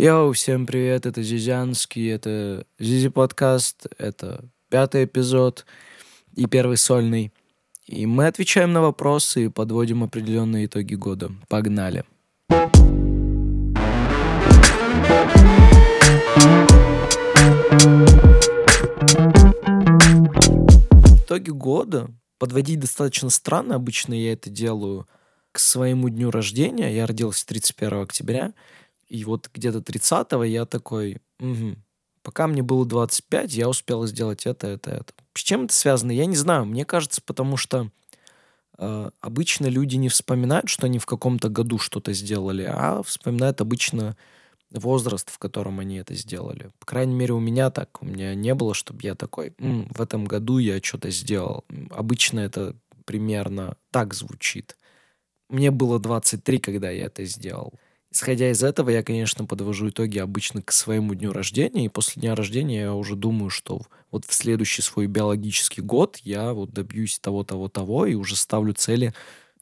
Йоу, 0.00 0.30
всем 0.30 0.64
привет, 0.64 1.06
это 1.06 1.24
Зизянский, 1.24 2.08
это 2.08 2.64
Зизи 2.78 3.08
подкаст, 3.08 3.88
это 3.98 4.44
пятый 4.68 5.06
эпизод 5.06 5.66
и 6.36 6.46
первый 6.46 6.76
сольный. 6.76 7.32
И 7.84 8.06
мы 8.06 8.28
отвечаем 8.28 8.72
на 8.72 8.80
вопросы 8.80 9.46
и 9.46 9.48
подводим 9.48 10.04
определенные 10.04 10.66
итоги 10.66 10.94
года. 10.94 11.32
Погнали. 11.48 12.04
Итоги 21.24 21.50
года 21.50 22.08
подводить 22.38 22.78
достаточно 22.78 23.30
странно. 23.30 23.74
Обычно 23.74 24.14
я 24.14 24.32
это 24.34 24.48
делаю 24.48 25.08
к 25.50 25.58
своему 25.58 26.08
дню 26.08 26.30
рождения. 26.30 26.94
Я 26.94 27.04
родился 27.04 27.44
31 27.48 28.02
октября. 28.02 28.52
И 29.08 29.24
вот 29.24 29.48
где-то 29.52 29.78
30-го 29.78 30.44
я 30.44 30.66
такой, 30.66 31.18
угу. 31.40 31.76
пока 32.22 32.46
мне 32.46 32.62
было 32.62 32.84
25, 32.84 33.54
я 33.54 33.68
успел 33.68 34.06
сделать 34.06 34.46
это, 34.46 34.66
это, 34.66 34.90
это. 34.90 35.14
С 35.34 35.40
чем 35.40 35.64
это 35.64 35.74
связано? 35.74 36.10
Я 36.10 36.26
не 36.26 36.36
знаю. 36.36 36.66
Мне 36.66 36.84
кажется, 36.84 37.22
потому 37.24 37.56
что 37.56 37.90
э, 38.78 39.10
обычно 39.20 39.66
люди 39.66 39.96
не 39.96 40.08
вспоминают, 40.08 40.68
что 40.68 40.86
они 40.86 40.98
в 40.98 41.06
каком-то 41.06 41.48
году 41.48 41.78
что-то 41.78 42.12
сделали, 42.12 42.64
а 42.68 43.02
вспоминают 43.02 43.60
обычно 43.60 44.16
возраст, 44.70 45.30
в 45.30 45.38
котором 45.38 45.80
они 45.80 45.96
это 45.96 46.14
сделали. 46.14 46.70
По 46.78 46.86
крайней 46.86 47.14
мере, 47.14 47.32
у 47.32 47.40
меня 47.40 47.70
так. 47.70 48.02
У 48.02 48.04
меня 48.04 48.34
не 48.34 48.54
было, 48.54 48.74
чтобы 48.74 49.00
я 49.02 49.14
такой, 49.14 49.54
М, 49.58 49.88
в 49.90 50.00
этом 50.00 50.26
году 50.26 50.58
я 50.58 50.80
что-то 50.82 51.10
сделал. 51.10 51.64
Обычно 51.90 52.40
это 52.40 52.76
примерно 53.04 53.76
так 53.90 54.12
звучит. 54.12 54.76
Мне 55.48 55.70
было 55.70 55.98
23, 55.98 56.58
когда 56.58 56.90
я 56.90 57.06
это 57.06 57.24
сделал. 57.24 57.72
Исходя 58.10 58.50
из 58.50 58.62
этого, 58.62 58.88
я, 58.88 59.02
конечно, 59.02 59.44
подвожу 59.44 59.90
итоги 59.90 60.18
обычно 60.18 60.62
к 60.62 60.72
своему 60.72 61.14
дню 61.14 61.32
рождения, 61.32 61.84
и 61.84 61.88
после 61.90 62.22
дня 62.22 62.34
рождения 62.34 62.80
я 62.80 62.94
уже 62.94 63.16
думаю, 63.16 63.50
что 63.50 63.82
вот 64.10 64.24
в 64.24 64.32
следующий 64.32 64.80
свой 64.80 65.06
биологический 65.06 65.82
год 65.82 66.18
я 66.22 66.54
вот 66.54 66.70
добьюсь 66.70 67.18
того, 67.18 67.44
того, 67.44 67.68
того, 67.68 68.06
и 68.06 68.14
уже 68.14 68.34
ставлю 68.34 68.72
цели 68.72 69.12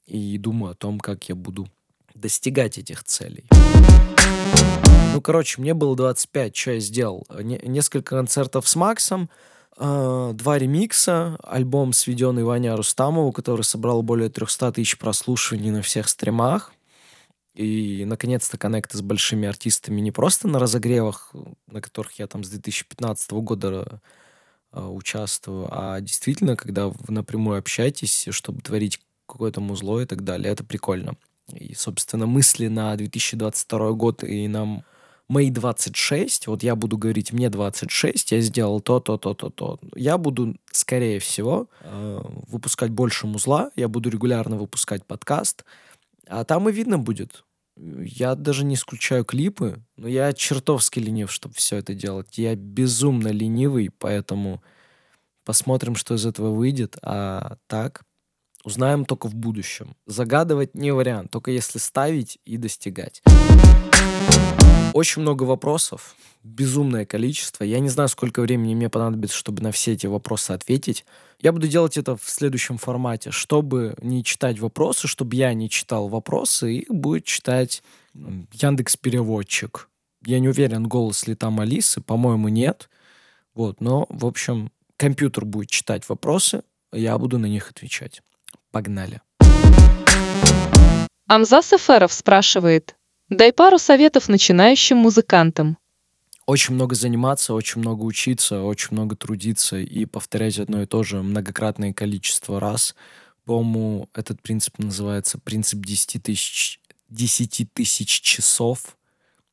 и 0.05 0.37
думаю 0.37 0.71
о 0.71 0.75
том, 0.75 0.99
как 0.99 1.27
я 1.27 1.35
буду 1.35 1.67
достигать 2.15 2.77
этих 2.77 3.03
целей. 3.03 3.49
Ну, 5.13 5.21
короче, 5.21 5.61
мне 5.61 5.73
было 5.73 5.95
25, 5.95 6.55
что 6.55 6.71
я 6.71 6.79
сделал? 6.79 7.27
Не- 7.41 7.59
несколько 7.63 8.15
концертов 8.15 8.67
с 8.67 8.75
Максом, 8.75 9.29
э, 9.77 10.31
два 10.33 10.57
ремикса, 10.57 11.37
альбом, 11.43 11.91
сведенный 11.91 12.43
Ваня 12.43 12.75
Рустамову, 12.77 13.31
который 13.31 13.63
собрал 13.63 14.03
более 14.03 14.29
300 14.29 14.71
тысяч 14.71 14.97
прослушиваний 14.97 15.71
на 15.71 15.81
всех 15.81 16.07
стримах. 16.07 16.71
И, 17.57 18.05
наконец-то, 18.05 18.55
коннекты 18.59 18.99
с 18.99 19.01
большими 19.01 19.47
артистами 19.47 19.99
не 19.99 20.11
просто 20.11 20.47
на 20.47 20.59
разогревах, 20.59 21.33
на 21.65 21.81
которых 21.81 22.19
я 22.19 22.27
там 22.27 22.43
с 22.43 22.49
2015 22.49 23.31
года 23.31 23.99
э, 24.71 24.85
участвую, 24.85 25.67
а 25.71 25.99
действительно, 25.99 26.55
когда 26.55 26.89
вы 26.89 26.95
напрямую 27.07 27.57
общаетесь, 27.57 28.27
чтобы 28.29 28.61
творить 28.61 28.99
какое-то 29.25 29.59
музло 29.59 30.01
и 30.01 30.05
так 30.05 30.23
далее. 30.23 30.53
Это 30.53 30.63
прикольно. 30.63 31.15
И, 31.51 31.73
собственно, 31.73 32.27
мысли 32.27 32.67
на 32.67 32.95
2022 32.95 33.91
год 33.93 34.23
и 34.23 34.47
на 34.47 34.83
мои 35.27 35.49
26, 35.49 36.45
вот 36.45 36.61
я 36.61 36.75
буду 36.75 36.99
говорить, 36.99 37.33
мне 37.33 37.49
26, 37.49 38.33
я 38.33 38.41
сделал 38.41 38.81
то, 38.81 38.99
то, 38.99 39.17
то, 39.17 39.33
то, 39.33 39.49
то. 39.49 39.79
Я 39.95 40.19
буду, 40.19 40.55
скорее 40.71 41.17
всего, 41.17 41.67
э, 41.81 42.21
выпускать 42.47 42.91
больше 42.91 43.25
музла, 43.25 43.71
я 43.75 43.87
буду 43.87 44.11
регулярно 44.11 44.57
выпускать 44.57 45.03
подкаст, 45.05 45.65
а 46.27 46.43
там 46.43 46.69
и 46.69 46.71
видно 46.71 46.99
будет. 46.99 47.43
Я 47.79 48.35
даже 48.35 48.65
не 48.65 48.75
исключаю 48.75 49.23
клипы, 49.23 49.83
но 49.97 50.07
я 50.07 50.33
чертовски 50.33 50.99
ленив, 50.99 51.31
чтобы 51.31 51.55
все 51.55 51.77
это 51.77 51.93
делать. 51.93 52.37
Я 52.37 52.55
безумно 52.55 53.27
ленивый, 53.27 53.91
поэтому 53.97 54.63
посмотрим, 55.45 55.95
что 55.95 56.15
из 56.15 56.25
этого 56.25 56.53
выйдет. 56.53 56.97
А 57.01 57.57
так, 57.67 58.03
узнаем 58.63 59.05
только 59.05 59.27
в 59.27 59.35
будущем. 59.35 59.95
Загадывать 60.05 60.75
не 60.75 60.91
вариант, 60.91 61.31
только 61.31 61.51
если 61.51 61.77
ставить 61.77 62.39
и 62.45 62.57
достигать. 62.57 63.21
Очень 64.97 65.21
много 65.21 65.43
вопросов, 65.43 66.15
безумное 66.43 67.05
количество. 67.05 67.63
Я 67.63 67.79
не 67.79 67.87
знаю, 67.87 68.09
сколько 68.09 68.41
времени 68.41 68.73
мне 68.73 68.89
понадобится, 68.89 69.37
чтобы 69.37 69.61
на 69.61 69.71
все 69.71 69.93
эти 69.93 70.07
вопросы 70.07 70.53
ответить. 70.53 71.05
Я 71.39 71.51
буду 71.51 71.67
делать 71.67 71.97
это 71.97 72.15
в 72.15 72.27
следующем 72.27 72.79
формате, 72.79 73.29
чтобы 73.29 73.93
не 74.01 74.23
читать 74.23 74.57
вопросы, 74.57 75.07
чтобы 75.07 75.35
я 75.35 75.53
не 75.53 75.69
читал 75.69 76.07
вопросы, 76.07 76.77
их 76.77 76.89
будет 76.89 77.25
читать 77.25 77.83
Яндекс 78.15 78.97
Переводчик. 78.97 79.87
Я 80.25 80.39
не 80.39 80.49
уверен, 80.49 80.87
голос 80.87 81.27
ли 81.27 81.35
там 81.35 81.59
Алисы, 81.59 82.01
по-моему, 82.01 82.47
нет. 82.47 82.89
Вот, 83.53 83.79
но, 83.81 84.07
в 84.09 84.25
общем, 84.25 84.71
компьютер 84.95 85.45
будет 85.45 85.69
читать 85.69 86.09
вопросы, 86.09 86.63
я 86.91 87.15
буду 87.19 87.37
на 87.37 87.45
них 87.45 87.69
отвечать. 87.69 88.23
Погнали. 88.71 89.21
Амзас 91.27 91.71
Эферов 91.71 92.11
спрашивает. 92.11 92.96
Дай 93.29 93.51
пару 93.51 93.77
советов 93.77 94.29
начинающим 94.29 94.97
музыкантам. 94.97 95.77
Очень 96.45 96.75
много 96.75 96.95
заниматься, 96.95 97.53
очень 97.53 97.81
много 97.81 98.03
учиться, 98.03 98.61
очень 98.61 98.89
много 98.91 99.17
трудиться 99.17 99.77
и 99.77 100.05
повторять 100.05 100.59
одно 100.59 100.81
и 100.81 100.85
то 100.85 101.03
же 101.03 101.21
многократное 101.21 101.91
количество 101.91 102.57
раз. 102.61 102.95
По-моему, 103.43 104.09
этот 104.13 104.41
принцип 104.41 104.79
называется 104.79 105.39
принцип 105.39 105.85
10 105.85 106.23
тысяч, 106.23 106.79
10 107.09 107.73
тысяч 107.73 108.21
часов. 108.21 108.97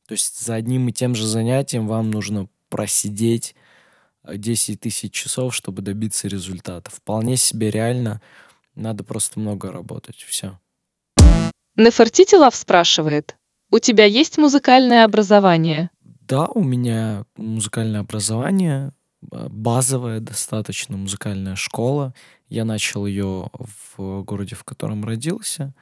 То 0.07 0.13
есть 0.13 0.39
за 0.39 0.55
одним 0.55 0.87
и 0.87 0.93
тем 0.93 1.13
же 1.13 1.27
занятием 1.27 1.85
вам 1.87 2.11
нужно 2.11 2.47
просидеть 2.69 3.55
10 4.25 4.79
тысяч 4.79 5.11
часов, 5.11 5.53
чтобы 5.53 5.81
добиться 5.81 6.29
результата. 6.29 6.89
Вполне 6.89 7.35
себе 7.35 7.71
реально. 7.71 8.21
Надо 8.73 9.03
просто 9.03 9.37
много 9.37 9.69
работать. 9.69 10.23
Все. 10.25 10.57
Нефертити 11.75 12.35
Лав 12.35 12.55
спрашивает. 12.55 13.35
У 13.75 13.79
тебя 13.79 14.05
есть 14.05 14.37
музыкальное 14.37 15.03
образование? 15.03 15.89
Да, 16.01 16.45
у 16.45 16.63
меня 16.63 17.25
музыкальное 17.35 17.99
образование, 17.99 18.93
а, 19.33 19.49
базовая 19.49 20.21
достаточно 20.21 20.95
музыкальная 20.95 21.57
школа. 21.57 22.13
Я 22.47 22.63
начал 22.63 23.05
ее 23.05 23.49
в 23.97 24.23
городе, 24.23 24.55
в 24.55 24.63
котором 24.63 25.03
родился. 25.03 25.73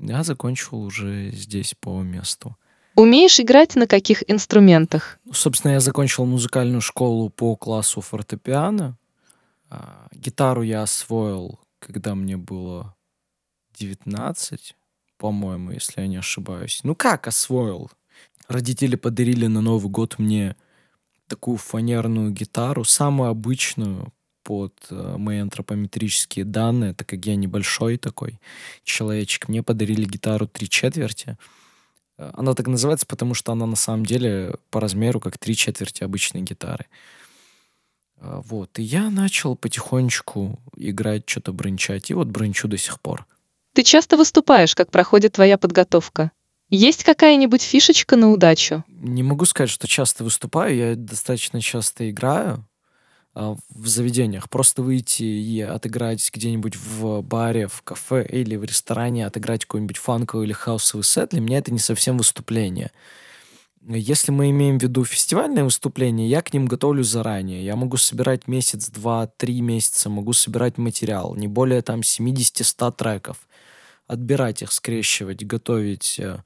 Я 0.00 0.24
закончил 0.24 0.82
уже 0.82 1.30
здесь 1.30 1.76
по 1.78 2.02
месту. 2.02 2.56
Умеешь 2.96 3.38
играть 3.38 3.76
на 3.76 3.86
каких 3.86 4.28
инструментах? 4.28 5.20
Ну, 5.24 5.32
собственно, 5.32 5.70
я 5.74 5.80
закончил 5.80 6.24
музыкальную 6.26 6.80
школу 6.80 7.30
по 7.30 7.54
классу 7.54 8.00
фортепиано. 8.00 8.98
А, 9.68 10.08
Гитару 10.10 10.62
я 10.62 10.82
освоил, 10.82 11.60
когда 11.78 12.16
мне 12.16 12.36
было 12.36 12.96
19, 13.78 14.74
по-моему, 15.20 15.72
если 15.72 16.00
я 16.00 16.06
не 16.06 16.16
ошибаюсь. 16.16 16.80
Ну 16.82 16.94
как 16.94 17.28
освоил? 17.28 17.90
Родители 18.48 18.96
подарили 18.96 19.46
на 19.46 19.60
Новый 19.60 19.90
год 19.90 20.18
мне 20.18 20.56
такую 21.26 21.58
фанерную 21.58 22.30
гитару, 22.32 22.84
самую 22.84 23.28
обычную 23.28 24.12
под 24.42 24.74
э, 24.90 25.16
мои 25.18 25.38
антропометрические 25.40 26.46
данные, 26.46 26.94
так 26.94 27.06
как 27.06 27.26
я 27.26 27.36
небольшой 27.36 27.98
такой 27.98 28.40
человечек. 28.82 29.48
Мне 29.48 29.62
подарили 29.62 30.06
гитару 30.06 30.48
три 30.48 30.68
четверти. 30.70 31.36
Э, 32.16 32.30
Она 32.32 32.54
так 32.54 32.66
называется, 32.66 33.06
потому 33.06 33.34
что 33.34 33.52
она 33.52 33.66
на 33.66 33.76
самом 33.76 34.06
деле 34.06 34.54
по 34.70 34.80
размеру 34.80 35.20
как 35.20 35.36
три 35.36 35.54
четверти 35.54 36.02
обычной 36.02 36.40
гитары. 36.40 36.86
Э, 38.16 38.40
Вот. 38.46 38.78
И 38.78 38.82
я 38.82 39.10
начал 39.10 39.54
потихонечку 39.54 40.58
играть, 40.76 41.28
что-то 41.28 41.52
брончать. 41.52 42.10
И 42.10 42.14
вот 42.14 42.28
брончу 42.28 42.68
до 42.68 42.78
сих 42.78 42.98
пор. 43.00 43.26
Ты 43.72 43.82
часто 43.82 44.16
выступаешь, 44.16 44.74
как 44.74 44.90
проходит 44.90 45.34
твоя 45.34 45.56
подготовка? 45.56 46.32
Есть 46.70 47.04
какая-нибудь 47.04 47.62
фишечка 47.62 48.16
на 48.16 48.30
удачу? 48.30 48.84
Не 48.88 49.22
могу 49.22 49.44
сказать, 49.44 49.70
что 49.70 49.88
часто 49.88 50.24
выступаю, 50.24 50.76
я 50.76 50.94
достаточно 50.94 51.60
часто 51.60 52.10
играю 52.10 52.64
а, 53.34 53.56
в 53.68 53.88
заведениях. 53.88 54.48
Просто 54.48 54.82
выйти 54.82 55.22
и 55.22 55.60
отыграть 55.60 56.30
где-нибудь 56.32 56.76
в 56.76 57.22
баре, 57.22 57.66
в 57.68 57.82
кафе 57.82 58.26
или 58.28 58.56
в 58.56 58.64
ресторане, 58.64 59.26
отыграть 59.26 59.64
какой-нибудь 59.64 59.98
фанковый 59.98 60.46
или 60.46 60.52
хаусовый 60.52 61.04
сет, 61.04 61.30
для 61.30 61.40
меня 61.40 61.58
это 61.58 61.72
не 61.72 61.78
совсем 61.78 62.18
выступление. 62.18 62.90
Если 63.82 64.30
мы 64.30 64.50
имеем 64.50 64.78
в 64.78 64.82
виду 64.82 65.04
фестивальные 65.04 65.64
выступления, 65.64 66.28
я 66.28 66.42
к 66.42 66.52
ним 66.52 66.66
готовлюсь 66.66 67.08
заранее. 67.08 67.64
Я 67.64 67.76
могу 67.76 67.96
собирать 67.96 68.46
месяц, 68.46 68.90
два, 68.90 69.26
три 69.26 69.60
месяца, 69.62 70.10
могу 70.10 70.34
собирать 70.34 70.76
материал, 70.76 71.34
не 71.34 71.48
более 71.48 71.80
там 71.80 72.00
70-100 72.00 72.92
треков. 72.96 73.38
Отбирать 74.10 74.62
их, 74.62 74.72
скрещивать, 74.72 75.46
готовить 75.46 76.18
э, 76.18 76.42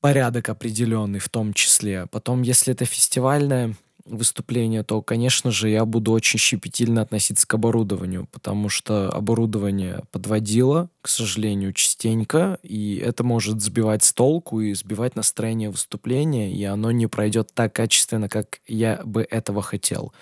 порядок 0.00 0.50
определенный 0.50 1.18
в 1.18 1.30
том 1.30 1.54
числе. 1.54 2.06
Потом, 2.10 2.42
если 2.42 2.74
это 2.74 2.84
фестивальное 2.84 3.74
выступление, 4.04 4.82
то, 4.82 5.00
конечно 5.00 5.50
же, 5.50 5.70
я 5.70 5.86
буду 5.86 6.12
очень 6.12 6.38
щепетильно 6.38 7.00
относиться 7.00 7.46
к 7.46 7.54
оборудованию, 7.54 8.28
потому 8.30 8.68
что 8.68 9.10
оборудование 9.10 10.02
подводило, 10.12 10.90
к 11.00 11.08
сожалению, 11.08 11.72
частенько, 11.72 12.58
и 12.62 12.96
это 12.96 13.24
может 13.24 13.62
сбивать 13.62 14.04
с 14.04 14.12
толку 14.12 14.60
и 14.60 14.74
сбивать 14.74 15.16
настроение 15.16 15.70
выступления, 15.70 16.52
и 16.52 16.62
оно 16.64 16.90
не 16.90 17.06
пройдет 17.06 17.54
так 17.54 17.74
качественно, 17.74 18.28
как 18.28 18.60
я 18.66 19.00
бы 19.04 19.26
этого 19.28 19.62
хотел. 19.62 20.12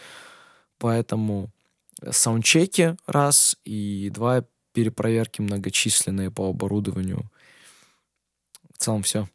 Поэтому 0.78 1.50
саундчеки 2.08 2.96
раз, 3.06 3.56
и 3.64 4.10
два 4.14 4.44
перепроверки 4.74 5.40
многочисленные 5.40 6.30
по 6.30 6.50
оборудованию. 6.50 7.30
В 8.74 8.78
целом 8.78 9.02
все. 9.02 9.28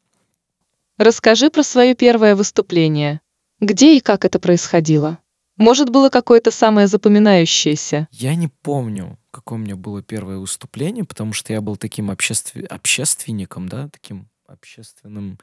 Расскажи 0.98 1.50
про 1.50 1.64
свое 1.64 1.96
первое 1.96 2.36
выступление. 2.36 3.22
Где 3.60 3.98
и 3.98 4.02
как 4.02 4.26
это 4.26 4.38
происходило? 4.38 5.18
Может, 5.58 5.90
было 5.90 6.10
какое-то 6.10 6.52
самое 6.52 6.88
запоминающееся? 6.88 8.08
Я 8.12 8.36
не 8.36 8.48
помню, 8.48 9.18
какое 9.32 9.58
у 9.60 9.62
меня 9.62 9.76
было 9.76 10.02
первое 10.02 10.38
выступление, 10.38 11.04
потому 11.04 11.34
что 11.34 11.52
я 11.54 11.62
был 11.62 11.76
таким 11.76 12.10
обществ... 12.10 12.56
общественником, 12.70 13.68
да, 13.68 13.90
таким 13.90 14.30
общественным 14.46 15.40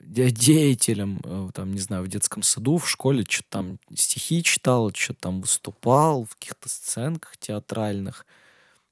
деятелем, 0.00 1.20
э, 1.24 1.48
там, 1.54 1.72
не 1.72 1.80
знаю, 1.80 2.04
в 2.04 2.08
детском 2.08 2.42
саду, 2.42 2.76
в 2.76 2.88
школе, 2.88 3.24
что-то 3.28 3.48
там 3.50 3.78
стихи 3.94 4.42
читал, 4.42 4.92
что-то 4.94 5.20
там 5.20 5.40
выступал 5.40 6.24
в 6.24 6.34
каких-то 6.36 6.68
сценках 6.68 7.36
театральных. 7.38 8.26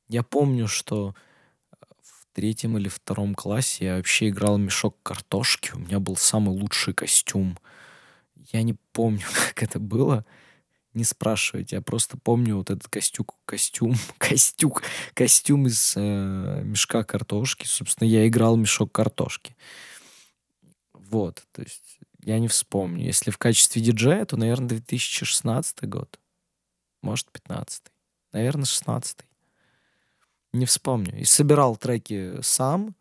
Я 0.09 0.23
помню, 0.23 0.69
что 0.69 1.15
в 2.01 2.27
третьем 2.33 2.79
или 2.79 2.89
втором 2.89 3.35
классе 3.35 3.87
я 3.87 3.97
вообще 3.97 4.29
играл 4.29 4.59
мешок 4.59 4.97
картошки, 5.03 5.73
у 5.75 5.79
меня 5.79 5.99
был 5.99 6.17
самый 6.17 6.51
лучший 6.51 6.95
костюм. 6.95 7.59
Я 8.53 8.63
не 8.63 8.75
помню, 8.93 9.25
как 9.49 9.63
это 9.63 9.79
было. 9.79 10.25
Не 10.95 11.05
спрашивайте, 11.05 11.77
я 11.77 11.83
просто 11.83 12.17
помню 12.17 12.57
вот 12.57 12.71
этот 12.71 12.89
костюк, 12.89 13.35
костюм, 13.45 13.95
костюк, 14.19 14.83
костюм 15.13 15.67
из 15.67 15.95
э, 15.97 16.63
мешка 16.65 17.05
картошки. 17.05 17.67
Собственно, 17.67 18.09
я 18.09 18.27
играл 18.27 18.57
мешок 18.57 18.93
картошки. 18.93 19.57
Вот, 20.95 21.45
то 21.53 21.63
есть 21.63 21.99
я 22.23 22.39
не 22.39 22.49
вспомню. 22.49 23.05
Если 23.05 23.31
в 23.31 23.39
качестве 23.39 23.83
диджея, 23.83 24.25
то, 24.25 24.37
наверное, 24.37 24.69
2016 24.69 25.89
год. 25.89 26.19
Может, 27.03 27.31
15 27.31 27.83
Наверное, 28.33 28.67
16 28.67 29.19
Не 30.57 30.65
вспомню. 30.65 31.21
И 31.21 31.25
собирал 31.25 31.77
треки 31.77 32.41
сам, 32.41 32.95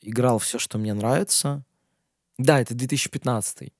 играл 0.00 0.38
все, 0.38 0.58
что 0.58 0.78
мне 0.78 0.94
нравится. 0.94 1.62
Да, 2.38 2.58
это 2.58 2.74
2015 2.74 3.70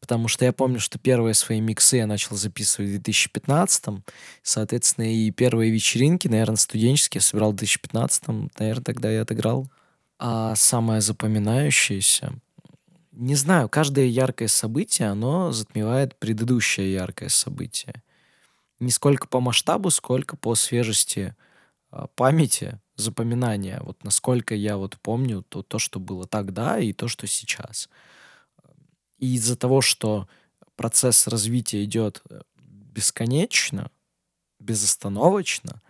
Потому 0.00 0.28
что 0.28 0.46
я 0.46 0.54
помню, 0.54 0.80
что 0.80 0.98
первые 0.98 1.34
свои 1.34 1.60
миксы 1.60 1.98
я 1.98 2.06
начал 2.06 2.36
записывать 2.36 2.88
в 2.88 2.92
2015 2.92 4.02
Соответственно, 4.42 5.14
и 5.14 5.30
первые 5.30 5.70
вечеринки, 5.70 6.26
наверное, 6.26 6.56
студенческие, 6.56 7.18
я 7.18 7.22
собирал 7.22 7.52
в 7.52 7.56
2015 7.56 8.28
Наверное, 8.58 8.82
тогда 8.82 9.10
я 9.10 9.22
отыграл. 9.22 9.70
А 10.18 10.54
самое 10.54 11.02
запоминающееся... 11.02 12.32
Не 13.12 13.34
знаю, 13.34 13.68
каждое 13.68 14.06
яркое 14.06 14.48
событие, 14.48 15.08
оно 15.08 15.52
затмевает 15.52 16.16
предыдущее 16.16 16.94
яркое 16.94 17.28
событие. 17.28 18.02
Не 18.80 18.90
сколько 18.90 19.28
по 19.28 19.40
масштабу, 19.40 19.90
сколько 19.90 20.36
по 20.36 20.54
свежести 20.54 21.34
памяти, 22.14 22.80
запоминания. 22.96 23.80
Вот 23.82 24.04
насколько 24.04 24.54
я 24.54 24.76
вот 24.76 24.98
помню 25.00 25.42
то, 25.42 25.62
то, 25.62 25.78
что 25.78 26.00
было 26.00 26.26
тогда 26.26 26.78
и 26.78 26.92
то, 26.92 27.08
что 27.08 27.26
сейчас. 27.26 27.88
И 29.18 29.34
из-за 29.34 29.56
того, 29.56 29.80
что 29.80 30.28
процесс 30.76 31.26
развития 31.26 31.84
идет 31.84 32.22
э, 32.30 32.42
бесконечно, 32.56 33.90
безостановочно, 34.60 35.82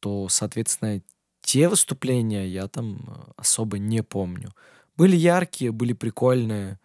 то, 0.00 0.28
соответственно, 0.28 1.02
те 1.40 1.68
выступления 1.68 2.46
я 2.46 2.68
там 2.68 2.96
э, 3.06 3.32
особо 3.36 3.78
не 3.78 4.02
помню. 4.02 4.54
Были 4.96 5.16
яркие, 5.16 5.72
были 5.72 5.92
прикольные. 5.92 6.78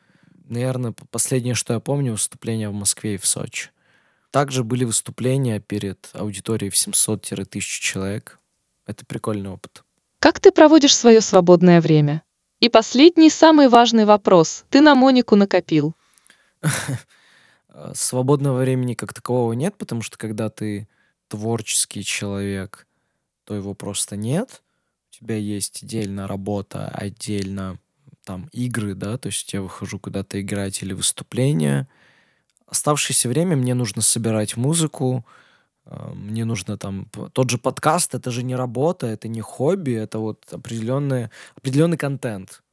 Наверное, 0.46 0.94
последнее, 1.12 1.56
что 1.56 1.74
я 1.74 1.80
помню, 1.80 2.14
выступление 2.14 2.70
в 2.70 2.74
Москве 2.74 3.16
и 3.16 3.18
в 3.18 3.26
Сочи. 3.26 3.72
Также 4.34 4.64
были 4.64 4.84
выступления 4.84 5.60
перед 5.60 6.10
аудиторией 6.14 6.72
в 6.72 6.74
700-1000 6.74 7.60
человек. 7.60 8.40
Это 8.88 9.06
прикольный 9.06 9.52
опыт. 9.52 9.84
Как 10.18 10.40
ты 10.40 10.52
проводишь 10.52 10.96
свое 10.96 11.22
свободное 11.22 11.80
время? 11.80 12.24
И 12.60 12.68
последний, 12.68 13.30
самый 13.30 13.68
важный 13.68 14.06
вопрос. 14.06 14.66
Ты 14.72 14.82
на 14.82 14.96
Монику 14.96 15.36
накопил? 15.36 15.94
Свободного 17.94 18.58
времени 18.58 18.96
как 18.96 19.14
такового 19.14 19.54
нет, 19.54 19.76
потому 19.78 20.02
что 20.02 20.18
когда 20.18 20.50
ты 20.50 20.88
творческий 21.28 22.04
человек, 22.04 22.88
то 23.44 23.54
его 23.54 23.76
просто 23.76 24.16
нет. 24.16 24.64
У 25.12 25.16
тебя 25.16 25.36
есть 25.36 25.84
отдельно 25.84 26.28
работа, 26.28 26.88
отдельно 26.88 27.78
там 28.24 28.50
игры, 28.52 28.96
да, 28.96 29.20
то 29.20 29.28
есть 29.28 29.54
я 29.54 29.62
выхожу 29.62 30.00
куда-то 30.00 30.42
играть 30.42 30.82
или 30.82 30.94
выступления. 30.94 31.88
Оставшееся 32.74 33.30
время 33.30 33.56
мне 33.56 33.76
нужно 33.76 34.02
собирать 34.02 34.58
музыку, 34.58 35.28
а, 35.86 36.12
мне 36.16 36.44
нужно 36.44 36.76
там 36.76 37.08
тот 37.32 37.52
же 37.52 37.60
подкаст, 37.60 38.16
это 38.16 38.32
же 38.32 38.42
не 38.42 38.56
работа, 38.56 39.06
это 39.06 39.28
не 39.28 39.42
хобби, 39.42 39.92
это 39.92 40.18
вот 40.18 40.52
определенный, 40.52 41.30
определенный 41.56 41.98
контент, 41.98 42.64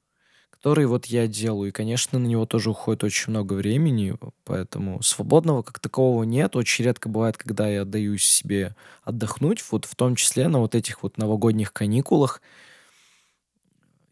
который 0.49 0.87
вот 0.87 1.05
я 1.05 1.26
делаю. 1.26 1.69
И, 1.69 1.73
конечно, 1.73 2.19
на 2.19 2.26
него 2.26 2.47
тоже 2.47 2.70
уходит 2.70 3.05
очень 3.05 3.29
много 3.29 3.52
времени, 3.52 4.17
поэтому 4.44 5.02
свободного 5.02 5.61
как 5.61 5.81
такового 5.81 6.23
нет. 6.23 6.56
Очень 6.56 6.87
редко 6.87 7.11
бывает, 7.11 7.37
когда 7.37 7.69
я 7.69 7.82
отдаю 7.82 8.17
себе 8.17 8.75
отдохнуть, 9.02 9.62
вот 9.70 9.85
в 9.85 9.94
том 9.97 10.17
числе 10.17 10.49
на 10.49 10.61
вот 10.61 10.75
этих 10.75 11.02
вот 11.02 11.19
новогодних 11.19 11.75
каникулах. 11.75 12.41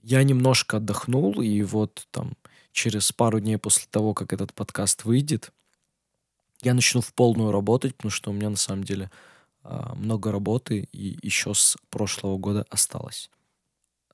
Я 0.03 0.23
немножко 0.23 0.77
отдохнул, 0.77 1.41
и 1.41 1.63
вот 1.63 2.07
там 2.11 2.35
через 2.73 3.11
пару 3.11 3.41
дней 3.41 3.57
после 3.57 3.87
того, 3.91 4.13
как 4.13 4.35
этот 4.35 4.53
подкаст 4.53 5.07
выйдет, 5.07 5.51
я 6.63 6.75
начну 6.75 7.01
в 7.01 7.13
полную 7.15 7.53
работать, 7.53 7.95
потому 7.95 8.11
что 8.11 8.31
у 8.31 8.35
меня 8.35 8.51
на 8.51 8.57
самом 8.57 8.85
деле 8.85 9.11
а, 9.63 9.95
много 9.95 10.33
работы 10.33 10.89
и 10.93 11.19
еще 11.23 11.55
с 11.55 11.77
прошлого 11.91 12.37
года 12.39 12.65
осталось. 12.71 13.31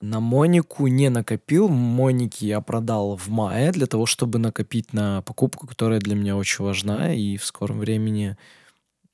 На 0.00 0.20
Монику 0.20 0.86
не 0.86 1.08
накопил. 1.08 1.68
Моники 1.68 2.44
я 2.44 2.60
продал 2.60 3.16
в 3.16 3.28
мае 3.28 3.72
для 3.72 3.86
того, 3.86 4.04
чтобы 4.04 4.38
накопить 4.38 4.92
на 4.92 5.22
покупку, 5.22 5.66
которая 5.66 6.00
для 6.00 6.14
меня 6.14 6.36
очень 6.36 6.64
важна, 6.64 7.14
и 7.14 7.36
в 7.36 7.44
скором 7.44 7.78
времени 7.78 8.36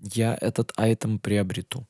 я 0.00 0.36
этот 0.40 0.72
айтем 0.76 1.18
приобрету. 1.18 1.86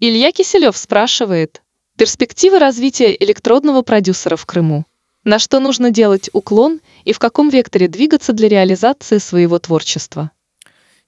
Илья 0.00 0.32
Киселев 0.32 0.76
спрашивает, 0.76 1.62
перспективы 1.96 2.58
развития 2.58 3.16
электродного 3.18 3.82
продюсера 3.82 4.36
в 4.36 4.44
Крыму. 4.44 4.84
На 5.24 5.38
что 5.38 5.60
нужно 5.60 5.90
делать 5.90 6.30
уклон 6.32 6.80
и 7.04 7.12
в 7.12 7.18
каком 7.18 7.50
векторе 7.50 7.88
двигаться 7.88 8.32
для 8.32 8.48
реализации 8.48 9.18
своего 9.18 9.58
творчества? 9.58 10.30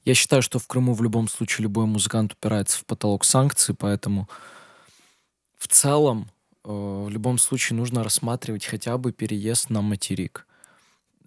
Я 0.05 0.15
считаю, 0.15 0.43
что 0.43 0.59
в 0.59 0.67
Крыму 0.67 0.95
в 0.95 1.03
любом 1.03 1.29
случае 1.29 1.65
любой 1.65 1.87
музыкант 1.87 2.33
упирается 2.33 2.79
в 2.79 2.87
потолок 2.87 3.25
санкций, 3.25 3.75
поэтому 3.75 4.29
в 5.57 5.69
целом 5.69 6.29
э, 6.65 6.69
в 6.69 7.09
любом 7.09 7.39
случае 7.39 7.77
нужно 7.77 8.03
рассматривать 8.03 8.65
хотя 8.65 8.99
бы 8.99 9.13
переезд 9.13 9.71
на 9.71 9.81
материк. 9.81 10.47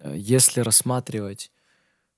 Э, 0.00 0.14
если 0.14 0.60
рассматривать 0.60 1.50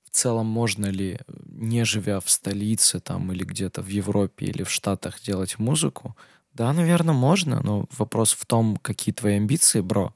в 0.03 0.09
целом 0.09 0.47
можно 0.47 0.87
ли, 0.87 1.19
не 1.45 1.85
живя 1.85 2.19
в 2.19 2.29
столице 2.29 2.99
там 2.99 3.31
или 3.31 3.43
где-то 3.43 3.81
в 3.81 3.87
Европе 3.87 4.47
или 4.47 4.63
в 4.63 4.71
Штатах 4.71 5.21
делать 5.21 5.59
музыку, 5.59 6.17
да, 6.53 6.73
наверное, 6.73 7.13
можно, 7.13 7.61
но 7.61 7.85
вопрос 7.97 8.33
в 8.33 8.45
том, 8.45 8.77
какие 8.77 9.13
твои 9.13 9.37
амбиции, 9.37 9.81
бро. 9.81 10.13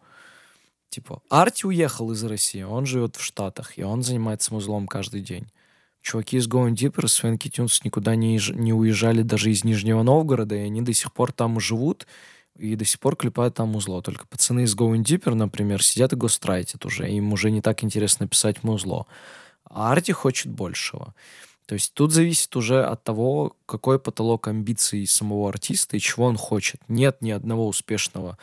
Типа, 0.89 1.21
Арти 1.29 1.65
уехал 1.65 2.11
из 2.11 2.23
России, 2.23 2.63
он 2.63 2.85
живет 2.85 3.15
в 3.15 3.21
Штатах, 3.23 3.77
и 3.77 3.83
он 3.83 4.03
занимается 4.03 4.53
музлом 4.53 4.87
каждый 4.87 5.21
день. 5.21 5.47
Чуваки 6.03 6.35
из 6.35 6.49
Going 6.49 6.73
Deeper, 6.73 7.07
Свенки 7.07 7.47
Тюнс 7.47 7.83
никуда 7.85 8.15
не, 8.15 8.37
не 8.53 8.73
уезжали 8.73 9.21
даже 9.21 9.49
из 9.51 9.63
Нижнего 9.63 10.03
Новгорода, 10.03 10.53
и 10.53 10.59
они 10.59 10.81
до 10.81 10.93
сих 10.93 11.13
пор 11.13 11.31
там 11.31 11.61
живут, 11.61 12.05
и 12.57 12.75
до 12.75 12.83
сих 12.83 12.99
пор 12.99 13.15
клепают 13.15 13.55
там 13.55 13.69
музло. 13.69 14.01
Только 14.01 14.27
пацаны 14.27 14.63
из 14.63 14.75
Going 14.75 15.03
Deeper, 15.03 15.33
например, 15.33 15.81
сидят 15.81 16.11
и 16.11 16.17
гострайтят 16.17 16.85
уже, 16.85 17.09
им 17.09 17.31
уже 17.31 17.51
не 17.51 17.61
так 17.61 17.85
интересно 17.85 18.27
писать 18.27 18.63
музло. 18.63 19.07
А 19.63 19.93
Арти 19.93 20.11
хочет 20.11 20.51
большего. 20.51 21.15
То 21.65 21.75
есть 21.75 21.93
тут 21.93 22.11
зависит 22.11 22.55
уже 22.55 22.83
от 22.83 23.03
того, 23.03 23.55
какой 23.65 23.97
потолок 23.97 24.47
амбиций 24.47 25.07
самого 25.07 25.49
артиста 25.49 25.95
и 25.95 25.99
чего 25.99 26.25
он 26.25 26.35
хочет. 26.35 26.81
Нет 26.89 27.21
ни 27.21 27.31
одного 27.31 27.67
успешного 27.67 28.37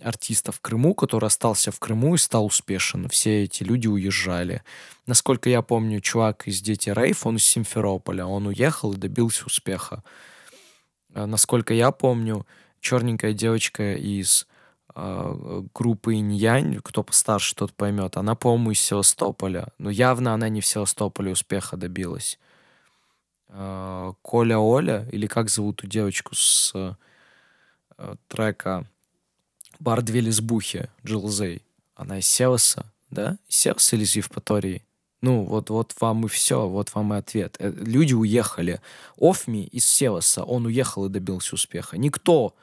артиста 0.00 0.52
в 0.52 0.60
Крыму, 0.60 0.94
который 0.94 1.26
остался 1.26 1.72
в 1.72 1.80
Крыму 1.80 2.14
и 2.14 2.18
стал 2.18 2.44
успешен. 2.44 3.08
Все 3.08 3.44
эти 3.44 3.62
люди 3.62 3.86
уезжали. 3.88 4.62
Насколько 5.06 5.48
я 5.48 5.62
помню, 5.62 6.00
чувак 6.00 6.46
из 6.48 6.60
Дети 6.60 6.90
Рейф, 6.90 7.26
он 7.26 7.36
из 7.36 7.46
Симферополя. 7.46 8.26
Он 8.26 8.46
уехал 8.46 8.92
и 8.92 8.98
добился 8.98 9.46
успеха. 9.46 10.02
А 11.14 11.26
насколько 11.26 11.72
я 11.72 11.92
помню, 11.92 12.46
черненькая 12.80 13.32
девочка 13.32 13.94
из 13.94 14.46
э, 14.94 15.62
группы 15.74 16.16
Инь-Янь, 16.16 16.80
кто 16.82 17.02
постарше, 17.02 17.54
тот 17.54 17.72
поймет, 17.72 18.18
она, 18.18 18.34
по-моему, 18.34 18.72
из 18.72 18.80
Севастополя. 18.80 19.68
Но 19.78 19.88
явно 19.88 20.34
она 20.34 20.50
не 20.50 20.60
в 20.60 20.66
Севастополе 20.66 21.32
успеха 21.32 21.78
добилась. 21.78 22.38
Э, 23.48 24.12
Коля 24.22 24.58
Оля, 24.58 25.08
или 25.12 25.26
как 25.26 25.50
зовут 25.50 25.76
ту 25.76 25.86
девочку 25.86 26.34
с 26.34 26.72
э, 26.74 28.14
трека 28.28 28.86
«Бар 29.78 30.02
две 30.02 30.20
лесбухи» 30.20 30.88
Джилзей. 31.04 31.62
Она 31.94 32.18
из 32.18 32.26
Севаса, 32.26 32.92
да? 33.10 33.38
Из 33.48 33.56
Севаса 33.56 33.96
или 33.96 34.04
из 34.04 34.16
Евпатории? 34.16 34.82
Ну, 35.22 35.44
вот, 35.44 35.70
вот 35.70 35.94
вам 36.00 36.26
и 36.26 36.28
все, 36.28 36.68
вот 36.68 36.94
вам 36.94 37.14
и 37.14 37.18
ответ. 37.18 37.56
Э, 37.58 37.70
Люди 37.70 38.14
уехали. 38.14 38.80
Офми 39.16 39.64
из 39.64 39.86
Севаса, 39.86 40.44
он 40.44 40.66
уехал 40.66 41.06
и 41.06 41.10
добился 41.10 41.54
успеха. 41.54 41.96
Никто. 41.96 42.54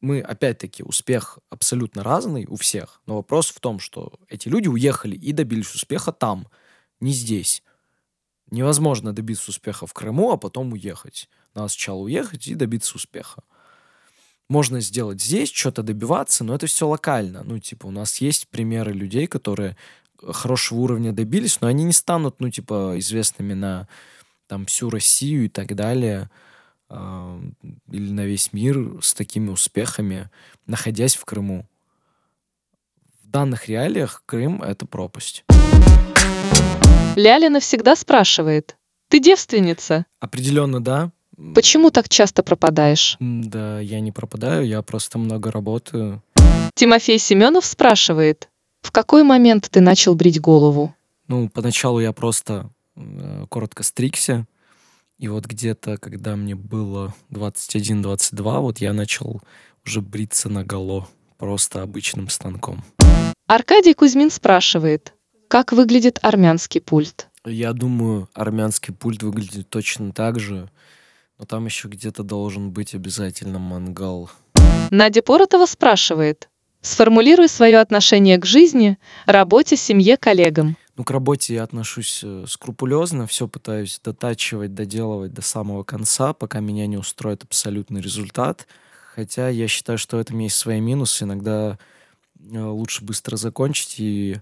Мы, 0.00 0.20
опять-таки, 0.20 0.84
успех 0.84 1.40
абсолютно 1.50 2.04
разный 2.04 2.46
у 2.48 2.54
всех, 2.54 3.02
но 3.06 3.16
вопрос 3.16 3.48
в 3.50 3.58
том, 3.58 3.80
что 3.80 4.12
эти 4.28 4.48
люди 4.48 4.68
уехали 4.68 5.16
и 5.16 5.32
добились 5.32 5.74
успеха 5.74 6.12
там, 6.12 6.46
не 7.00 7.12
здесь. 7.12 7.64
Невозможно 8.50 9.12
добиться 9.12 9.50
успеха 9.50 9.86
в 9.86 9.92
Крыму, 9.92 10.32
а 10.32 10.36
потом 10.36 10.72
уехать. 10.72 11.28
Надо 11.54 11.68
сначала 11.68 11.98
уехать 11.98 12.46
и 12.46 12.54
добиться 12.54 12.96
успеха. 12.96 13.42
Можно 14.48 14.80
сделать 14.80 15.20
здесь, 15.20 15.52
что-то 15.52 15.82
добиваться, 15.82 16.42
но 16.44 16.54
это 16.54 16.66
все 16.66 16.88
локально. 16.88 17.42
Ну, 17.44 17.58
типа, 17.58 17.86
у 17.86 17.90
нас 17.90 18.18
есть 18.18 18.48
примеры 18.48 18.92
людей, 18.92 19.26
которые 19.26 19.76
хорошего 20.26 20.78
уровня 20.78 21.12
добились, 21.12 21.60
но 21.60 21.68
они 21.68 21.84
не 21.84 21.92
станут, 21.92 22.40
ну, 22.40 22.50
типа, 22.50 22.94
известными 22.96 23.52
на 23.52 23.86
там 24.46 24.64
всю 24.64 24.88
Россию 24.88 25.44
и 25.44 25.48
так 25.48 25.74
далее, 25.74 26.30
а, 26.88 27.38
или 27.90 28.10
на 28.10 28.24
весь 28.24 28.54
мир 28.54 28.98
с 29.02 29.12
такими 29.12 29.50
успехами, 29.50 30.30
находясь 30.66 31.16
в 31.16 31.24
Крыму. 31.26 31.66
В 33.22 33.28
данных 33.28 33.68
реалиях 33.68 34.22
Крым— 34.24 34.62
это 34.64 34.86
пропасть. 34.86 35.44
Ляля 37.18 37.50
навсегда 37.50 37.96
спрашивает. 37.96 38.76
Ты 39.08 39.18
девственница? 39.18 40.06
Определенно, 40.20 40.80
да. 40.80 41.10
Почему 41.52 41.90
так 41.90 42.08
часто 42.08 42.44
пропадаешь? 42.44 43.16
Да, 43.18 43.80
я 43.80 43.98
не 43.98 44.12
пропадаю, 44.12 44.64
я 44.64 44.82
просто 44.82 45.18
много 45.18 45.50
работаю. 45.50 46.22
Тимофей 46.74 47.18
Семенов 47.18 47.64
спрашивает. 47.64 48.48
В 48.82 48.92
какой 48.92 49.24
момент 49.24 49.68
ты 49.68 49.80
начал 49.80 50.14
брить 50.14 50.40
голову? 50.40 50.94
Ну, 51.26 51.48
поначалу 51.48 51.98
я 51.98 52.12
просто 52.12 52.70
э, 52.94 53.46
коротко 53.48 53.82
стригся, 53.82 54.46
и 55.18 55.26
вот 55.26 55.46
где-то, 55.46 55.96
когда 55.96 56.36
мне 56.36 56.54
было 56.54 57.14
21-22, 57.32 58.60
вот 58.60 58.78
я 58.78 58.92
начал 58.92 59.42
уже 59.84 60.00
бриться 60.02 60.48
наголо, 60.48 61.08
просто 61.36 61.82
обычным 61.82 62.28
станком. 62.28 62.84
Аркадий 63.48 63.94
Кузьмин 63.94 64.30
спрашивает. 64.30 65.14
Как 65.48 65.72
выглядит 65.72 66.18
армянский 66.20 66.82
пульт? 66.82 67.28
Я 67.46 67.72
думаю, 67.72 68.28
армянский 68.34 68.92
пульт 68.92 69.22
выглядит 69.22 69.70
точно 69.70 70.12
так 70.12 70.38
же, 70.38 70.70
но 71.38 71.46
там 71.46 71.64
еще 71.64 71.88
где-то 71.88 72.22
должен 72.22 72.70
быть 72.70 72.94
обязательно 72.94 73.58
мангал. 73.58 74.30
Надя 74.90 75.22
Поротова 75.22 75.64
спрашивает. 75.64 76.50
Сформулируй 76.82 77.48
свое 77.48 77.78
отношение 77.78 78.36
к 78.36 78.44
жизни, 78.44 78.98
работе, 79.24 79.76
семье, 79.76 80.18
коллегам. 80.18 80.76
Ну, 80.96 81.04
к 81.04 81.10
работе 81.10 81.54
я 81.54 81.62
отношусь 81.62 82.20
э, 82.22 82.44
скрупулезно, 82.46 83.26
все 83.26 83.48
пытаюсь 83.48 83.98
дотачивать, 84.04 84.74
доделывать 84.74 85.32
до 85.32 85.40
самого 85.40 85.82
конца, 85.82 86.34
пока 86.34 86.60
меня 86.60 86.86
не 86.86 86.98
устроит 86.98 87.42
абсолютный 87.42 88.02
результат. 88.02 88.66
Хотя 89.14 89.48
я 89.48 89.66
считаю, 89.66 89.96
что 89.96 90.18
в 90.18 90.20
этом 90.20 90.38
есть 90.40 90.56
свои 90.56 90.80
минусы. 90.80 91.24
Иногда 91.24 91.78
э, 92.38 92.60
лучше 92.60 93.02
быстро 93.02 93.36
закончить 93.36 93.98
и 93.98 94.36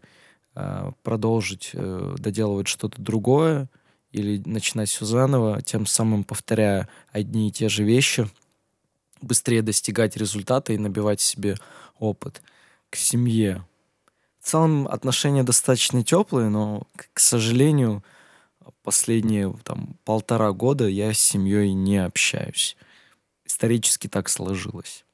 продолжить 1.03 1.71
э, 1.75 2.15
доделывать 2.19 2.67
что-то 2.67 3.01
другое 3.01 3.69
или 4.11 4.43
начинать 4.47 4.89
все 4.89 5.05
заново, 5.05 5.61
тем 5.61 5.85
самым 5.85 6.25
повторяя 6.25 6.89
одни 7.13 7.49
и 7.49 7.53
те 7.53 7.69
же 7.69 7.85
вещи, 7.85 8.27
быстрее 9.21 9.61
достигать 9.61 10.17
результата 10.17 10.73
и 10.73 10.79
набивать 10.79 11.21
себе 11.21 11.57
опыт. 11.99 12.43
К 12.89 12.97
семье. 12.97 13.67
В 14.41 14.49
целом 14.49 14.89
отношения 14.89 15.43
достаточно 15.43 16.03
теплые, 16.03 16.49
но, 16.49 16.87
к 16.97 17.09
к 17.13 17.19
сожалению, 17.19 18.03
последние 18.83 19.53
там 19.65 19.97
полтора 20.05 20.53
года 20.53 20.87
я 20.87 21.13
с 21.13 21.19
семьей 21.19 21.75
не 21.75 21.99
общаюсь. 21.99 22.77
Исторически 23.45 24.07
так 24.09 24.31
сложилось. 24.31 25.05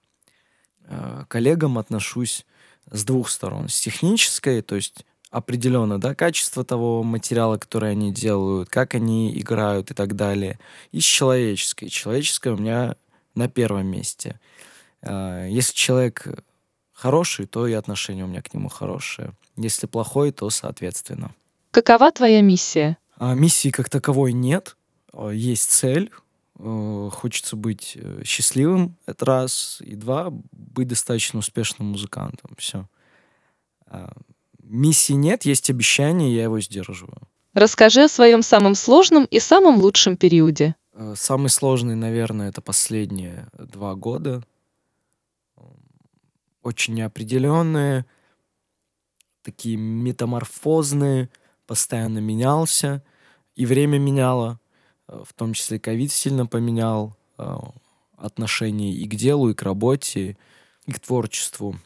Э, 0.85 1.25
К 1.27 1.33
коллегам 1.33 1.79
отношусь 1.79 2.47
с 2.91 3.05
двух 3.05 3.29
сторон. 3.31 3.69
С 3.69 3.81
технической, 3.81 4.63
то 4.63 4.77
есть 4.77 5.05
определенно, 5.33 5.99
да, 5.99 6.15
качество 6.15 6.63
того 6.63 7.03
материала, 7.03 7.57
который 7.57 7.91
они 7.91 8.13
делают, 8.13 8.69
как 8.69 8.95
они 8.95 9.37
играют 9.37 9.91
и 9.91 9.95
так 9.95 10.15
далее. 10.15 10.59
И 10.93 11.01
с 11.01 11.05
человеческой. 11.05 11.89
Человеческое 11.89 12.53
у 12.53 12.59
меня 12.59 12.97
на 13.35 13.49
первом 13.49 13.87
месте. 13.87 14.39
Э, 15.01 15.49
Если 15.51 15.73
человек 15.75 16.27
хороший, 16.93 17.47
то 17.47 17.67
и 17.67 17.73
отношение 17.73 18.25
у 18.25 18.29
меня 18.29 18.43
к 18.43 18.53
нему 18.53 18.69
хорошее. 18.69 19.33
Если 19.57 19.87
плохой, 19.87 20.33
то 20.33 20.51
соответственно. 20.51 21.35
Какова 21.71 22.13
твоя 22.13 22.43
миссия? 22.43 22.99
А 23.17 23.35
миссии 23.35 23.71
как 23.71 23.89
таковой 23.89 24.35
нет. 24.35 24.77
А, 25.15 25.31
Есть 25.31 25.71
цель. 25.71 26.13
Э, 26.59 27.09
Хочется 27.11 27.57
быть 27.57 27.93
э, 27.97 28.23
счастливым, 28.27 28.97
это 29.07 29.25
раз. 29.25 29.79
И 29.81 29.97
два, 29.97 30.29
быть 30.31 30.89
достаточно 30.89 31.39
успешным 31.39 31.89
музыкантом. 31.89 32.55
Все. 32.59 32.87
Миссии 34.63 35.13
нет, 35.13 35.45
есть 35.45 35.71
обещание, 35.71 36.35
я 36.35 36.45
его 36.45 36.61
сдерживаю. 36.61 37.29
Расскажи 37.53 38.05
о 38.05 38.09
своем 38.09 38.43
самом 38.43 38.75
сложном 38.75 39.27
и 39.27 39.39
самом 39.39 39.79
лучшем 39.81 40.17
периоде. 40.17 40.75
Э, 40.95 41.15
Самый 41.17 41.51
сложный, 41.51 41.97
наверное, 41.97 42.49
это 42.49 42.63
последние 42.63 43.49
два 43.59 43.95
года. 43.95 44.43
Очень 46.63 46.95
неопределенные, 46.95 48.07
такие 49.43 49.77
метаморфозные, 49.77 51.29
постоянно 51.67 52.19
менялся. 52.21 53.03
И 53.55 53.67
время 53.67 53.99
меняло, 53.99 54.61
э, 55.09 55.23
в 55.27 55.33
том 55.35 55.53
числе 55.53 55.79
ковид 55.79 56.13
сильно 56.13 56.47
поменял 56.47 57.17
э, 57.37 57.57
отношение 58.17 58.93
и 58.95 59.07
к 59.07 59.15
делу, 59.15 59.51
и 59.51 59.55
к 59.55 59.63
работе, 59.63 60.39
и 60.87 60.93
к 60.93 61.01
творчеству. 61.01 61.77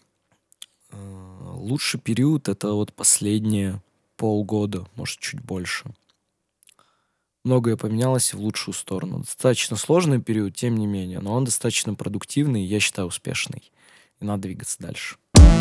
Лучший 1.66 1.98
период 1.98 2.48
это 2.48 2.74
вот 2.74 2.92
последние 2.92 3.82
полгода, 4.16 4.86
может, 4.94 5.18
чуть 5.18 5.40
больше. 5.40 5.86
Многое 7.42 7.76
поменялось 7.76 8.32
в 8.32 8.38
лучшую 8.38 8.72
сторону. 8.72 9.18
Достаточно 9.18 9.76
сложный 9.76 10.22
период, 10.22 10.54
тем 10.54 10.76
не 10.76 10.86
менее, 10.86 11.18
но 11.18 11.34
он 11.34 11.44
достаточно 11.44 11.94
продуктивный 11.94 12.62
и, 12.62 12.66
я 12.66 12.78
считаю, 12.78 13.08
успешный. 13.08 13.72
И 14.20 14.24
надо 14.24 14.42
двигаться 14.42 14.76
дальше. 14.78 15.16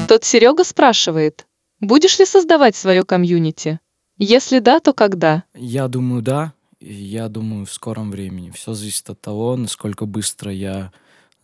Тот 0.08 0.24
Серега 0.24 0.64
спрашивает. 0.64 1.48
Будешь 1.80 2.20
ли 2.20 2.28
создавать 2.28 2.76
свое 2.76 3.04
комьюнити? 3.04 3.80
Если 4.20 4.60
да, 4.60 4.80
то 4.82 4.94
когда? 4.94 5.44
Я 5.56 5.88
думаю, 5.88 6.22
да. 6.22 6.54
Я 6.80 7.30
думаю, 7.30 7.66
в 7.66 7.74
скором 7.74 8.12
времени. 8.12 8.52
Все 8.52 8.74
зависит 8.74 9.10
от 9.10 9.20
того, 9.22 9.58
насколько 9.58 10.06
быстро 10.06 10.52
я 10.52 10.92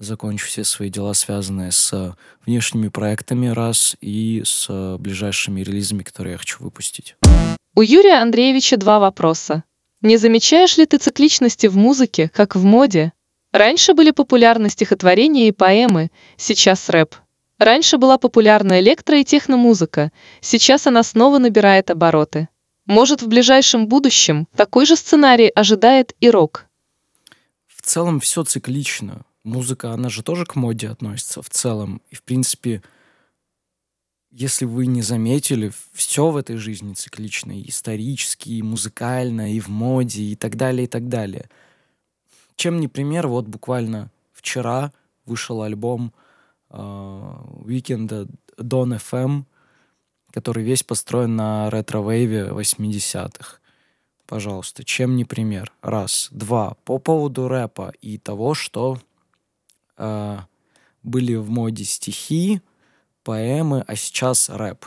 закончу 0.04 0.48
все 0.48 0.64
свои 0.64 0.90
дела, 0.90 1.14
связанные 1.14 1.72
с 1.72 2.16
внешними 2.46 2.90
проектами, 2.90 3.48
раз, 3.48 3.96
и 4.02 4.42
с 4.46 4.98
ближайшими 4.98 5.62
релизами, 5.62 6.04
которые 6.04 6.34
я 6.34 6.38
хочу 6.38 6.64
выпустить. 6.64 7.16
У 7.76 7.82
Юрия 7.82 8.22
Андреевича 8.22 8.78
два 8.78 9.00
вопроса. 9.00 9.64
Не 10.02 10.18
замечаешь 10.18 10.78
ли 10.78 10.86
ты 10.86 10.98
цикличности 10.98 11.68
в 11.68 11.78
музыке, 11.78 12.30
как 12.34 12.56
в 12.56 12.64
моде? 12.64 13.14
Раньше 13.52 13.94
были 13.94 14.12
популярны 14.12 14.70
стихотворения 14.70 15.48
и 15.48 15.52
поэмы, 15.52 16.10
сейчас 16.38 16.90
рэп. 16.90 17.16
Раньше 17.60 17.98
была 17.98 18.18
популярна 18.18 18.82
электро- 18.82 19.20
и 19.20 19.24
техномузыка, 19.24 20.12
сейчас 20.40 20.88
она 20.88 21.04
снова 21.04 21.38
набирает 21.38 21.92
обороты. 21.92 22.48
Может, 22.88 23.22
в 23.22 23.28
ближайшем 23.28 23.88
будущем 23.88 24.48
такой 24.56 24.86
же 24.86 24.96
сценарий 24.96 25.52
ожидает 25.54 26.16
и 26.20 26.32
рок. 26.32 26.66
В 27.68 27.84
целом 27.84 28.20
все 28.20 28.44
циклично. 28.44 29.24
Музыка, 29.44 29.92
она 29.92 30.10
же 30.10 30.24
тоже 30.24 30.46
к 30.46 30.56
моде 30.56 30.90
относится 30.90 31.42
в 31.42 31.50
целом. 31.50 32.02
И, 32.10 32.16
в 32.16 32.24
принципе, 32.24 32.84
если 34.30 34.66
вы 34.66 34.86
не 34.86 35.02
заметили, 35.02 35.72
все 35.94 36.30
в 36.30 36.38
этой 36.38 36.58
жизни 36.58 36.94
циклично. 36.94 37.52
И 37.60 37.70
исторически, 37.70 38.50
и 38.50 38.62
музыкально, 38.62 39.54
и 39.54 39.60
в 39.60 39.68
моде, 39.68 40.24
и 40.24 40.36
так 40.36 40.56
далее, 40.56 40.86
и 40.86 40.88
так 40.88 41.10
далее. 41.10 41.50
Чем 42.56 42.80
не 42.80 42.88
пример, 42.88 43.28
вот 43.28 43.48
буквально 43.48 44.12
вчера 44.34 44.94
вышел 45.26 45.62
альбом 45.64 46.14
Уикенда 46.70 48.28
Dawn 48.58 48.98
FM, 48.98 49.44
который 50.32 50.64
весь 50.64 50.84
построен 50.84 51.36
на 51.36 51.70
ретро-вейве 51.70 52.50
80-х. 52.50 53.58
Пожалуйста, 54.26 54.86
чем 54.86 55.18
не 55.18 55.26
пример? 55.26 55.74
Раз. 55.82 56.30
Два. 56.32 56.76
По 56.86 57.00
поводу 57.00 57.50
рэпа 57.50 57.92
и 58.02 58.18
того, 58.18 58.54
что 58.54 58.98
э, 58.98 59.11
были 61.04 61.36
в 61.36 61.50
моде 61.50 61.84
стихи, 61.84 62.62
поэмы, 63.24 63.84
а 63.88 63.96
сейчас 63.96 64.50
рэп. 64.50 64.86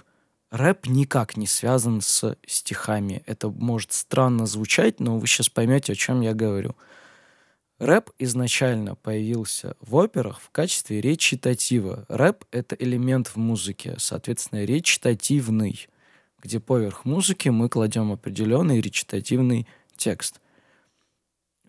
Рэп 0.51 0.87
никак 0.87 1.37
не 1.37 1.47
связан 1.47 2.01
с 2.01 2.37
стихами. 2.47 3.23
Это 3.27 3.49
может 3.49 3.93
странно 3.93 4.47
звучать, 4.47 5.01
но 5.01 5.19
вы 5.19 5.27
сейчас 5.27 5.49
поймете, 5.49 5.93
о 5.93 5.97
чем 5.97 6.21
я 6.21 6.33
говорю. 6.33 6.77
Рэп 7.81 8.11
изначально 8.21 8.95
появился 8.95 9.77
в 9.81 9.97
операх 9.97 10.41
в 10.41 10.51
качестве 10.51 11.01
речитатива. 11.01 12.05
Рэп— 12.09 12.45
это 12.53 12.77
элемент 12.77 13.27
в 13.27 13.37
музыке, 13.37 13.97
соответственно, 13.99 14.65
речитативный, 14.65 15.89
где 16.41 16.61
поверх 16.61 17.05
музыки 17.05 17.49
мы 17.49 17.69
кладем 17.69 18.13
определенный 18.13 18.81
речитативный 18.81 19.67
текст. 19.97 20.41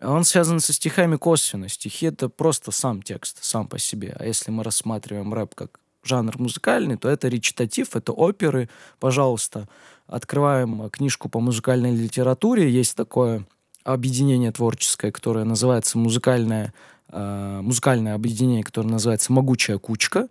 Он 0.02 0.24
связан 0.24 0.60
со 0.60 0.72
стихами 0.72 1.16
косвенно. 1.16 1.68
Стихи— 1.68 2.06
это 2.06 2.28
просто 2.28 2.70
сам 2.70 3.02
текст, 3.02 3.42
сам 3.42 3.66
по 3.66 3.78
себе. 3.78 4.14
А 4.18 4.26
если 4.26 4.50
мы 4.50 4.62
рассматриваем 4.62 5.32
рэп 5.32 5.54
как 5.54 5.80
жанр 6.02 6.34
музыкальный, 6.38 6.96
то 6.96 7.08
это 7.08 7.28
речитатив, 7.28 7.96
это 7.96 8.12
оперы. 8.12 8.68
Пожалуйста, 9.00 9.68
открываем 10.06 10.90
книжку 10.90 11.28
по 11.28 11.40
музыкальной 11.40 11.96
литературе. 11.96 12.70
Есть 12.70 12.94
такое 12.94 13.46
объединение 13.84 14.52
творческое, 14.52 15.10
которое 15.10 15.44
называется 15.44 15.96
музыкальное, 15.96 16.74
э, 17.08 17.60
музыкальное 17.62 18.14
объединение, 18.14 18.64
которое 18.64 18.88
называется 18.88 19.32
«Могучая 19.32 19.78
кучка». 19.78 20.28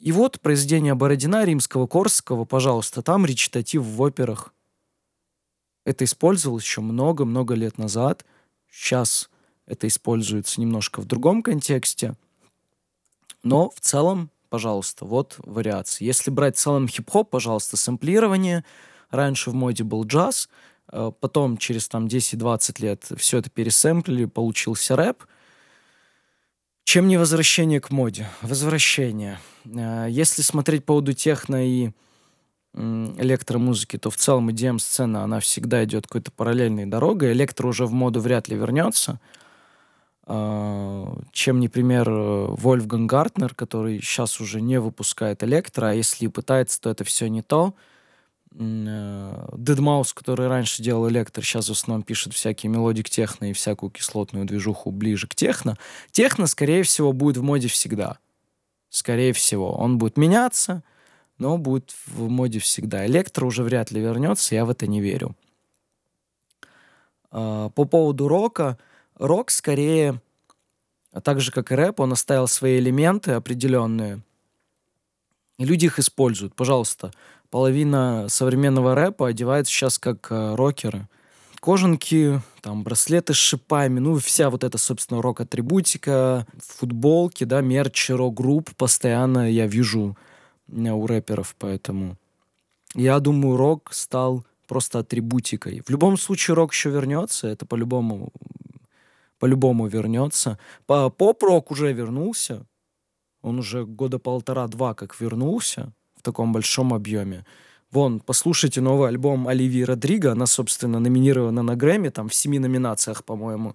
И 0.00 0.10
вот 0.10 0.40
произведение 0.40 0.94
Бородина, 0.96 1.44
Римского, 1.44 1.86
Корского, 1.86 2.44
пожалуйста, 2.44 3.02
там 3.02 3.24
речитатив 3.24 3.84
в 3.84 4.02
операх. 4.02 4.52
Это 5.84 6.04
использовалось 6.04 6.64
еще 6.64 6.80
много-много 6.80 7.54
лет 7.54 7.78
назад– 7.78 8.24
Сейчас 8.72 9.28
это 9.66 9.86
используется 9.86 10.60
немножко 10.60 11.00
в 11.00 11.04
другом 11.04 11.42
контексте. 11.42 12.14
Но 13.42 13.70
в 13.70 13.80
целом, 13.80 14.30
пожалуйста, 14.48 15.04
вот 15.04 15.36
вариации. 15.38 16.04
Если 16.04 16.30
брать 16.30 16.56
в 16.56 16.60
целом 16.60 16.88
хип-хоп, 16.88 17.30
пожалуйста, 17.30 17.76
сэмплирование. 17.76 18.64
Раньше 19.10 19.50
в 19.50 19.54
моде 19.54 19.84
был 19.84 20.04
джаз, 20.06 20.48
э, 20.90 21.12
потом 21.20 21.58
через 21.58 21.86
там 21.86 22.06
10-20 22.06 22.80
лет 22.80 23.06
все 23.18 23.38
это 23.38 23.50
пересэмплили, 23.50 24.24
получился 24.24 24.96
рэп. 24.96 25.22
Чем 26.84 27.08
не 27.08 27.18
возвращение 27.18 27.80
к 27.80 27.90
моде? 27.90 28.26
Возвращение. 28.40 29.38
Э, 29.66 30.06
если 30.08 30.40
смотреть 30.40 30.84
по 30.84 30.94
поводу 30.94 31.12
техно 31.12 31.68
и 31.68 31.90
электромузыки, 32.74 33.98
то 33.98 34.10
в 34.10 34.16
целом 34.16 34.48
EDM-сцена, 34.48 35.24
она 35.24 35.40
всегда 35.40 35.84
идет 35.84 36.06
какой-то 36.06 36.30
параллельной 36.32 36.86
дорогой. 36.86 37.32
Электро 37.32 37.68
уже 37.68 37.86
в 37.86 37.92
моду 37.92 38.20
вряд 38.20 38.48
ли 38.48 38.56
вернется. 38.56 39.20
А, 40.24 41.14
чем 41.32 41.60
не 41.60 41.68
пример 41.68 42.08
Вольфган 42.10 43.06
Гартнер, 43.06 43.54
который 43.54 44.00
сейчас 44.00 44.40
уже 44.40 44.60
не 44.60 44.80
выпускает 44.80 45.42
электро, 45.44 45.88
а 45.88 45.92
если 45.92 46.26
и 46.26 46.28
пытается, 46.28 46.80
то 46.80 46.90
это 46.90 47.04
все 47.04 47.28
не 47.28 47.42
то. 47.42 47.74
Deadmau5, 48.54 50.12
который 50.12 50.46
раньше 50.46 50.82
делал 50.82 51.08
электро, 51.08 51.42
сейчас 51.42 51.68
в 51.68 51.72
основном 51.72 52.02
пишет 52.02 52.34
всякие 52.34 52.70
melodic 52.70 53.08
techno 53.08 53.50
и 53.50 53.54
всякую 53.54 53.90
кислотную 53.90 54.44
движуху 54.44 54.90
ближе 54.90 55.26
к 55.26 55.34
техно. 55.34 55.78
Техно, 56.10 56.46
скорее 56.46 56.82
всего, 56.82 57.12
будет 57.12 57.38
в 57.38 57.42
моде 57.42 57.68
всегда. 57.68 58.18
Скорее 58.90 59.32
всего. 59.32 59.72
Он 59.72 59.96
будет 59.96 60.18
меняться, 60.18 60.82
но 61.38 61.58
будет 61.58 61.94
в 62.06 62.28
моде 62.28 62.58
всегда. 62.58 63.06
Электро 63.06 63.46
уже 63.46 63.62
вряд 63.62 63.90
ли 63.90 64.00
вернется, 64.00 64.54
я 64.54 64.64
в 64.64 64.70
это 64.70 64.86
не 64.86 65.00
верю. 65.00 65.34
А, 67.30 67.70
по 67.70 67.84
поводу 67.84 68.28
рока, 68.28 68.78
рок 69.16 69.50
скорее, 69.50 70.20
а 71.12 71.20
так 71.20 71.40
же 71.40 71.50
как 71.50 71.72
и 71.72 71.74
рэп, 71.74 72.00
он 72.00 72.12
оставил 72.12 72.46
свои 72.46 72.78
элементы 72.78 73.32
определенные, 73.32 74.22
люди 75.58 75.86
их 75.86 75.98
используют. 75.98 76.54
Пожалуйста, 76.54 77.12
половина 77.50 78.26
современного 78.28 78.94
рэпа 78.94 79.28
одевается 79.28 79.72
сейчас 79.72 79.98
как 79.98 80.28
э, 80.30 80.54
рокеры. 80.54 81.08
Кожанки, 81.60 82.42
там, 82.60 82.82
браслеты 82.82 83.34
с 83.34 83.36
шипами, 83.36 84.00
ну, 84.00 84.18
вся 84.18 84.50
вот 84.50 84.64
эта, 84.64 84.78
собственно, 84.78 85.22
рок-атрибутика, 85.22 86.44
футболки, 86.58 87.44
да, 87.44 87.60
мерч 87.60 88.10
рок-групп 88.10 88.74
постоянно 88.76 89.48
я 89.48 89.68
вижу 89.68 90.16
у 90.72 91.06
рэперов, 91.06 91.54
поэтому 91.58 92.16
я 92.94 93.20
думаю, 93.20 93.56
рок 93.56 93.90
стал 93.92 94.44
просто 94.66 95.00
атрибутикой. 95.00 95.82
В 95.84 95.90
любом 95.90 96.16
случае 96.16 96.54
рок 96.54 96.72
еще 96.72 96.90
вернется, 96.90 97.48
это 97.48 97.66
по-любому 97.66 98.32
по-любому 99.38 99.88
вернется. 99.88 100.56
По 100.86 101.10
поп-рок 101.10 101.72
уже 101.72 101.92
вернулся. 101.92 102.64
Он 103.42 103.58
уже 103.58 103.84
года 103.84 104.20
полтора-два 104.20 104.94
как 104.94 105.20
вернулся 105.20 105.92
в 106.16 106.22
таком 106.22 106.52
большом 106.52 106.94
объеме. 106.94 107.44
Вон, 107.90 108.20
послушайте 108.20 108.80
новый 108.80 109.08
альбом 109.08 109.48
Оливии 109.48 109.82
Родриго. 109.82 110.30
Она, 110.30 110.46
собственно, 110.46 111.00
номинирована 111.00 111.62
на 111.62 111.74
Грэмми, 111.74 112.10
там 112.10 112.28
в 112.28 112.34
семи 112.34 112.60
номинациях, 112.60 113.24
по-моему. 113.24 113.74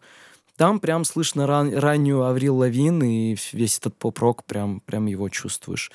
Там 0.56 0.80
прям 0.80 1.04
слышно 1.04 1.46
ран- 1.46 1.76
раннюю 1.78 2.24
Аврил 2.24 2.56
Лавин, 2.58 3.04
и 3.04 3.36
весь 3.52 3.78
этот 3.78 3.96
поп-рок 3.98 4.46
прям, 4.46 4.80
прям 4.80 5.06
его 5.06 5.28
чувствуешь. 5.28 5.92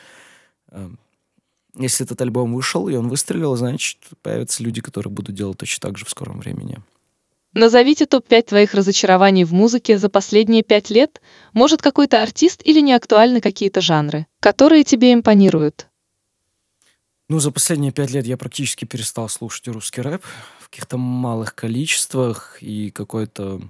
Эм, 0.73 0.99
если 1.75 2.05
этот 2.05 2.21
альбом 2.21 2.55
вышел, 2.55 2.89
и 2.89 2.97
он 2.97 3.09
выстрелил, 3.09 3.57
значит, 3.57 3.99
появятся 4.23 4.63
люди, 4.63 4.81
которые 4.81 5.13
будут 5.13 5.35
делать 5.35 5.59
точно 5.59 5.89
так 5.89 5.99
же 5.99 6.05
в 6.05 6.11
скором 6.11 6.41
времени. 6.41 6.79
Назовите 7.55 8.07
топ-5 8.07 8.43
твоих 8.43 8.75
разочарований 8.75 9.45
в 9.45 9.53
музыке 9.53 9.99
за 9.99 10.09
последние 10.09 10.63
пять 10.63 10.89
лет. 10.89 11.21
Может, 11.53 11.83
какой-то 11.83 12.23
артист 12.23 12.63
или 12.65 12.81
не 12.81 12.95
актуальны 12.95 13.43
какие-то 13.43 13.83
жанры, 13.83 14.27
которые 14.41 14.85
тебе 14.85 15.13
импонируют? 15.13 15.89
Ну, 17.29 17.41
за 17.41 17.51
последние 17.51 17.93
пять 17.93 18.11
лет 18.11 18.27
я 18.27 18.37
практически 18.39 18.87
перестал 18.87 19.29
слушать 19.29 19.69
русский 19.69 20.01
рэп 20.01 20.25
в 20.61 20.71
каких-то 20.71 20.97
малых 20.97 21.55
количествах 21.55 22.59
и 22.63 22.91
какой-то, 22.91 23.61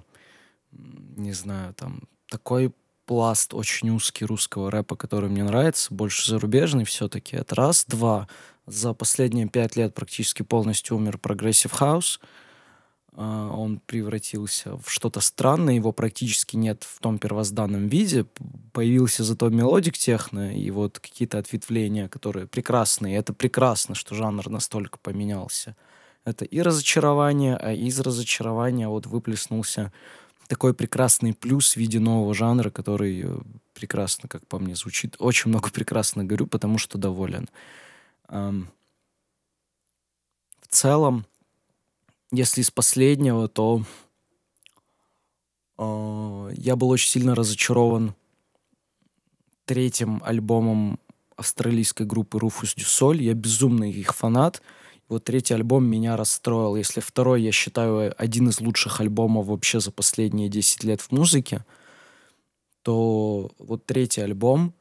не 0.71 1.33
знаю, 1.33 1.73
там, 1.73 2.03
такой 2.29 2.71
пласт 3.05 3.53
очень 3.53 3.89
узкий 3.89 4.25
русского 4.25 4.71
рэпа, 4.71 4.95
который 4.95 5.29
мне 5.29 5.43
нравится, 5.43 5.93
больше 5.93 6.29
зарубежный 6.29 6.85
все-таки. 6.85 7.35
Это 7.35 7.55
раз. 7.55 7.85
Два. 7.87 8.27
За 8.65 8.93
последние 8.93 9.47
пять 9.47 9.75
лет 9.75 9.93
практически 9.93 10.43
полностью 10.43 10.97
умер 10.97 11.17
progressive 11.17 11.71
house. 11.71 12.19
Он 13.15 13.79
превратился 13.85 14.77
в 14.77 14.89
что-то 14.89 15.19
странное, 15.19 15.75
его 15.75 15.91
практически 15.91 16.55
нет 16.55 16.83
в 16.83 16.99
том 16.99 17.19
первозданном 17.19 17.87
виде. 17.87 18.25
Появился 18.71 19.23
зато 19.23 19.49
melodic 19.49 19.97
techno 19.97 20.55
и 20.55 20.71
вот 20.71 20.99
какие-то 20.99 21.37
ответвления, 21.37 22.07
которые 22.07 22.47
прекрасные. 22.47 23.17
это 23.17 23.33
прекрасно, 23.33 23.93
что 23.93 24.15
жанр 24.15 24.49
настолько 24.49 24.97
поменялся. 24.97 25.75
Это 26.25 26.45
и 26.45 26.61
разочарование, 26.61 27.55
а 27.57 27.73
из 27.73 27.99
разочарования 27.99 28.87
вот 28.87 29.05
выплеснулся 29.05 29.91
такой 30.53 30.75
прекрасный 30.75 31.33
плюс 31.33 31.73
в 31.73 31.77
виде 31.77 31.99
нового 31.99 32.35
жанра, 32.35 32.69
который 32.69 33.23
э, 33.25 33.37
прекрасно, 33.73 34.29
как 34.29 34.45
по 34.45 34.59
мне, 34.59 34.75
звучит. 34.75 35.15
Очень 35.17 35.49
много 35.49 35.71
прекрасно 35.71 36.23
говорю, 36.23 36.45
потому 36.45 36.77
что 36.77 36.99
доволен. 36.99 37.49
В 38.27 38.67
целом, 40.69 41.25
если 42.31 42.61
из 42.61 42.69
последнего, 42.69 43.47
то 43.47 43.83
а, 45.79 46.49
я 46.51 46.75
был 46.75 46.91
очень 46.91 47.09
сильно 47.09 47.33
разочарован 47.33 48.13
третьим 49.65 50.21
альбомом 50.23 50.99
австралийской 51.35 52.05
группы 52.05 52.37
Rufus 52.37 52.77
du 52.77 52.85
Sol. 52.85 53.17
Я 53.17 53.33
безумный 53.33 53.91
их 53.91 54.13
фанат. 54.13 54.61
Вот 55.09 55.25
третий 55.25 55.53
альбом 55.53 55.85
меня 55.85 56.17
расстроил. 56.17 56.75
Если 56.75 56.99
второй, 56.99 57.41
я 57.41 57.51
считаю, 57.51 58.13
один 58.17 58.49
из 58.49 58.59
лучших 58.61 59.01
альбомов 59.01 59.47
вообще 59.47 59.79
за 59.79 59.91
последние 59.91 60.49
10 60.49 60.83
лет 60.83 61.01
в 61.01 61.11
музыке, 61.11 61.65
то 62.81 63.51
вот 63.59 63.85
третий 63.85 64.21
альбом 64.21 64.73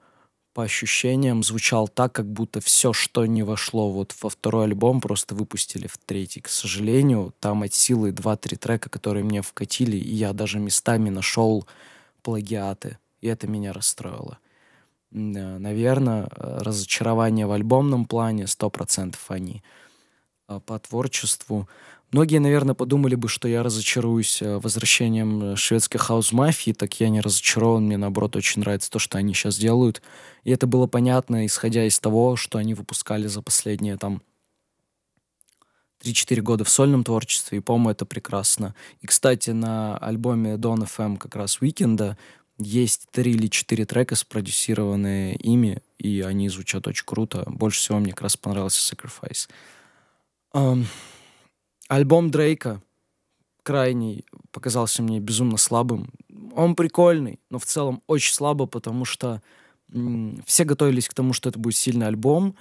по 0.55 0.65
ощущениям 0.65 1.43
звучал 1.43 1.89
так, 1.89 2.13
как 2.13 2.31
будто 2.31 2.61
все, 2.61 2.93
что 2.93 3.25
не 3.25 3.43
вошло 3.43 3.91
вот 3.91 4.15
во 4.21 4.29
второй 4.29 4.65
альбом, 4.65 5.01
просто 5.01 5.35
выпустили 5.35 5.87
в 5.87 5.97
третий. 5.99 6.41
К 6.41 6.49
сожалению, 6.49 7.33
там 7.41 7.63
от 7.63 7.73
силы 7.73 8.11
2-3 8.11 8.57
трека, 8.57 8.91
которые 8.91 9.25
мне 9.25 9.41
вкатили, 9.41 9.97
и 9.97 10.15
я 10.15 10.33
даже 10.33 10.59
местами 10.59 11.09
нашел 11.11 11.67
плагиаты, 12.23 12.99
и 13.23 13.29
это 13.29 13.47
меня 13.47 13.73
расстроило. 13.73 14.39
Наверное, 15.11 16.29
разочарование 16.31 17.47
в 17.47 17.53
альбомном 17.53 18.05
плане 18.05 18.45
100% 18.45 19.17
они. 19.29 19.63
А, 20.47 20.61
по 20.61 20.79
творчеству. 20.79 21.69
Многие, 22.11 22.39
наверное, 22.39 22.75
подумали 22.75 23.15
бы, 23.15 23.29
что 23.29 23.49
я 23.49 23.63
разочаруюсь 23.63 24.43
э, 24.43 24.59
возвращением 24.59 25.53
э, 25.53 25.57
шведских 25.57 26.03
хаус-мафии, 26.03 26.73
так 26.73 27.01
я 27.01 27.09
не 27.09 27.21
разочарован, 27.21 27.87
мне 27.87 27.97
наоборот 27.97 28.37
очень 28.37 28.61
нравится 28.61 28.91
то, 28.91 28.99
что 28.99 29.19
они 29.19 29.33
сейчас 29.33 29.57
делают. 29.57 30.03
И 30.45 30.51
это 30.51 30.67
было 30.67 30.87
понятно, 30.87 31.47
исходя 31.47 31.87
из 31.87 31.99
того, 31.99 32.37
что 32.37 32.59
они 32.59 32.75
выпускали 32.75 33.29
за 33.29 33.41
последние 33.41 33.97
там 33.97 34.21
3-4 36.05 36.41
года 36.43 36.65
в 36.65 36.69
сольном 36.69 37.05
творчестве, 37.05 37.59
и, 37.59 37.61
по-моему, 37.61 37.91
это 37.91 38.05
прекрасно. 38.05 38.75
И, 39.01 39.07
кстати, 39.07 39.51
на 39.51 39.97
альбоме 39.97 40.55
Don 40.55 40.87
FM 40.87 41.17
как 41.17 41.37
раз 41.37 41.63
Уикенда 41.63 42.19
есть 42.59 43.07
три 43.11 43.33
или 43.33 43.47
четыре 43.47 43.87
трека, 43.87 44.17
спродюсированные 44.17 45.35
ими, 45.37 45.79
и 45.99 46.21
они 46.21 46.49
звучат 46.51 46.87
очень 46.87 47.07
круто. 47.07 47.45
Больше 47.47 47.79
всего 47.79 47.99
мне 48.01 48.11
как 48.11 48.23
раз 48.23 48.37
понравился 48.37 48.95
Sacrifice. 48.95 49.49
Альбом 51.89 52.31
Дрейка 52.31 52.83
крайний 53.63 54.25
показался 54.51 55.03
мне 55.03 55.21
безумно 55.21 55.57
слабым. 55.57 56.13
Он 56.55 56.75
прикольный, 56.75 57.41
но 57.51 57.59
в 57.59 57.65
целом 57.65 58.03
очень 58.07 58.35
слабо, 58.35 58.67
потому 58.67 59.05
что 59.05 59.41
все 60.47 60.65
готовились 60.65 61.09
к 61.09 61.15
тому, 61.15 61.33
что 61.33 61.49
это 61.49 61.59
будет 61.59 61.77
сильный 61.77 62.07
альбом. 62.07 62.55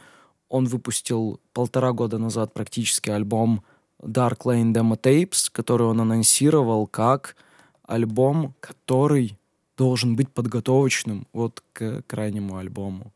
Он 0.49 0.65
выпустил 0.65 1.39
полтора 1.53 1.91
года 1.93 2.17
назад 2.17 2.53
практически 2.53 3.09
альбом 3.09 3.63
Dark 4.01 4.39
Lane 4.45 4.73
Demo 4.73 4.99
Tapes, 4.99 5.49
который 5.51 5.87
он 5.87 6.01
анонсировал 6.01 6.87
как 6.87 7.35
альбом, 7.83 8.53
который 8.59 9.37
должен 9.77 10.15
быть 10.15 10.29
подготовочным 10.29 11.27
вот 11.33 11.63
к 11.73 12.03
крайнему 12.07 12.57
альбому. 12.57 13.13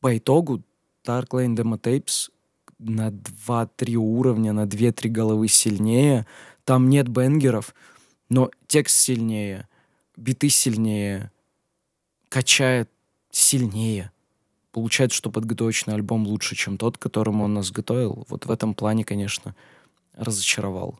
По 0.00 0.16
итогу 0.16 0.62
Dark 1.06 1.28
Lane 1.28 1.54
Demo 1.54 1.78
Tapes 1.80 2.30
на 2.78 3.08
2-3 3.10 3.94
уровня, 3.94 4.52
на 4.52 4.64
2-3 4.64 5.08
головы 5.08 5.48
сильнее. 5.48 6.26
Там 6.64 6.88
нет 6.88 7.08
бенгеров, 7.08 7.74
но 8.28 8.50
текст 8.66 8.96
сильнее, 8.96 9.68
биты 10.16 10.48
сильнее, 10.48 11.30
качает 12.28 12.90
сильнее. 13.30 14.10
Получается, 14.72 15.16
что 15.16 15.30
подготовочный 15.30 15.94
альбом 15.94 16.26
лучше, 16.26 16.54
чем 16.54 16.76
тот, 16.76 16.98
которому 16.98 17.44
он 17.44 17.54
нас 17.54 17.70
готовил. 17.70 18.26
Вот 18.28 18.46
в 18.46 18.50
этом 18.50 18.74
плане, 18.74 19.04
конечно, 19.04 19.54
разочаровал. 20.14 20.98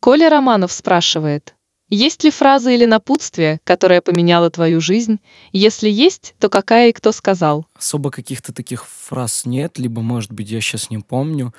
Коля 0.00 0.28
Романов 0.28 0.72
спрашивает, 0.72 1.54
есть 1.94 2.24
ли 2.24 2.30
фраза 2.30 2.70
или 2.70 2.86
напутствие, 2.86 3.60
которая 3.64 4.00
поменяла 4.00 4.50
твою 4.50 4.80
жизнь? 4.80 5.20
Если 5.52 5.90
есть, 5.90 6.34
то 6.38 6.48
какая 6.48 6.88
и 6.88 6.92
кто 6.92 7.12
сказал? 7.12 7.66
Особо 7.74 8.10
каких-то 8.10 8.54
таких 8.54 8.86
фраз 8.86 9.44
нет, 9.44 9.78
либо, 9.78 10.00
может 10.00 10.32
быть, 10.32 10.50
я 10.50 10.62
сейчас 10.62 10.88
не 10.88 10.98
помню. 11.00 11.52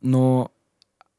Но 0.00 0.52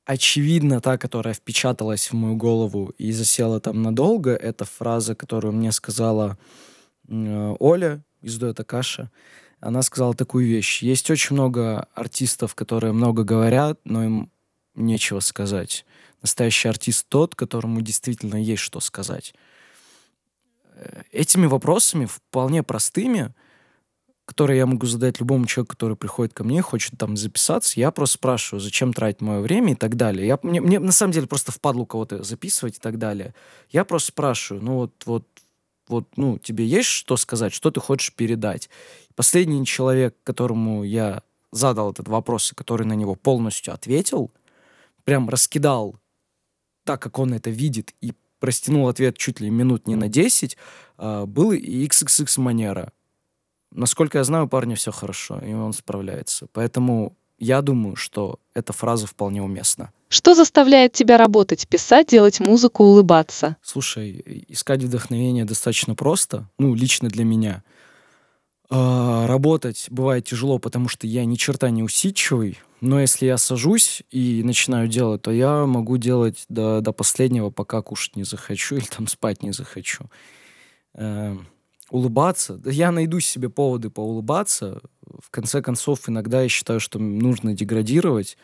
очевидно, 0.05 0.79
та, 0.79 0.97
которая 0.97 1.33
впечаталась 1.33 2.07
в 2.07 2.13
мою 2.13 2.37
голову 2.37 2.93
и 2.97 3.11
засела 3.11 3.59
там 3.59 3.81
надолго, 3.81 4.33
это 4.33 4.63
фраза, 4.63 5.13
которую 5.13 5.51
мне 5.51 5.73
сказала 5.73 6.37
э, 7.09 7.55
Оля 7.59 8.01
из 8.21 8.37
дуэта 8.37 8.63
Каша. 8.63 9.11
Она 9.59 9.81
сказала 9.81 10.13
такую 10.13 10.47
вещь. 10.47 10.81
Есть 10.81 11.11
очень 11.11 11.35
много 11.35 11.89
артистов, 11.95 12.55
которые 12.55 12.93
много 12.93 13.25
говорят, 13.25 13.77
но 13.83 14.05
им 14.05 14.31
нечего 14.73 15.19
сказать. 15.19 15.85
Настоящий 16.21 16.67
артист 16.67 17.07
тот, 17.09 17.35
которому 17.35 17.81
действительно 17.81 18.35
есть 18.35 18.61
что 18.61 18.79
сказать. 18.79 19.33
Э, 20.75 21.03
этими 21.11 21.45
вопросами, 21.45 22.05
вполне 22.05 22.63
простыми, 22.63 23.33
которые 24.25 24.59
я 24.59 24.65
могу 24.65 24.85
задать 24.85 25.19
любому 25.19 25.45
человеку, 25.45 25.71
который 25.71 25.97
приходит 25.97 26.33
ко 26.33 26.43
мне, 26.43 26.61
хочет 26.61 26.97
там 26.97 27.17
записаться, 27.17 27.79
я 27.79 27.91
просто 27.91 28.15
спрашиваю, 28.15 28.61
зачем 28.61 28.93
тратить 28.93 29.19
мое 29.21 29.41
время 29.41 29.73
и 29.73 29.75
так 29.75 29.95
далее. 29.95 30.25
Я, 30.25 30.39
мне, 30.41 30.61
мне 30.61 30.79
на 30.79 30.93
самом 30.93 31.11
деле 31.11 31.27
просто 31.27 31.51
впадло 31.51 31.85
кого-то 31.85 32.23
записывать 32.23 32.77
и 32.77 32.79
так 32.79 32.97
далее. 32.97 33.33
Я 33.69 33.83
просто 33.83 34.09
спрашиваю, 34.09 34.63
ну 34.63 34.75
вот, 34.75 34.93
вот, 35.05 35.27
вот, 35.89 36.07
ну, 36.15 36.37
тебе 36.37 36.65
есть 36.65 36.87
что 36.87 37.17
сказать, 37.17 37.53
что 37.53 37.71
ты 37.71 37.81
хочешь 37.81 38.13
передать? 38.13 38.69
Последний 39.15 39.65
человек, 39.65 40.15
которому 40.23 40.83
я 40.83 41.23
задал 41.51 41.91
этот 41.91 42.07
вопрос, 42.07 42.53
и 42.53 42.55
который 42.55 42.87
на 42.87 42.93
него 42.93 43.15
полностью 43.15 43.73
ответил, 43.73 44.31
прям 45.03 45.27
раскидал 45.29 45.97
так, 46.91 47.01
как 47.01 47.19
он 47.19 47.33
это 47.33 47.49
видит, 47.49 47.93
и 48.01 48.11
растянул 48.41 48.89
ответ 48.89 49.17
чуть 49.17 49.39
ли 49.39 49.49
минут 49.49 49.87
не 49.87 49.95
на 49.95 50.09
10, 50.09 50.57
а, 50.97 51.25
был 51.25 51.53
и 51.53 51.87
XXX 51.87 52.41
манера. 52.41 52.91
Насколько 53.71 54.17
я 54.17 54.25
знаю, 54.25 54.45
у 54.45 54.47
парня 54.49 54.75
все 54.75 54.91
хорошо, 54.91 55.39
и 55.39 55.53
он 55.53 55.71
справляется. 55.71 56.47
Поэтому 56.51 57.15
я 57.39 57.61
думаю, 57.61 57.95
что 57.95 58.39
эта 58.53 58.73
фраза 58.73 59.07
вполне 59.07 59.41
уместна. 59.41 59.93
Что 60.09 60.35
заставляет 60.35 60.91
тебя 60.91 61.17
работать, 61.17 61.65
писать, 61.65 62.07
делать 62.07 62.41
музыку, 62.41 62.83
улыбаться? 62.83 63.55
Слушай, 63.61 64.45
искать 64.49 64.83
вдохновение 64.83 65.45
достаточно 65.45 65.95
просто, 65.95 66.49
ну, 66.59 66.75
лично 66.75 67.07
для 67.07 67.23
меня. 67.23 67.63
А, 68.73 69.27
работать 69.27 69.87
бывает 69.89 70.25
тяжело, 70.25 70.57
потому 70.57 70.87
что 70.87 71.05
я 71.05 71.25
ни 71.25 71.35
черта 71.35 71.69
не 71.69 71.83
усидчивый, 71.83 72.57
но 72.79 73.01
если 73.01 73.25
я 73.25 73.37
сажусь 73.37 74.01
и 74.11 74.41
начинаю 74.45 74.87
делать, 74.87 75.21
то 75.21 75.29
я 75.29 75.65
могу 75.65 75.97
делать 75.97 76.45
до, 76.47 76.79
до 76.79 76.93
последнего, 76.93 77.49
пока 77.49 77.81
кушать 77.81 78.15
не 78.15 78.23
захочу 78.23 78.75
или 78.77 78.85
там 78.85 79.07
спать 79.07 79.43
не 79.43 79.51
захочу. 79.51 80.05
Э, 80.93 81.35
улыбаться. 81.89 82.61
Я 82.63 82.93
найду 82.93 83.19
себе 83.19 83.49
поводы 83.49 83.89
поулыбаться. 83.89 84.81
В 85.19 85.29
конце 85.31 85.61
концов, 85.61 86.07
иногда 86.07 86.41
я 86.41 86.47
считаю, 86.47 86.79
что 86.79 86.97
нужно 86.97 87.53
деградировать 87.53 88.37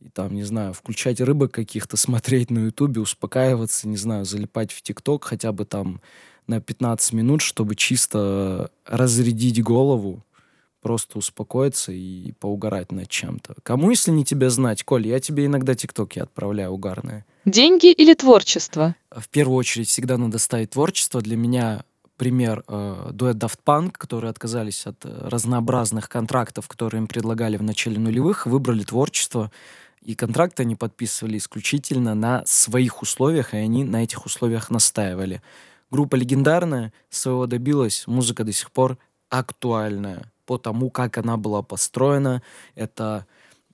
и 0.00 0.08
там, 0.08 0.34
не 0.34 0.42
знаю, 0.42 0.72
включать 0.72 1.20
рыбок 1.20 1.52
каких-то, 1.52 1.96
смотреть 1.96 2.50
на 2.50 2.58
ютубе, 2.58 3.00
успокаиваться, 3.00 3.86
не 3.86 3.96
знаю, 3.96 4.24
залипать 4.24 4.72
в 4.72 4.82
тикток 4.82 5.26
хотя 5.26 5.52
бы 5.52 5.64
там 5.64 6.00
на 6.50 6.60
15 6.60 7.12
минут, 7.14 7.40
чтобы 7.40 7.76
чисто 7.76 8.70
разрядить 8.84 9.62
голову, 9.62 10.22
просто 10.82 11.18
успокоиться 11.18 11.92
и 11.92 12.32
поугарать 12.32 12.92
над 12.92 13.08
чем-то. 13.08 13.54
Кому, 13.62 13.90
если 13.90 14.10
не 14.10 14.24
тебя 14.24 14.50
знать, 14.50 14.82
Коль, 14.82 15.06
я 15.06 15.20
тебе 15.20 15.46
иногда 15.46 15.74
тиктоки 15.74 16.18
отправляю 16.18 16.72
угарные. 16.72 17.24
Деньги 17.44 17.92
или 17.92 18.14
творчество? 18.14 18.94
В 19.14 19.28
первую 19.28 19.56
очередь 19.56 19.88
всегда 19.88 20.18
надо 20.18 20.38
ставить 20.38 20.70
творчество. 20.70 21.20
Для 21.20 21.36
меня 21.36 21.84
пример 22.16 22.64
э, 22.66 23.10
дуэт 23.12 23.36
Daft 23.36 23.60
Punk, 23.64 23.92
которые 23.92 24.30
отказались 24.30 24.86
от 24.86 25.04
э, 25.04 25.28
разнообразных 25.28 26.08
контрактов, 26.08 26.68
которые 26.68 27.00
им 27.00 27.06
предлагали 27.06 27.56
в 27.56 27.62
начале 27.62 27.98
нулевых, 27.98 28.46
выбрали 28.46 28.82
творчество, 28.82 29.50
и 30.02 30.14
контракты 30.14 30.62
они 30.62 30.76
подписывали 30.76 31.38
исключительно 31.38 32.14
на 32.14 32.42
своих 32.46 33.02
условиях, 33.02 33.54
и 33.54 33.58
они 33.58 33.84
на 33.84 34.02
этих 34.02 34.26
условиях 34.26 34.70
настаивали. 34.70 35.42
Группа 35.90 36.14
легендарная, 36.14 36.92
своего 37.08 37.46
добилась, 37.46 38.06
музыка 38.06 38.44
до 38.44 38.52
сих 38.52 38.70
пор 38.70 38.98
актуальная 39.28 40.32
по 40.46 40.58
тому, 40.58 40.90
как 40.90 41.18
она 41.18 41.36
была 41.36 41.62
построена. 41.62 42.42
Это 42.74 43.26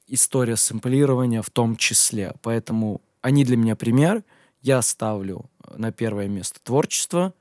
история 0.07 0.57
сэмплирования 0.57 1.43
в 1.43 1.51
том 1.51 1.77
числе. 1.77 2.35
Поэтому 2.43 3.01
они 3.21 3.45
для 3.45 3.57
меня 3.57 3.77
пример. 3.77 4.25
Я 4.63 4.81
ставлю 4.83 5.47
на 5.75 5.93
первое 5.93 6.29
место 6.29 6.59
творчество. 6.63 7.35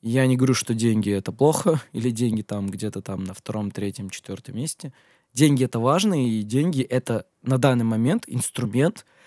Я 0.00 0.26
не 0.26 0.36
говорю, 0.36 0.54
что 0.54 0.74
деньги 0.74 1.10
это 1.12 1.32
плохо, 1.32 1.80
или 1.92 2.10
деньги 2.10 2.42
там 2.42 2.68
где-то 2.68 3.02
там 3.02 3.24
на 3.24 3.34
втором, 3.34 3.70
третьем, 3.70 4.10
четвертом 4.10 4.56
месте. 4.56 4.92
Деньги 5.34 5.64
это 5.64 5.78
важно, 5.78 6.26
и 6.26 6.42
деньги 6.42 6.82
это 6.82 7.26
на 7.42 7.58
данный 7.58 7.84
момент 7.84 8.24
инструмент 8.26 9.04
э, 9.04 9.17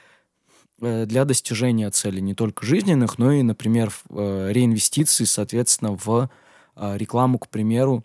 для 0.82 1.26
достижения 1.26 1.90
целей, 1.92 2.22
не 2.22 2.34
только 2.34 2.66
жизненных, 2.66 3.18
но 3.18 3.32
и, 3.32 3.44
например, 3.44 3.94
э, 4.10 4.50
реинвестиции, 4.52 5.26
соответственно, 5.26 5.94
в 5.94 6.30
э, 6.76 6.98
рекламу, 6.98 7.40
к 7.40 7.48
примеру, 7.48 8.04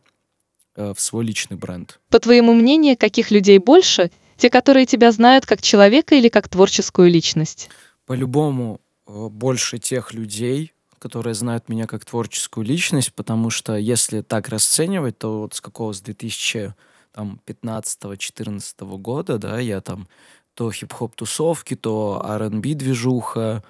Э, 0.76 0.92
в 0.94 1.00
свой 1.00 1.24
личный 1.24 1.56
бренд. 1.56 1.98
По 2.10 2.20
твоему 2.20 2.52
мнению, 2.52 2.98
каких 2.98 3.30
людей 3.30 3.56
больше? 3.58 4.10
Те, 4.36 4.50
которые 4.50 4.84
тебя 4.84 5.10
знают 5.10 5.46
как 5.46 5.62
человека 5.62 6.14
или 6.14 6.28
как 6.28 6.50
творческую 6.50 7.10
личность? 7.10 7.70
По-любому 8.04 8.82
э, 9.06 9.28
больше 9.30 9.78
тех 9.78 10.12
людей, 10.12 10.74
которые 10.98 11.32
знают 11.32 11.70
меня 11.70 11.86
как 11.86 12.04
творческую 12.04 12.66
личность, 12.66 13.14
потому 13.14 13.48
что 13.48 13.74
если 13.76 14.20
так 14.20 14.50
расценивать, 14.50 15.16
то 15.16 15.40
вот 15.40 15.54
с 15.54 15.62
какого 15.62 15.94
с 15.94 16.02
2015-2014 16.02 18.98
года, 18.98 19.38
да, 19.38 19.58
я 19.58 19.80
там 19.80 20.08
то 20.56 20.72
хип-хоп 20.72 21.14
тусовки, 21.14 21.76
то 21.76 22.20
R&B 22.24 22.74
движуха, 22.74 23.62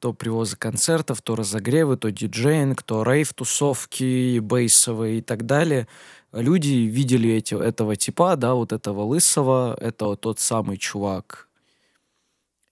то 0.00 0.12
привозы 0.14 0.56
концертов, 0.56 1.20
то 1.20 1.36
разогревы, 1.36 1.96
то 1.96 2.10
диджейнг, 2.10 2.82
то 2.82 3.02
рейв-тусовки, 3.02 4.38
бейсовые 4.38 5.18
и 5.18 5.20
так 5.20 5.44
далее. 5.44 5.88
Люди 6.32 6.88
видели 6.88 7.30
эти, 7.30 7.54
этого 7.54 7.96
типа, 7.96 8.36
да, 8.36 8.54
вот 8.54 8.72
этого 8.72 9.02
лысого, 9.02 9.76
это 9.78 10.06
вот 10.06 10.22
тот 10.22 10.40
самый 10.40 10.78
чувак 10.78 11.48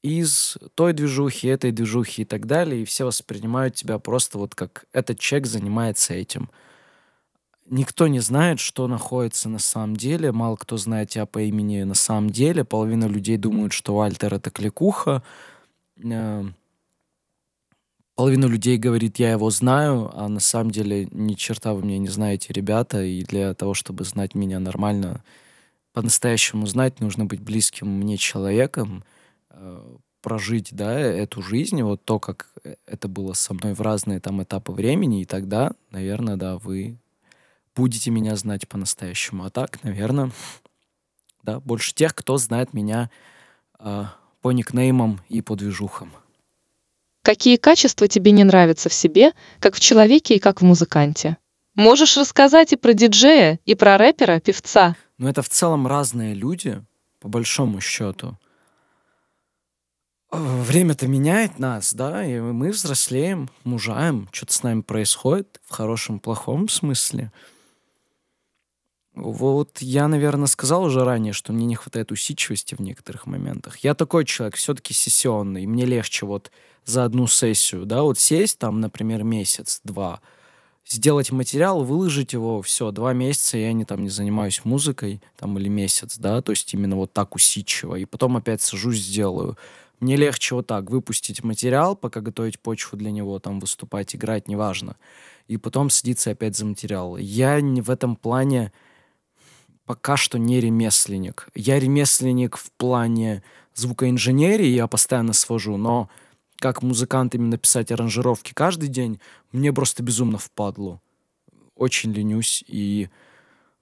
из 0.03 0.57
той 0.75 0.95
движухи, 0.95 1.49
этой 1.49 1.73
движухи 1.73 2.23
и 2.23 2.25
так 2.25 2.47
далее, 2.47 2.81
и 2.81 2.85
все 2.87 3.05
воспринимают 3.05 3.75
тебя 3.75 3.99
просто 3.99 4.39
вот 4.39 4.55
как 4.55 4.87
этот 4.93 5.21
человек 5.21 5.47
занимается 5.47 6.15
этим. 6.15 6.49
Никто 7.71 8.09
не 8.09 8.19
знает, 8.19 8.59
что 8.59 8.89
находится 8.89 9.49
на 9.49 9.61
самом 9.61 9.95
деле, 9.95 10.33
мало 10.33 10.57
кто 10.57 10.77
знает 10.77 11.11
тебя 11.11 11.25
по 11.25 11.41
имени 11.41 11.85
на 11.85 11.95
самом 11.95 12.31
деле, 12.31 12.65
половина 12.65 13.05
людей 13.05 13.37
думают, 13.37 13.73
что 13.73 13.95
Вальтер 13.95 14.35
это 14.35 14.51
кликуха, 14.51 15.23
э, 16.03 16.45
половина 18.17 18.47
людей 18.47 18.77
говорит, 18.77 19.21
я 19.21 19.31
его 19.31 19.51
знаю, 19.51 20.11
а 20.15 20.29
на 20.29 20.41
самом 20.41 20.73
деле 20.73 21.07
ни 21.13 21.35
черта 21.35 21.73
вы 21.73 21.85
меня 21.85 21.99
не 21.99 22.09
знаете, 22.09 22.53
ребята, 22.53 23.05
и 23.05 23.23
для 23.23 23.55
того, 23.55 23.75
чтобы 23.75 24.03
знать 24.03 24.35
меня 24.35 24.59
нормально, 24.59 25.23
по-настоящему 25.93 26.67
знать, 26.67 26.99
нужно 26.99 27.25
быть 27.25 27.41
близким 27.41 27.87
мне 27.87 28.17
человеком, 28.17 29.05
э, 29.51 29.97
прожить, 30.23 30.71
да, 30.73 30.99
эту 30.99 31.41
жизнь, 31.41 31.81
вот 31.83 32.05
то, 32.05 32.19
как 32.19 32.51
э, 32.65 32.75
это 32.87 33.07
было 33.07 33.33
со 33.35 33.55
мной 33.55 33.75
в 33.75 33.81
разные 33.81 34.19
там 34.19 34.43
этапы 34.43 34.73
времени, 34.73 35.23
и 35.23 35.25
тогда, 35.25 35.71
наверное, 35.93 36.37
да, 36.37 36.59
вы 36.59 36.99
будете 37.75 38.11
меня 38.11 38.37
знать 38.37 38.69
по-настоящему. 38.69 39.45
А 39.45 39.51
так, 39.51 39.83
наверное, 39.83 40.31
да, 41.43 41.61
больше 41.61 41.95
тех, 41.95 42.15
кто 42.15 42.37
знает 42.37 42.75
меня 42.75 43.11
э, 43.79 44.05
по 44.41 44.53
никнеймам 44.53 45.21
и 45.29 45.41
по 45.43 45.57
движухам. 45.57 46.13
Какие 47.23 47.57
качества 47.57 48.09
тебе 48.09 48.33
не 48.33 48.45
нравятся 48.45 48.89
в 48.89 48.95
себе, 48.95 49.33
как 49.59 49.75
в 49.75 49.81
человеке 49.81 50.37
и 50.37 50.39
как 50.39 50.61
в 50.61 50.65
музыканте? 50.65 51.37
Можешь 51.75 52.17
рассказать 52.17 52.73
и 52.73 52.77
про 52.77 52.95
диджея, 52.95 53.61
и 53.65 53.75
про 53.75 53.97
рэпера, 53.99 54.41
певца? 54.41 54.97
Ну, 55.19 55.29
это 55.29 55.43
в 55.43 55.49
целом 55.49 55.87
разные 55.87 56.35
люди, 56.35 56.83
по 57.21 57.29
большому 57.29 57.81
счету. 57.81 58.39
Э, 60.33 60.63
время-то 60.63 61.07
меняет 61.07 61.59
нас, 61.59 61.93
да, 61.93 62.25
и 62.25 62.41
мы 62.41 62.71
взрослеем, 62.71 63.51
мужаем, 63.65 64.29
что-то 64.33 64.53
с 64.55 64.63
нами 64.63 64.81
происходит 64.81 65.61
в 65.65 65.73
хорошем, 65.73 66.21
плохом 66.21 66.69
смысле. 66.69 67.33
Вот 69.15 69.79
я, 69.81 70.07
наверное, 70.09 70.47
сказал 70.47 70.85
уже 70.85 71.05
ранее, 71.05 71.33
что 71.33 71.53
мне 71.53 71.67
не 71.67 71.75
хватает 71.75 72.13
усидчивости 72.13 72.75
в 72.75 72.81
некоторых 72.81 73.27
моментах. 73.27 73.79
Я 73.79 73.95
такой 73.95 74.25
человек, 74.25 74.57
все-таки 74.57 74.95
сессионный. 74.95 75.67
Мне 75.67 75.85
легче 75.85 76.27
вот 76.27 76.51
за 76.85 77.05
одну 77.05 77.27
сессию, 77.27 77.87
да, 77.87 78.03
вот 78.03 78.19
сесть 78.19 78.59
там, 78.59 78.81
например, 78.81 79.23
месяц-два, 79.23 80.21
сделать 80.87 81.31
материал, 81.31 81.85
выложить 81.85 82.33
его, 82.33 82.63
все, 82.63 82.91
два 82.91 83.13
месяца 83.13 83.59
я 83.59 83.73
не 83.73 83.85
там 83.85 84.03
не 84.03 84.09
занимаюсь 84.09 84.63
музыкой, 84.65 85.21
там, 85.37 85.59
или 85.59 85.69
месяц, 85.69 86.19
да, 86.19 86.41
то 86.43 86.51
есть 86.51 86.73
именно 86.75 86.97
вот 86.97 87.13
так 87.13 87.35
усидчиво, 87.35 87.97
и 87.97 88.07
потом 88.07 88.37
опять 88.37 88.63
сажусь, 88.63 88.99
сделаю. 88.99 89.57
Мне 90.01 90.17
легче 90.17 90.55
вот 90.55 90.67
так 90.67 90.91
выпустить 90.91 91.45
материал, 91.45 91.95
пока 91.95 92.23
готовить 92.23 92.59
почву 92.59 92.97
для 92.97 93.11
него, 93.11 93.39
там, 93.39 93.61
выступать, 93.61 94.17
играть, 94.17 94.49
неважно, 94.49 94.97
и 95.47 95.59
потом 95.59 95.91
садиться 95.91 96.31
опять 96.31 96.57
за 96.57 96.65
материал. 96.65 97.17
Я 97.19 97.61
в 97.61 97.91
этом 97.91 98.17
плане 98.17 98.73
пока 99.91 100.17
что 100.17 100.39
не 100.39 100.61
ремесленник. 100.61 101.49
Я 101.53 101.81
ремесленник 101.81 102.57
в 102.57 102.71
плане 102.71 103.43
звукоинженерии, 103.75 104.69
я 104.69 104.87
постоянно 104.87 105.33
свожу, 105.33 105.77
но 105.77 106.09
как 106.61 106.83
музыкант 106.83 107.35
именно 107.35 107.59
писать 107.59 107.91
аранжировки 107.91 108.53
каждый 108.55 108.89
день, 108.89 109.19
мне 109.51 109.73
просто 109.73 110.05
безумно 110.05 110.39
впадло. 110.39 111.01
Очень 111.75 112.13
ленюсь 112.13 112.63
и 112.69 113.09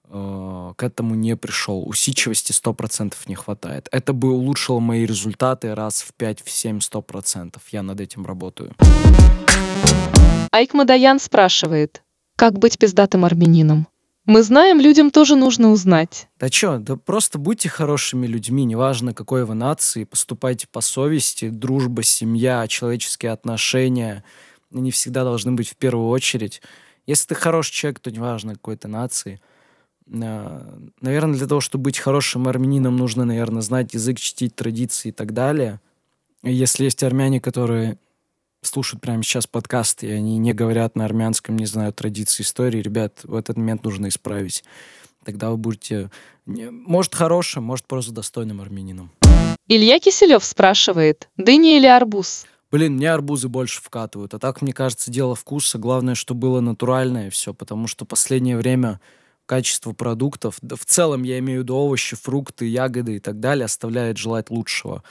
э, 0.05 0.73
к 0.75 0.81
этому 0.81 1.13
не 1.13 1.35
пришел. 1.35 1.87
Усидчивости 1.87 2.53
100% 2.53 3.13
не 3.27 3.35
хватает. 3.35 3.87
Это 3.91 4.11
бы 4.11 4.31
улучшило 4.31 4.79
мои 4.79 5.05
результаты 5.05 5.75
раз 5.75 6.01
в 6.01 6.15
5, 6.15 6.41
в 6.41 6.49
7, 6.49 6.79
100%. 6.79 7.57
Я 7.69 7.83
над 7.83 8.01
этим 8.01 8.25
работаю. 8.25 8.73
Айк 10.51 10.73
Мадаян 10.73 11.19
спрашивает, 11.19 12.01
как 12.35 12.57
быть 12.57 12.79
пиздатым 12.79 13.25
армянином? 13.25 13.85
Мы 14.25 14.43
знаем, 14.43 14.79
людям 14.79 15.11
тоже 15.11 15.35
нужно 15.35 15.71
узнать. 15.71 16.27
Да 16.39 16.49
чё, 16.49 16.77
да 16.77 16.95
просто 16.97 17.39
будьте 17.39 17.69
хорошими 17.69 18.27
людьми, 18.27 18.63
неважно 18.65 19.13
какой 19.13 19.45
вы 19.45 19.55
нации, 19.55 20.03
поступайте 20.03 20.67
по 20.71 20.81
совести, 20.81 21.49
дружба, 21.49 22.03
семья, 22.03 22.67
человеческие 22.67 23.31
отношения, 23.31 24.23
они 24.73 24.91
всегда 24.91 25.23
должны 25.23 25.53
быть 25.53 25.69
в 25.69 25.75
первую 25.77 26.09
очередь. 26.09 26.61
Если 27.07 27.29
ты 27.29 27.35
хороший 27.35 27.73
человек, 27.73 27.99
то 27.99 28.11
неважно 28.11 28.53
какой 28.53 28.77
то 28.77 28.87
нации. 28.87 29.41
А, 30.11 30.79
наверное, 31.01 31.37
для 31.37 31.47
того, 31.47 31.61
чтобы 31.61 31.85
быть 31.85 31.97
хорошим 31.97 32.47
армянином, 32.47 32.97
нужно, 32.97 33.25
наверное, 33.25 33.61
знать 33.61 33.93
язык, 33.93 34.19
чтить 34.19 34.55
традиции 34.55 35.09
и 35.09 35.11
так 35.11 35.33
далее. 35.33 35.79
Если 36.43 36.85
есть 36.85 37.03
армяне, 37.03 37.41
которые 37.41 37.97
слушают 38.61 39.01
прямо 39.01 39.23
сейчас 39.23 39.47
подкасты, 39.47 40.07
и 40.07 40.11
они 40.11 40.37
не 40.37 40.53
говорят 40.53 40.95
на 40.95 41.05
армянском, 41.05 41.57
не 41.57 41.65
знают 41.65 41.95
традиции 41.95 42.43
истории, 42.43 42.81
ребят, 42.81 43.19
в 43.23 43.35
этот 43.35 43.57
момент 43.57 43.83
нужно 43.83 44.07
исправить. 44.07 44.63
Тогда 45.25 45.51
вы 45.51 45.57
будете, 45.57 46.09
может, 46.45 47.13
хорошим, 47.13 47.63
может, 47.63 47.85
просто 47.85 48.11
достойным 48.11 48.61
армянином. 48.61 49.11
Илья 49.67 49.99
Киселев 49.99 50.43
спрашивает, 50.43 51.29
дыня 51.37 51.77
или 51.77 51.85
арбуз? 51.85 52.45
Блин, 52.71 52.93
мне 52.93 53.11
арбузы 53.11 53.47
больше 53.47 53.81
вкатывают. 53.81 54.33
А 54.33 54.39
так, 54.39 54.61
мне 54.61 54.73
кажется, 54.73 55.11
дело 55.11 55.35
вкуса. 55.35 55.77
Главное, 55.79 56.15
чтобы 56.15 56.41
было 56.41 56.59
натуральное 56.59 57.29
все, 57.31 57.53
потому 57.53 57.87
что 57.87 58.05
последнее 58.05 58.57
время 58.57 58.99
качество 59.47 59.93
продуктов, 59.93 60.57
да 60.61 60.75
в 60.75 60.85
целом 60.85 61.23
я 61.23 61.39
имею 61.39 61.61
в 61.61 61.63
виду 61.63 61.75
овощи, 61.75 62.15
фрукты, 62.15 62.65
ягоды 62.65 63.15
и 63.15 63.19
так 63.19 63.39
далее, 63.39 63.65
оставляет 63.65 64.17
желать 64.17 64.51
лучшего. 64.51 65.03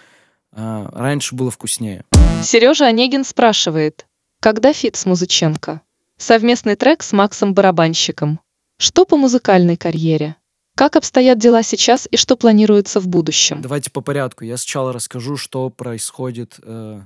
А, 0.52 0.88
раньше 0.92 1.34
было 1.34 1.50
вкуснее. 1.50 2.04
Сережа 2.42 2.86
Онегин 2.86 3.24
спрашивает, 3.24 4.06
когда 4.40 4.72
фит 4.72 4.96
с 4.96 5.06
Музыченко? 5.06 5.82
Совместный 6.16 6.76
трек 6.76 7.02
с 7.02 7.12
Максом 7.12 7.54
Барабанщиком. 7.54 8.40
Что 8.76 9.04
по 9.04 9.16
музыкальной 9.16 9.76
карьере? 9.76 10.36
Как 10.76 10.94
обстоят 10.94 11.38
дела 11.38 11.64
сейчас 11.64 12.06
и 12.08 12.16
что 12.16 12.36
планируется 12.36 13.00
в 13.00 13.08
будущем? 13.08 13.60
Давайте 13.60 13.90
по 13.90 14.00
порядку. 14.00 14.44
Я 14.44 14.56
сначала 14.56 14.92
расскажу, 14.92 15.36
что 15.36 15.70
происходит 15.70 16.60
э, 16.62 17.00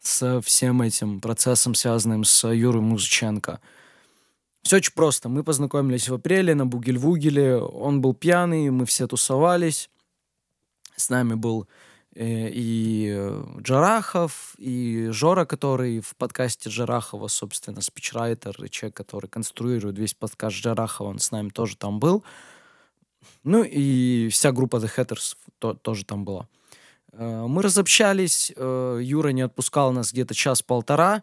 с 0.00 0.40
всем 0.40 0.80
этим 0.80 1.20
процессом, 1.20 1.74
связанным 1.74 2.24
с 2.24 2.48
Юрой 2.48 2.80
Музыченко. 2.80 3.60
Все 4.62 4.76
очень 4.76 4.94
просто. 4.94 5.28
Мы 5.28 5.44
познакомились 5.44 6.08
в 6.08 6.14
апреле 6.14 6.54
на 6.54 6.64
Бугель-Вугеле. 6.66 7.58
Он 7.58 8.00
был 8.00 8.14
пьяный, 8.14 8.70
мы 8.70 8.86
все 8.86 9.06
тусовались. 9.06 9.90
С 10.96 11.10
нами 11.10 11.34
был 11.34 11.66
и 12.14 13.12
э, 13.14 13.44
Джарахов, 13.60 14.54
и 14.58 15.08
Жора, 15.10 15.44
который 15.44 16.00
в 16.00 16.16
подкасте 16.16 16.68
Джарахова, 16.68 17.28
собственно, 17.28 17.80
спичрайтер, 17.80 18.64
и 18.64 18.70
человек, 18.70 18.96
который 18.96 19.28
конструирует 19.28 19.96
весь 19.96 20.14
подкаст 20.14 20.56
Джарахова, 20.56 21.08
он 21.08 21.18
с 21.20 21.30
нами 21.30 21.50
тоже 21.50 21.76
там 21.76 22.00
был. 22.00 22.24
Ну 23.44 23.62
и 23.62 24.28
вся 24.30 24.50
группа 24.50 24.76
The 24.76 24.90
Hatters 24.96 25.36
то, 25.58 25.74
тоже 25.74 26.04
там 26.04 26.24
была. 26.24 26.48
Э, 27.12 27.46
мы 27.46 27.62
разобщались, 27.62 28.50
Юра 28.50 29.28
не 29.28 29.42
отпускал 29.42 29.92
нас 29.92 30.12
где-то 30.12 30.34
час-полтора, 30.34 31.22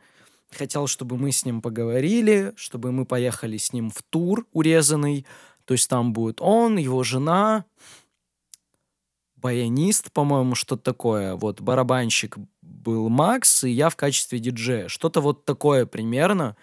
хотел, 0.52 0.88
чтобы 0.88 1.18
мы 1.18 1.34
с 1.34 1.44
ним 1.44 1.62
поговорили, 1.62 2.54
чтобы 2.56 2.94
мы 2.94 3.06
поехали 3.06 3.58
с 3.58 3.74
ним 3.74 3.90
в 3.90 4.02
тур 4.04 4.48
урезанный, 4.54 5.26
то 5.66 5.74
есть 5.74 5.90
там 5.90 6.14
будет 6.14 6.40
он, 6.40 6.78
его 6.78 7.04
жена, 7.04 7.66
баянист, 9.48 10.12
по-моему, 10.12 10.56
что-то 10.56 10.84
такое. 10.84 11.36
Вот 11.36 11.62
барабанщик 11.62 12.36
был 12.62 13.08
Макс, 13.08 13.64
и 13.64 13.70
я 13.70 13.88
в 13.90 13.96
качестве 13.96 14.40
диджея. 14.40 14.90
Что-то 14.90 15.22
вот 15.22 15.46
такое 15.46 15.86
примерно. 15.86 16.58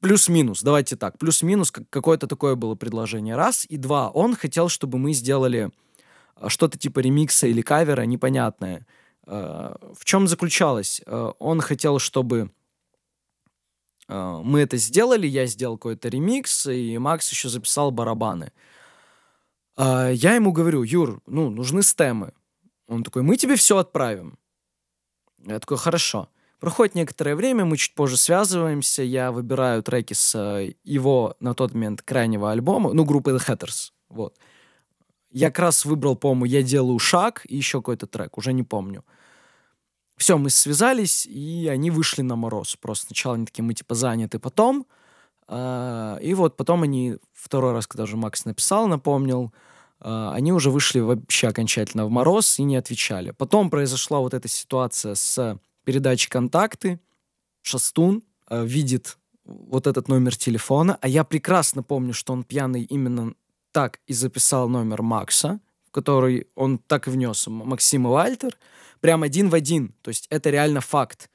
Плюс-минус, 0.00 0.62
давайте 0.62 0.96
так, 0.96 1.18
плюс-минус 1.18 1.70
какое-то 1.70 2.26
такое 2.26 2.56
было 2.56 2.74
предложение. 2.74 3.36
Раз. 3.36 3.64
И 3.68 3.76
два, 3.76 4.10
он 4.10 4.34
хотел, 4.34 4.68
чтобы 4.68 4.98
мы 4.98 5.12
сделали 5.12 5.70
а, 6.34 6.48
что-то 6.48 6.76
типа 6.78 6.98
ремикса 6.98 7.46
или 7.46 7.62
кавера, 7.62 8.02
непонятное. 8.02 8.84
А, 9.24 9.76
в 9.94 10.04
чем 10.04 10.26
заключалось? 10.26 11.00
А, 11.06 11.30
он 11.38 11.60
хотел, 11.60 12.00
чтобы 12.00 12.50
мы 14.08 14.60
это 14.60 14.78
сделали, 14.78 15.26
я 15.26 15.44
сделал 15.44 15.76
какой-то 15.76 16.08
ремикс, 16.08 16.66
и 16.66 16.96
Макс 16.96 17.30
еще 17.30 17.50
записал 17.50 17.90
барабаны. 17.90 18.52
А, 19.78 20.10
я 20.10 20.34
ему 20.34 20.50
говорю, 20.50 20.82
Юр, 20.82 21.22
ну, 21.26 21.50
нужны 21.50 21.82
стемы. 21.82 22.32
Он 22.88 23.04
такой, 23.04 23.22
мы 23.22 23.36
тебе 23.36 23.54
все 23.54 23.78
отправим. 23.78 24.36
Я 25.46 25.60
такой, 25.60 25.76
хорошо. 25.78 26.28
Проходит 26.58 26.96
некоторое 26.96 27.36
время, 27.36 27.64
мы 27.64 27.76
чуть 27.76 27.94
позже 27.94 28.16
связываемся, 28.16 29.04
я 29.04 29.30
выбираю 29.30 29.84
треки 29.84 30.14
с 30.14 30.34
э, 30.34 30.74
его 30.82 31.36
на 31.38 31.54
тот 31.54 31.72
момент 31.72 32.02
крайнего 32.02 32.50
альбома, 32.50 32.92
ну, 32.92 33.04
группы 33.04 33.30
The 33.30 33.38
Hatters, 33.38 33.92
вот. 34.08 34.36
Я 35.30 35.48
как 35.48 35.60
раз 35.60 35.84
выбрал, 35.84 36.16
по-моему, 36.16 36.46
«Я 36.46 36.62
делаю 36.64 36.98
шаг» 36.98 37.42
и 37.48 37.56
еще 37.56 37.78
какой-то 37.78 38.08
трек, 38.08 38.36
уже 38.36 38.52
не 38.52 38.64
помню. 38.64 39.04
Все, 40.16 40.36
мы 40.36 40.50
связались, 40.50 41.26
и 41.26 41.68
они 41.68 41.92
вышли 41.92 42.22
на 42.22 42.34
мороз. 42.34 42.74
Просто 42.74 43.06
сначала 43.06 43.36
они 43.36 43.46
такие, 43.46 43.62
мы 43.62 43.74
типа 43.74 43.94
заняты, 43.94 44.40
потом. 44.40 44.84
А, 45.48 46.18
и 46.20 46.34
вот 46.34 46.56
потом 46.56 46.82
они, 46.82 47.16
второй 47.32 47.72
раз, 47.72 47.86
когда 47.86 48.04
уже 48.04 48.16
Макс 48.16 48.44
написал, 48.44 48.86
напомнил, 48.86 49.52
а, 50.00 50.32
они 50.34 50.52
уже 50.52 50.70
вышли 50.70 51.00
вообще 51.00 51.48
окончательно 51.48 52.06
в 52.06 52.10
мороз 52.10 52.58
и 52.58 52.62
не 52.62 52.76
отвечали. 52.76 53.30
Потом 53.30 53.70
произошла 53.70 54.20
вот 54.20 54.34
эта 54.34 54.46
ситуация 54.46 55.14
с 55.14 55.58
передачей 55.84 56.28
контакты. 56.28 57.00
Шастун 57.62 58.22
э, 58.50 58.64
видит 58.64 59.16
вот 59.44 59.86
этот 59.86 60.08
номер 60.08 60.36
телефона, 60.36 60.98
а 61.00 61.08
я 61.08 61.24
прекрасно 61.24 61.82
помню, 61.82 62.12
что 62.12 62.34
он 62.34 62.44
пьяный 62.44 62.82
именно 62.82 63.32
так 63.72 64.00
и 64.06 64.12
записал 64.12 64.68
номер 64.68 65.02
Макса, 65.02 65.60
в 65.86 65.90
который 65.90 66.46
он 66.54 66.78
так 66.78 67.08
и 67.08 67.10
внес 67.10 67.46
Максима 67.46 68.10
Вальтер, 68.10 68.56
прям 69.00 69.22
один 69.22 69.48
в 69.48 69.54
один. 69.54 69.94
То 70.02 70.08
есть 70.08 70.26
это 70.28 70.50
реально 70.50 70.82
факт, 70.82 71.30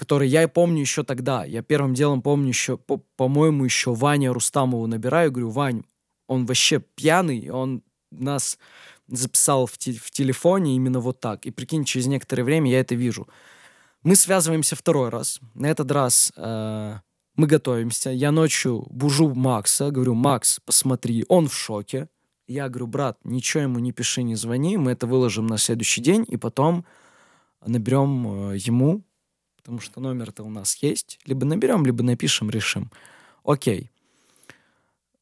который 0.00 0.28
я 0.28 0.48
помню 0.48 0.80
еще 0.80 1.04
тогда. 1.04 1.44
Я 1.44 1.62
первым 1.62 1.92
делом 1.92 2.22
помню 2.22 2.48
еще, 2.48 2.78
по- 2.78 3.02
по-моему, 3.16 3.66
еще 3.66 3.92
Ваня 3.92 4.32
Рустамову 4.32 4.86
набираю, 4.86 5.30
говорю, 5.30 5.50
Вань, 5.50 5.82
он 6.26 6.46
вообще 6.46 6.80
пьяный, 6.80 7.50
он 7.50 7.82
нас 8.10 8.58
записал 9.08 9.66
в, 9.66 9.76
те- 9.76 9.92
в 9.92 10.10
телефоне 10.10 10.74
именно 10.74 11.00
вот 11.00 11.20
так. 11.20 11.44
И 11.44 11.50
прикинь, 11.50 11.84
через 11.84 12.06
некоторое 12.06 12.44
время 12.44 12.70
я 12.70 12.80
это 12.80 12.94
вижу. 12.94 13.28
Мы 14.02 14.16
связываемся 14.16 14.74
второй 14.74 15.10
раз. 15.10 15.38
На 15.52 15.66
этот 15.66 15.90
раз 15.90 16.32
э, 16.34 16.94
мы 17.36 17.46
готовимся. 17.46 18.08
Я 18.08 18.32
ночью 18.32 18.86
бужу 18.88 19.34
Макса, 19.34 19.90
говорю, 19.90 20.14
Макс, 20.14 20.60
посмотри, 20.64 21.26
он 21.28 21.46
в 21.48 21.54
шоке. 21.54 22.08
Я 22.48 22.70
говорю, 22.70 22.86
брат, 22.86 23.18
ничего 23.22 23.64
ему 23.64 23.80
не 23.80 23.92
пиши, 23.92 24.22
не 24.22 24.34
звони, 24.34 24.78
мы 24.78 24.92
это 24.92 25.06
выложим 25.06 25.46
на 25.46 25.58
следующий 25.58 26.00
день, 26.00 26.24
и 26.26 26.38
потом 26.38 26.86
наберем 27.66 28.52
э, 28.52 28.56
ему, 28.56 29.04
потому 29.70 29.80
что 29.80 30.00
номер-то 30.00 30.42
у 30.42 30.50
нас 30.50 30.74
есть. 30.82 31.20
Либо 31.26 31.46
наберем, 31.46 31.86
либо 31.86 32.02
напишем, 32.02 32.50
решим. 32.50 32.90
Окей. 33.44 33.88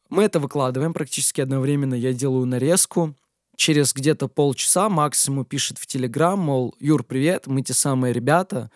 Мы 0.08 0.22
это 0.22 0.40
выкладываем 0.40 0.94
практически 0.94 1.42
одновременно. 1.42 1.92
Я 1.92 2.14
делаю 2.14 2.46
нарезку. 2.46 3.14
Через 3.56 3.92
где-то 3.92 4.26
полчаса 4.26 4.88
Макс 4.88 5.28
ему 5.28 5.44
пишет 5.44 5.76
в 5.76 5.86
Телеграм, 5.86 6.38
мол, 6.38 6.74
Юр, 6.80 7.04
привет, 7.04 7.46
мы 7.46 7.60
те 7.60 7.74
самые 7.74 8.14
ребята. 8.14 8.70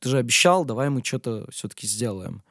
Ты 0.00 0.08
же 0.08 0.16
обещал, 0.16 0.64
давай 0.64 0.88
мы 0.88 1.04
что-то 1.04 1.46
все-таки 1.50 1.86
сделаем. 1.86 2.42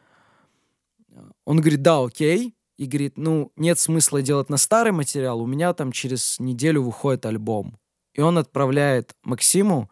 Он 1.46 1.60
говорит, 1.60 1.82
да, 1.82 2.04
окей. 2.04 2.54
И 2.78 2.86
говорит, 2.86 3.18
ну, 3.18 3.52
нет 3.56 3.80
смысла 3.80 4.22
делать 4.22 4.50
на 4.50 4.58
старый 4.58 4.92
материал, 4.92 5.42
у 5.42 5.48
меня 5.48 5.74
там 5.74 5.92
через 5.92 6.40
неделю 6.40 6.84
выходит 6.84 7.26
альбом. 7.26 7.80
И 8.14 8.22
он 8.22 8.38
отправляет 8.38 9.16
Максиму 9.24 9.90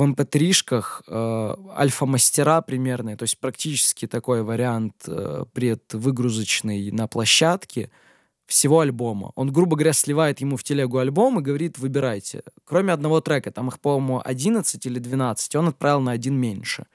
в 0.00 0.02
mp3-шках 0.02 1.02
э, 1.06 1.54
альфа-мастера 1.76 2.62
примерные, 2.62 3.16
то 3.16 3.24
есть 3.24 3.38
практически 3.38 4.06
такой 4.06 4.42
вариант 4.42 4.94
э, 5.06 5.44
предвыгрузочный 5.52 6.90
на 6.90 7.06
площадке 7.06 7.90
всего 8.46 8.80
альбома. 8.80 9.32
Он, 9.34 9.52
грубо 9.52 9.76
говоря, 9.76 9.92
сливает 9.92 10.40
ему 10.40 10.56
в 10.56 10.64
телегу 10.64 10.98
альбом 10.98 11.38
и 11.38 11.42
говорит, 11.42 11.78
выбирайте. 11.78 12.42
Кроме 12.64 12.94
одного 12.94 13.20
трека, 13.20 13.50
там 13.52 13.68
их, 13.68 13.78
по-моему, 13.78 14.22
11 14.24 14.86
или 14.86 14.98
12, 14.98 15.54
он 15.56 15.68
отправил 15.68 16.00
на 16.00 16.12
один 16.12 16.34
меньше. 16.34 16.86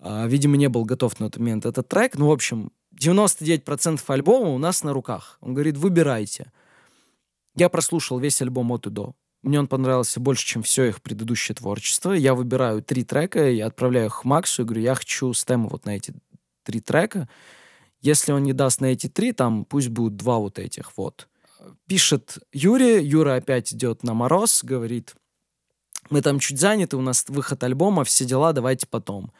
А, 0.00 0.26
видимо, 0.26 0.56
не 0.56 0.68
был 0.68 0.86
готов 0.86 1.20
на 1.20 1.26
тот 1.26 1.40
момент 1.40 1.66
этот 1.66 1.88
трек. 1.88 2.16
Ну, 2.16 2.28
в 2.28 2.32
общем, 2.32 2.72
99% 2.98 4.00
альбома 4.06 4.48
у 4.48 4.58
нас 4.58 4.82
на 4.82 4.94
руках. 4.94 5.36
Он 5.42 5.52
говорит, 5.52 5.76
выбирайте. 5.76 6.52
Я 7.54 7.68
прослушал 7.68 8.18
весь 8.18 8.40
альбом 8.40 8.72
от 8.72 8.86
и 8.86 8.90
до. 8.90 9.14
Мне 9.42 9.60
он 9.60 9.68
понравился 9.68 10.20
больше, 10.20 10.44
чем 10.44 10.62
все 10.62 10.84
их 10.84 11.00
предыдущее 11.00 11.54
творчество. 11.54 12.12
Я 12.12 12.34
выбираю 12.34 12.82
три 12.82 13.04
трека, 13.04 13.48
я 13.48 13.66
отправляю 13.66 14.06
их 14.06 14.24
Максу 14.24 14.62
и 14.62 14.64
говорю, 14.64 14.82
я 14.82 14.94
хочу 14.94 15.32
стему 15.32 15.68
вот 15.68 15.84
на 15.84 15.96
эти 15.96 16.12
три 16.64 16.80
трека. 16.80 17.28
Если 18.00 18.32
он 18.32 18.42
не 18.42 18.52
даст 18.52 18.80
на 18.80 18.86
эти 18.86 19.08
три, 19.08 19.32
там 19.32 19.64
пусть 19.64 19.88
будут 19.88 20.16
два 20.16 20.38
вот 20.38 20.58
этих 20.58 20.96
вот. 20.96 21.28
Пишет 21.86 22.38
Юрий, 22.52 23.04
Юра 23.04 23.36
опять 23.36 23.72
идет 23.72 24.02
на 24.02 24.14
мороз, 24.14 24.62
говорит, 24.62 25.14
мы 26.10 26.22
там 26.22 26.38
чуть 26.38 26.58
заняты, 26.58 26.96
у 26.96 27.00
нас 27.00 27.24
выход 27.28 27.62
альбома, 27.62 28.04
все 28.04 28.24
дела, 28.24 28.52
давайте 28.52 28.86
потом. 28.86 29.32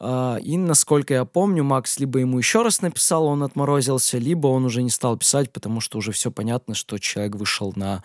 А, 0.00 0.36
и, 0.36 0.56
насколько 0.56 1.14
я 1.14 1.24
помню, 1.24 1.64
Макс 1.64 1.98
либо 1.98 2.20
ему 2.20 2.38
еще 2.38 2.62
раз 2.62 2.82
написал, 2.82 3.26
он 3.26 3.42
отморозился, 3.42 4.18
либо 4.18 4.46
он 4.46 4.64
уже 4.64 4.82
не 4.82 4.90
стал 4.90 5.16
писать, 5.16 5.52
потому 5.52 5.80
что 5.80 5.98
уже 5.98 6.12
все 6.12 6.30
понятно, 6.30 6.74
что 6.74 6.98
человек 6.98 7.34
вышел 7.34 7.72
на 7.74 8.04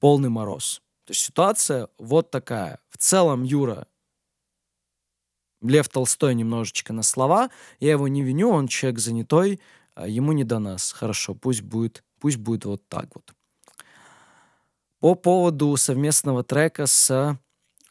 полный 0.00 0.28
мороз. 0.28 0.82
То 1.04 1.12
есть 1.12 1.22
ситуация 1.22 1.88
вот 1.98 2.30
такая. 2.30 2.80
В 2.90 2.98
целом 2.98 3.42
Юра 3.42 3.86
Лев 5.62 5.88
Толстой 5.88 6.34
немножечко 6.34 6.92
на 6.92 7.02
слова. 7.02 7.50
Я 7.80 7.92
его 7.92 8.08
не 8.08 8.22
виню, 8.22 8.50
он 8.50 8.68
человек 8.68 8.98
занятой, 8.98 9.60
а 9.94 10.08
ему 10.08 10.32
не 10.32 10.44
до 10.44 10.58
нас. 10.58 10.92
Хорошо, 10.92 11.34
пусть 11.34 11.62
будет, 11.62 12.02
пусть 12.20 12.36
будет 12.36 12.64
вот 12.64 12.82
так 12.88 13.08
вот. 13.14 13.32
По 15.00 15.14
поводу 15.14 15.76
совместного 15.76 16.42
трека 16.42 16.86
с 16.86 17.38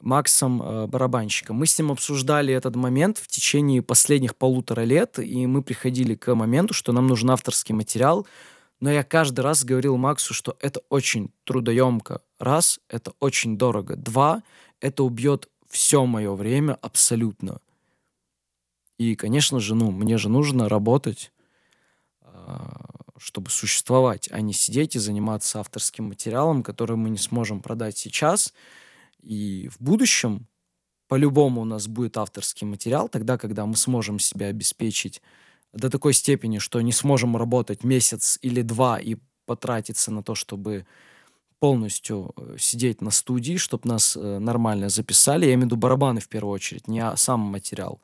Максом 0.01 0.61
э, 0.61 0.87
барабанщиком. 0.87 1.55
Мы 1.55 1.65
с 1.65 1.77
ним 1.79 1.91
обсуждали 1.91 2.53
этот 2.53 2.75
момент 2.75 3.17
в 3.17 3.27
течение 3.27 3.81
последних 3.81 4.35
полутора 4.35 4.81
лет, 4.81 5.17
и 5.19 5.47
мы 5.47 5.63
приходили 5.63 6.15
к 6.15 6.33
моменту, 6.35 6.73
что 6.73 6.91
нам 6.91 7.07
нужен 7.07 7.31
авторский 7.31 7.73
материал, 7.73 8.27
но 8.79 8.91
я 8.91 9.03
каждый 9.03 9.41
раз 9.41 9.63
говорил 9.63 9.97
Максу, 9.97 10.33
что 10.33 10.57
это 10.59 10.81
очень 10.89 11.31
трудоемко. 11.45 12.21
Раз, 12.39 12.79
это 12.89 13.13
очень 13.19 13.57
дорого. 13.57 13.95
Два, 13.95 14.43
это 14.81 15.03
убьет 15.03 15.49
все 15.69 16.05
мое 16.05 16.33
время 16.33 16.77
абсолютно. 16.81 17.59
И, 18.97 19.15
конечно 19.15 19.59
же, 19.59 19.75
ну, 19.75 19.91
мне 19.91 20.17
же 20.17 20.29
нужно 20.29 20.69
работать, 20.69 21.31
а, 22.21 22.85
чтобы 23.17 23.49
существовать, 23.49 24.29
а 24.31 24.41
не 24.41 24.53
сидеть 24.53 24.95
и 24.95 24.99
заниматься 24.99 25.59
авторским 25.59 26.05
материалом, 26.05 26.63
который 26.63 26.95
мы 26.95 27.09
не 27.09 27.17
сможем 27.17 27.61
продать 27.61 27.97
сейчас. 27.97 28.53
И 29.21 29.69
в 29.69 29.81
будущем 29.81 30.47
по-любому 31.07 31.61
у 31.61 31.65
нас 31.65 31.87
будет 31.87 32.17
авторский 32.17 32.65
материал, 32.65 33.09
тогда, 33.09 33.37
когда 33.37 33.65
мы 33.65 33.75
сможем 33.75 34.19
себя 34.19 34.47
обеспечить 34.47 35.21
до 35.75 35.89
такой 35.89 36.13
степени, 36.13 36.57
что 36.57 36.81
не 36.81 36.91
сможем 36.91 37.37
работать 37.37 37.83
месяц 37.83 38.39
или 38.41 38.61
два 38.61 38.97
и 38.99 39.17
потратиться 39.45 40.11
на 40.11 40.23
то, 40.23 40.33
чтобы 40.33 40.85
полностью 41.59 42.33
э, 42.37 42.55
сидеть 42.57 43.01
на 43.01 43.11
студии, 43.11 43.57
чтобы 43.57 43.87
нас 43.89 44.15
э, 44.15 44.39
нормально 44.39 44.89
записали. 44.89 45.45
Я 45.45 45.53
имею 45.53 45.61
в 45.61 45.65
виду 45.65 45.77
барабаны 45.77 46.19
в 46.19 46.27
первую 46.27 46.53
очередь, 46.53 46.87
не 46.87 47.03
сам 47.15 47.39
материал. 47.39 48.01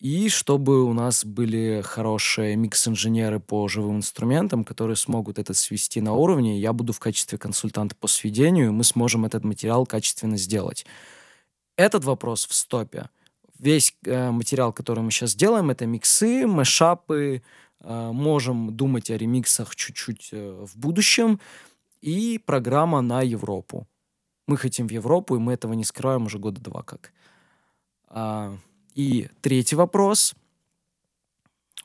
И 0.00 0.28
чтобы 0.28 0.84
у 0.84 0.92
нас 0.92 1.24
были 1.24 1.82
хорошие 1.84 2.54
микс-инженеры 2.54 3.40
по 3.40 3.66
живым 3.66 3.96
инструментам, 3.96 4.64
которые 4.64 4.96
смогут 4.96 5.40
это 5.40 5.54
свести 5.54 6.00
на 6.00 6.12
уровне. 6.12 6.60
Я 6.60 6.72
буду 6.72 6.92
в 6.92 7.00
качестве 7.00 7.36
консультанта 7.36 7.96
по 7.96 8.06
сведению, 8.06 8.68
и 8.68 8.70
мы 8.70 8.84
сможем 8.84 9.24
этот 9.24 9.42
материал 9.42 9.86
качественно 9.86 10.36
сделать. 10.36 10.86
Этот 11.76 12.04
вопрос 12.04 12.46
в 12.46 12.54
стопе. 12.54 13.10
Весь 13.58 13.94
э, 14.04 14.30
материал, 14.30 14.72
который 14.72 15.00
мы 15.00 15.10
сейчас 15.10 15.34
делаем, 15.34 15.70
это 15.70 15.86
миксы, 15.86 16.46
мэшапы. 16.46 17.42
Э, 17.80 18.10
можем 18.12 18.76
думать 18.76 19.10
о 19.10 19.16
ремиксах 19.16 19.74
чуть-чуть 19.74 20.28
э, 20.32 20.64
в 20.64 20.76
будущем. 20.76 21.40
И 22.00 22.40
программа 22.44 23.00
на 23.00 23.22
Европу. 23.22 23.86
Мы 24.46 24.56
хотим 24.56 24.86
в 24.86 24.92
Европу, 24.92 25.36
и 25.36 25.38
мы 25.38 25.52
этого 25.52 25.72
не 25.74 25.84
скрываем 25.84 26.26
уже 26.26 26.38
года 26.38 26.60
два 26.60 26.82
как. 26.82 27.12
А, 28.08 28.56
и 28.94 29.28
третий 29.42 29.76
вопрос. 29.76 30.34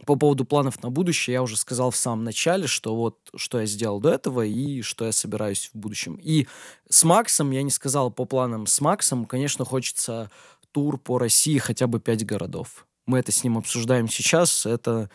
По 0.06 0.16
поводу 0.16 0.46
планов 0.46 0.82
на 0.84 0.90
будущее 0.90 1.34
я 1.34 1.44
уже 1.44 1.56
сказал 1.58 1.92
в 1.92 1.96
самом 1.96 2.24
начале, 2.24 2.68
что 2.68 2.96
вот 2.96 3.18
что 3.36 3.60
я 3.60 3.66
сделал 3.66 4.00
до 4.00 4.10
этого 4.10 4.46
и 4.46 4.82
что 4.82 5.06
я 5.06 5.12
собираюсь 5.12 5.70
в 5.74 5.78
будущем. 5.78 6.20
И 6.22 6.48
с 6.90 7.04
Максом, 7.04 7.52
я 7.52 7.64
не 7.64 7.70
сказал 7.70 8.12
по 8.12 8.26
планам 8.26 8.66
с 8.66 8.82
Максом, 8.82 9.26
конечно, 9.26 9.66
хочется 9.66 10.30
тур 10.74 10.98
по 10.98 11.18
России 11.18 11.58
хотя 11.60 11.88
бы 11.88 12.02
пять 12.02 12.26
городов. 12.26 12.86
Мы 13.06 13.20
это 13.20 13.32
с 13.32 13.44
ним 13.44 13.58
обсуждаем 13.58 14.10
сейчас, 14.10 14.66
это 14.66 15.10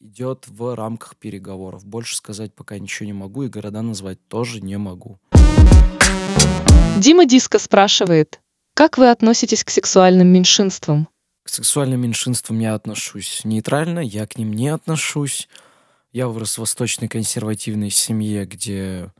идет 0.00 0.44
в 0.48 0.74
рамках 0.74 1.16
переговоров. 1.16 1.86
Больше 1.86 2.16
сказать 2.16 2.54
пока 2.54 2.78
ничего 2.78 3.06
не 3.06 3.12
могу, 3.12 3.44
и 3.44 3.48
города 3.48 3.80
назвать 3.80 4.18
тоже 4.28 4.60
не 4.60 4.76
могу. 4.76 5.18
Дима 6.98 7.26
Диско 7.26 7.58
спрашивает, 7.58 8.40
как 8.74 8.98
вы 8.98 9.10
относитесь 9.10 9.64
к 9.64 9.70
сексуальным 9.70 10.28
меньшинствам? 10.28 11.08
К 11.44 11.48
сексуальным 11.48 12.00
меньшинствам 12.00 12.58
я 12.58 12.74
отношусь 12.74 13.42
нейтрально, 13.44 14.00
я 14.00 14.26
к 14.26 14.36
ним 14.36 14.52
не 14.52 14.68
отношусь. 14.68 15.48
Я 16.12 16.28
вырос 16.28 16.54
в 16.54 16.58
восточной 16.58 17.08
консервативной 17.08 17.90
семье, 17.90 18.46
где 18.46 19.12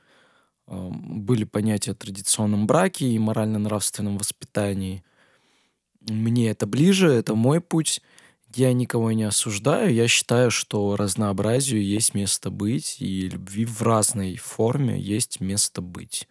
э, 0.66 0.88
были 0.90 1.44
понятия 1.44 1.92
о 1.92 1.94
традиционном 1.94 2.66
браке 2.66 3.06
и 3.06 3.18
морально-нравственном 3.18 4.18
воспитании. 4.18 5.04
Мне 6.09 6.51
это 6.51 6.66
ближе, 6.66 7.09
это 7.09 7.35
мой 7.35 7.61
путь. 7.61 8.01
Я 8.55 8.73
никого 8.73 9.12
не 9.12 9.25
осуждаю. 9.25 9.92
Я 9.92 10.09
считаю, 10.09 10.51
что 10.51 10.97
разнообразию 10.97 11.85
есть 11.85 12.14
место 12.14 12.51
быть, 12.51 12.97
и 13.01 13.29
любви 13.29 13.64
в 13.64 13.83
разной 13.83 14.37
форме 14.37 14.99
есть 14.99 15.40
место 15.40 15.83
быть. 15.83 16.29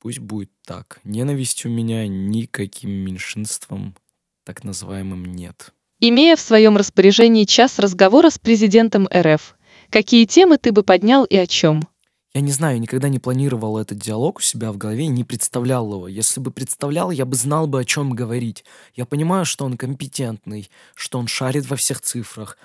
Пусть 0.00 0.20
будет 0.20 0.50
так. 0.64 1.00
Ненависти 1.02 1.66
у 1.66 1.70
меня 1.70 2.06
никаким 2.06 2.90
меньшинством 2.90 3.96
так 4.44 4.62
называемым 4.62 5.24
нет. 5.24 5.72
Имея 6.00 6.36
в 6.36 6.40
своем 6.40 6.76
распоряжении 6.76 7.44
час 7.44 7.78
разговора 7.78 8.30
с 8.30 8.38
президентом 8.38 9.08
РФ, 9.12 9.56
какие 9.90 10.26
темы 10.26 10.58
ты 10.58 10.70
бы 10.70 10.82
поднял 10.82 11.24
и 11.24 11.36
о 11.36 11.46
чем? 11.46 11.88
Я 12.34 12.40
не 12.40 12.50
знаю, 12.50 12.80
никогда 12.80 13.08
не 13.08 13.20
планировал 13.20 13.78
этот 13.78 13.98
диалог 13.98 14.38
у 14.38 14.42
себя 14.42 14.72
в 14.72 14.76
голове 14.76 15.06
не 15.06 15.22
представлял 15.22 15.88
его. 15.92 16.08
Если 16.08 16.40
бы 16.40 16.50
представлял, 16.50 17.12
я 17.12 17.24
бы 17.26 17.36
знал 17.36 17.68
бы, 17.68 17.80
о 17.80 17.84
чем 17.84 18.10
говорить. 18.12 18.64
Я 18.96 19.04
понимаю, 19.04 19.44
что 19.44 19.64
он 19.64 19.76
компетентный, 19.76 20.68
что 20.96 21.20
он 21.20 21.28
шарит 21.28 21.70
во 21.70 21.76
всех 21.76 22.00
цифрах. 22.00 22.58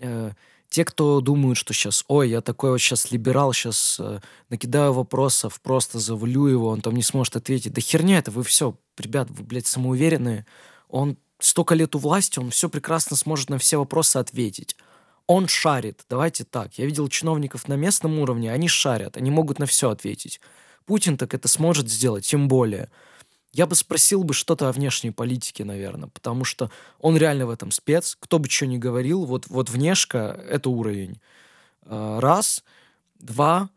Э, 0.00 0.32
те, 0.68 0.84
кто 0.84 1.20
думают, 1.20 1.56
что 1.56 1.72
сейчас, 1.72 2.04
ой, 2.08 2.30
я 2.30 2.40
такой 2.40 2.72
вот 2.72 2.78
сейчас 2.78 3.12
либерал, 3.12 3.52
сейчас 3.52 3.98
э, 4.00 4.18
накидаю 4.50 4.92
вопросов, 4.92 5.60
просто 5.60 6.00
завалю 6.00 6.46
его, 6.48 6.68
он 6.68 6.80
там 6.80 6.96
не 6.96 7.02
сможет 7.04 7.36
ответить. 7.36 7.72
Да 7.72 7.80
херня 7.80 8.18
это, 8.18 8.32
вы 8.32 8.42
все, 8.42 8.74
ребят, 8.98 9.28
вы, 9.30 9.44
блядь, 9.44 9.68
самоуверенные. 9.68 10.44
Он 10.88 11.16
столько 11.38 11.76
лет 11.76 11.94
у 11.94 12.00
власти, 12.00 12.40
он 12.40 12.50
все 12.50 12.68
прекрасно 12.68 13.16
сможет 13.16 13.48
на 13.48 13.58
все 13.58 13.76
вопросы 13.76 14.16
ответить. 14.16 14.74
Он 15.26 15.48
шарит, 15.48 16.04
давайте 16.08 16.44
так. 16.44 16.74
Я 16.78 16.84
видел 16.84 17.08
чиновников 17.08 17.66
на 17.68 17.74
местном 17.74 18.18
уровне, 18.18 18.52
они 18.52 18.68
шарят, 18.68 19.16
они 19.16 19.30
могут 19.30 19.58
на 19.58 19.66
все 19.66 19.90
ответить. 19.90 20.40
Путин 20.84 21.16
так 21.16 21.32
это 21.32 21.48
сможет 21.48 21.88
сделать, 21.88 22.26
тем 22.26 22.46
более. 22.46 22.90
Я 23.52 23.66
бы 23.66 23.74
спросил 23.74 24.24
бы 24.24 24.34
что-то 24.34 24.68
о 24.68 24.72
внешней 24.72 25.12
политике, 25.12 25.64
наверное, 25.64 26.08
потому 26.08 26.44
что 26.44 26.70
он 26.98 27.16
реально 27.16 27.46
в 27.46 27.50
этом 27.50 27.70
спец. 27.70 28.16
Кто 28.20 28.38
бы 28.38 28.50
что 28.50 28.66
ни 28.66 28.76
говорил, 28.76 29.24
вот, 29.24 29.46
вот 29.46 29.70
внешка— 29.70 30.38
это 30.50 30.68
уровень. 30.70 31.20
А, 31.82 32.20
раз. 32.20 32.64
Два. 33.14 33.70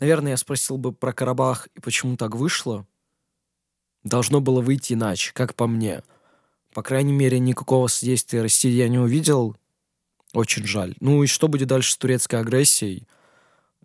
Наверное, 0.00 0.32
я 0.32 0.36
спросил 0.36 0.76
бы 0.76 0.92
про 0.92 1.12
Карабах 1.12 1.68
и 1.76 1.80
почему 1.80 2.16
так 2.16 2.34
вышло. 2.34 2.86
Должно 4.02 4.40
было 4.40 4.60
выйти 4.60 4.94
иначе, 4.94 5.32
как 5.32 5.54
по 5.54 5.66
мне. 5.68 6.02
По 6.74 6.82
крайней 6.82 7.12
мере, 7.12 7.38
никакого 7.38 7.86
содействия 7.86 8.42
России 8.42 8.72
я 8.72 8.88
не 8.88 8.98
увидел. 8.98 9.56
Очень 10.32 10.66
жаль. 10.66 10.94
Ну 11.00 11.22
и 11.22 11.26
что 11.26 11.48
будет 11.48 11.68
дальше 11.68 11.92
с 11.92 11.96
турецкой 11.96 12.40
агрессией? 12.40 13.06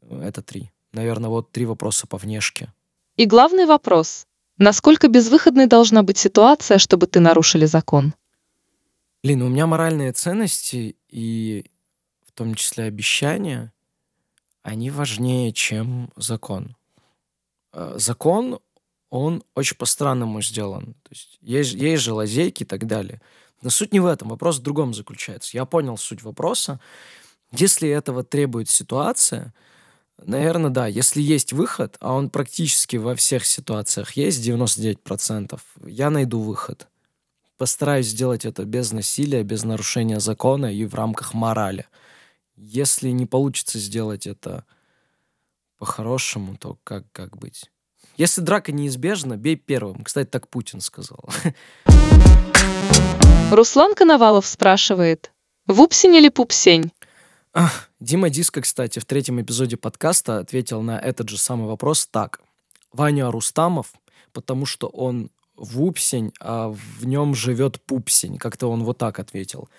Это 0.09 0.41
три. 0.41 0.71
Наверное, 0.93 1.29
вот 1.29 1.51
три 1.51 1.65
вопроса 1.65 2.07
по 2.07 2.17
внешке. 2.17 2.73
И 3.17 3.25
главный 3.25 3.65
вопрос. 3.65 4.25
Насколько 4.57 5.07
безвыходной 5.07 5.67
должна 5.67 6.03
быть 6.03 6.17
ситуация, 6.17 6.77
чтобы 6.77 7.07
ты 7.07 7.19
нарушили 7.19 7.65
закон? 7.65 8.13
Блин, 9.23 9.41
у 9.41 9.49
меня 9.49 9.67
моральные 9.67 10.13
ценности 10.13 10.95
и 11.09 11.65
в 12.25 12.31
том 12.31 12.55
числе 12.55 12.85
обещания, 12.85 13.73
они 14.63 14.89
важнее, 14.89 15.51
чем 15.51 16.11
закон. 16.15 16.75
Э, 17.73 17.95
закон, 17.97 18.59
он 19.09 19.43
очень 19.55 19.77
по-странному 19.77 20.41
сделан. 20.41 20.93
То 21.03 21.09
есть, 21.11 21.37
есть, 21.41 21.73
есть 21.73 22.03
же 22.03 22.13
лазейки 22.13 22.63
и 22.63 22.65
так 22.65 22.85
далее. 22.85 23.21
Но 23.61 23.69
суть 23.69 23.93
не 23.93 23.99
в 23.99 24.05
этом, 24.05 24.29
вопрос 24.29 24.59
в 24.59 24.61
другом 24.61 24.93
заключается. 24.93 25.57
Я 25.57 25.65
понял 25.65 25.97
суть 25.97 26.23
вопроса. 26.23 26.79
Если 27.51 27.89
этого 27.89 28.23
требует 28.23 28.69
ситуация, 28.69 29.53
наверное, 30.23 30.69
да, 30.69 30.87
если 30.87 31.21
есть 31.21 31.53
выход, 31.53 31.97
а 31.99 32.13
он 32.13 32.29
практически 32.29 32.97
во 32.97 33.15
всех 33.15 33.45
ситуациях 33.45 34.13
есть, 34.13 34.45
99%, 34.45 35.59
я 35.85 36.09
найду 36.09 36.39
выход. 36.39 36.87
Постараюсь 37.57 38.07
сделать 38.07 38.45
это 38.45 38.65
без 38.65 38.91
насилия, 38.91 39.43
без 39.43 39.63
нарушения 39.63 40.19
закона 40.19 40.71
и 40.71 40.85
в 40.85 40.93
рамках 40.93 41.33
морали. 41.33 41.87
Если 42.55 43.09
не 43.09 43.25
получится 43.25 43.79
сделать 43.79 44.27
это 44.27 44.65
по-хорошему, 45.79 46.57
то 46.57 46.77
как, 46.83 47.11
как 47.11 47.37
быть? 47.37 47.71
Если 48.15 48.41
драка 48.41 48.71
неизбежна, 48.71 49.37
бей 49.37 49.55
первым. 49.55 50.03
Кстати, 50.03 50.27
так 50.27 50.49
Путин 50.49 50.81
сказал. 50.81 51.23
Руслан 53.49 53.95
Коновалов 53.95 54.45
спрашивает, 54.45 55.31
вупсень 55.67 56.15
или 56.15 56.27
пупсень? 56.27 56.91
Ах, 57.53 57.89
Дима 58.01 58.29
Диско, 58.29 58.61
кстати, 58.61 58.99
в 58.99 59.05
третьем 59.05 59.41
эпизоде 59.41 59.77
подкаста 59.77 60.39
ответил 60.39 60.81
на 60.81 60.99
этот 60.99 61.29
же 61.29 61.37
самый 61.37 61.67
вопрос 61.67 62.07
так. 62.07 62.41
Ваня 62.91 63.31
Рустамов, 63.31 63.93
потому 64.33 64.65
что 64.65 64.87
он 64.87 65.31
вупсень, 65.55 66.33
а 66.41 66.67
в 66.69 67.05
нем 67.05 67.33
живет 67.35 67.81
пупсень. 67.81 68.37
Как-то 68.37 68.69
он 68.69 68.83
вот 68.83 68.97
так 68.97 69.17
ответил. 69.17 69.69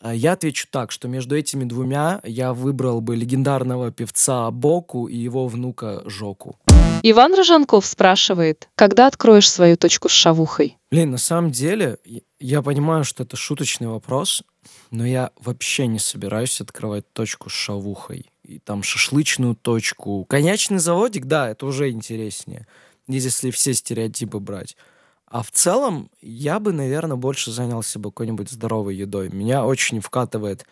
А 0.00 0.14
я 0.14 0.32
отвечу 0.32 0.68
так, 0.70 0.92
что 0.92 1.08
между 1.08 1.36
этими 1.36 1.64
двумя 1.64 2.20
я 2.22 2.54
выбрал 2.54 3.00
бы 3.00 3.16
легендарного 3.16 3.90
певца 3.90 4.48
Боку 4.52 5.08
и 5.08 5.16
его 5.16 5.48
внука 5.48 6.02
Жоку. 6.06 6.56
Иван 7.02 7.34
Рожанков 7.34 7.86
спрашивает, 7.86 8.68
когда 8.74 9.06
откроешь 9.06 9.50
свою 9.50 9.76
точку 9.76 10.08
с 10.08 10.12
шавухой? 10.12 10.76
Блин, 10.90 11.12
на 11.12 11.18
самом 11.18 11.52
деле, 11.52 11.98
я 12.40 12.60
понимаю, 12.62 13.04
что 13.04 13.22
это 13.22 13.36
шуточный 13.36 13.86
вопрос, 13.86 14.42
но 14.90 15.06
я 15.06 15.30
вообще 15.40 15.86
не 15.86 15.98
собираюсь 16.00 16.60
открывать 16.60 17.10
точку 17.12 17.50
с 17.50 17.52
шавухой. 17.52 18.26
И 18.42 18.58
там 18.58 18.82
шашлычную 18.82 19.54
точку. 19.54 20.24
Конячный 20.24 20.78
заводик, 20.78 21.26
да, 21.26 21.50
это 21.50 21.66
уже 21.66 21.90
интереснее, 21.90 22.66
если 23.06 23.50
все 23.50 23.74
стереотипы 23.74 24.38
брать. 24.38 24.76
А 25.26 25.42
в 25.42 25.50
целом, 25.50 26.10
я 26.22 26.58
бы, 26.58 26.72
наверное, 26.72 27.16
больше 27.16 27.52
занялся 27.52 27.98
бы 27.98 28.10
какой-нибудь 28.10 28.50
здоровой 28.50 28.96
едой. 28.96 29.28
Меня 29.28 29.64
очень 29.64 30.00
вкатывает 30.00 30.64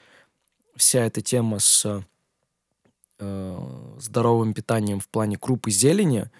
вся 0.74 1.04
эта 1.04 1.20
тема 1.20 1.58
с 1.58 2.02
э, 3.18 3.96
здоровым 3.98 4.54
питанием 4.54 5.00
в 5.00 5.08
плане 5.08 5.36
круп 5.36 5.68
и 5.68 5.70
зелени. 5.70 6.30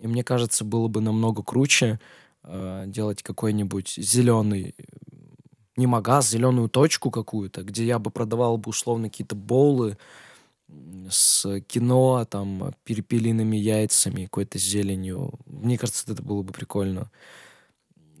И 0.00 0.06
мне 0.06 0.24
кажется, 0.24 0.64
было 0.64 0.88
бы 0.88 1.00
намного 1.00 1.42
круче 1.42 2.00
э, 2.42 2.84
делать 2.86 3.22
какой-нибудь 3.22 3.94
зеленый, 3.96 4.74
не 5.76 5.86
магаз, 5.86 6.30
зеленую 6.30 6.68
точку 6.68 7.10
какую-то, 7.10 7.62
где 7.62 7.84
я 7.84 7.98
бы 7.98 8.10
продавал 8.10 8.56
бы 8.56 8.70
условно 8.70 9.08
какие-то 9.08 9.36
боулы 9.36 9.98
с 11.10 11.60
кино, 11.68 12.24
там, 12.24 12.74
перепелиными 12.84 13.56
яйцами, 13.56 14.24
какой-то 14.24 14.58
зеленью. 14.58 15.38
Мне 15.46 15.78
кажется, 15.78 16.10
это 16.12 16.22
было 16.22 16.42
бы 16.42 16.52
прикольно. 16.52 17.10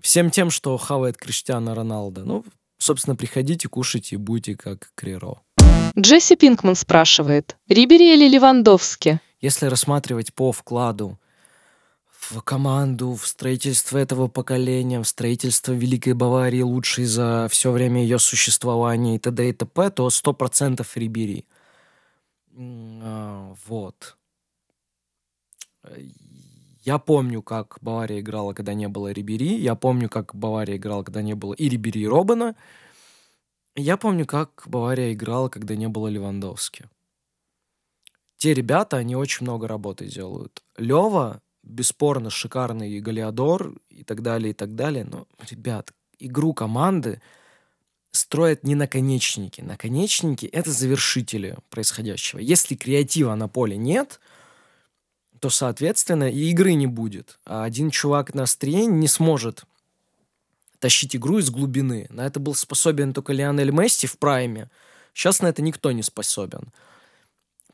Всем 0.00 0.30
тем, 0.30 0.50
что 0.50 0.76
хавает 0.76 1.16
Криштиана 1.16 1.74
Роналда. 1.74 2.24
Ну, 2.24 2.44
собственно, 2.78 3.16
приходите, 3.16 3.68
кушайте 3.68 4.14
и 4.16 4.18
будете 4.18 4.56
как 4.56 4.92
Криро. 4.94 5.42
Джесси 5.98 6.36
Пинкман 6.36 6.74
спрашивает, 6.74 7.56
Рибери 7.68 8.14
или 8.14 8.28
Левандовски? 8.28 9.20
Если 9.40 9.66
рассматривать 9.66 10.34
по 10.34 10.52
вкладу 10.52 11.18
в 12.30 12.40
команду, 12.42 13.14
в 13.14 13.26
строительство 13.26 13.98
этого 13.98 14.28
поколения, 14.28 15.00
в 15.00 15.06
строительство 15.06 15.72
Великой 15.72 16.14
Баварии, 16.14 16.62
лучшей 16.62 17.04
за 17.04 17.48
все 17.50 17.70
время 17.70 18.02
ее 18.02 18.18
существования 18.18 19.16
и 19.16 19.18
т.д. 19.18 19.48
и 19.48 19.52
т.п., 19.52 19.90
то 19.90 20.08
100% 20.08 20.84
Рибери. 20.96 21.46
А, 22.58 23.54
вот. 23.66 24.16
Я 26.82 26.98
помню, 26.98 27.42
как 27.42 27.78
Бавария 27.80 28.20
играла, 28.20 28.52
когда 28.52 28.74
не 28.74 28.88
было 28.88 29.12
Рибери. 29.12 29.56
Я 29.56 29.74
помню, 29.74 30.08
как 30.08 30.34
Бавария 30.34 30.76
играла, 30.76 31.02
когда 31.02 31.22
не 31.22 31.34
было 31.34 31.54
и 31.54 31.68
Рибери, 31.68 32.02
и 32.02 32.06
Робана. 32.06 32.54
Я 33.76 33.98
помню, 33.98 34.24
как 34.24 34.62
Бавария 34.66 35.12
играла, 35.12 35.50
когда 35.50 35.76
не 35.76 35.86
было 35.86 36.08
Левандовски. 36.08 36.88
Те 38.38 38.54
ребята, 38.54 38.96
они 38.96 39.16
очень 39.16 39.44
много 39.44 39.68
работы 39.68 40.06
делают. 40.06 40.62
Лева, 40.78 41.42
бесспорно, 41.62 42.30
шикарный 42.30 43.00
Галиадор 43.00 43.74
и 43.90 44.02
так 44.02 44.22
далее, 44.22 44.50
и 44.50 44.54
так 44.54 44.74
далее. 44.74 45.04
Но, 45.04 45.26
ребят, 45.50 45.92
игру 46.18 46.54
команды 46.54 47.20
строят 48.12 48.64
не 48.64 48.74
наконечники. 48.74 49.60
Наконечники— 49.60 50.46
это 50.52 50.70
завершители 50.70 51.58
происходящего. 51.68 52.38
Если 52.38 52.76
креатива 52.76 53.34
на 53.34 53.46
поле 53.46 53.76
нет, 53.76 54.20
то, 55.38 55.50
соответственно, 55.50 56.30
и 56.30 56.50
игры 56.50 56.72
не 56.72 56.86
будет. 56.86 57.38
А 57.44 57.64
один 57.64 57.90
чувак 57.90 58.32
на 58.32 58.44
острие 58.44 58.86
не 58.86 59.06
сможет 59.06 59.64
тащить 60.78 61.16
игру 61.16 61.38
из 61.38 61.50
глубины. 61.50 62.06
На 62.10 62.26
это 62.26 62.40
был 62.40 62.54
способен 62.54 63.12
только 63.12 63.32
Лионель 63.32 63.70
Месси 63.70 64.06
в 64.06 64.18
прайме. 64.18 64.70
Сейчас 65.14 65.40
на 65.40 65.46
это 65.48 65.62
никто 65.62 65.92
не 65.92 66.02
способен. 66.02 66.72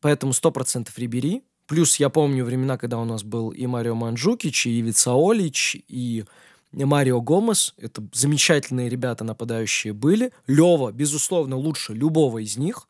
Поэтому 0.00 0.32
100% 0.32 0.88
Рибери. 0.96 1.42
Плюс 1.66 1.96
я 1.96 2.09
помню 2.09 2.44
времена, 2.44 2.76
когда 2.76 2.98
у 2.98 3.05
нас 3.05 3.22
был 3.22 3.50
и 3.50 3.66
Марио 3.66 3.94
Манджукич, 3.94 4.66
и 4.66 4.80
Вицаолич, 4.80 5.76
и 5.88 6.24
Марио 6.72 7.20
Гомес. 7.20 7.74
Это 7.76 8.03
замечательные 8.12 8.88
ребята 8.88 9.24
нападающие 9.24 9.92
были. 9.92 10.32
Лева, 10.46 10.92
безусловно, 10.92 11.57
лучше 11.57 11.94
любого 11.94 12.38
из 12.42 12.57
них. 12.57 12.88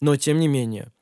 Но, 0.00 0.16
тем 0.16 0.38
не 0.38 0.48
менее, 0.48 0.92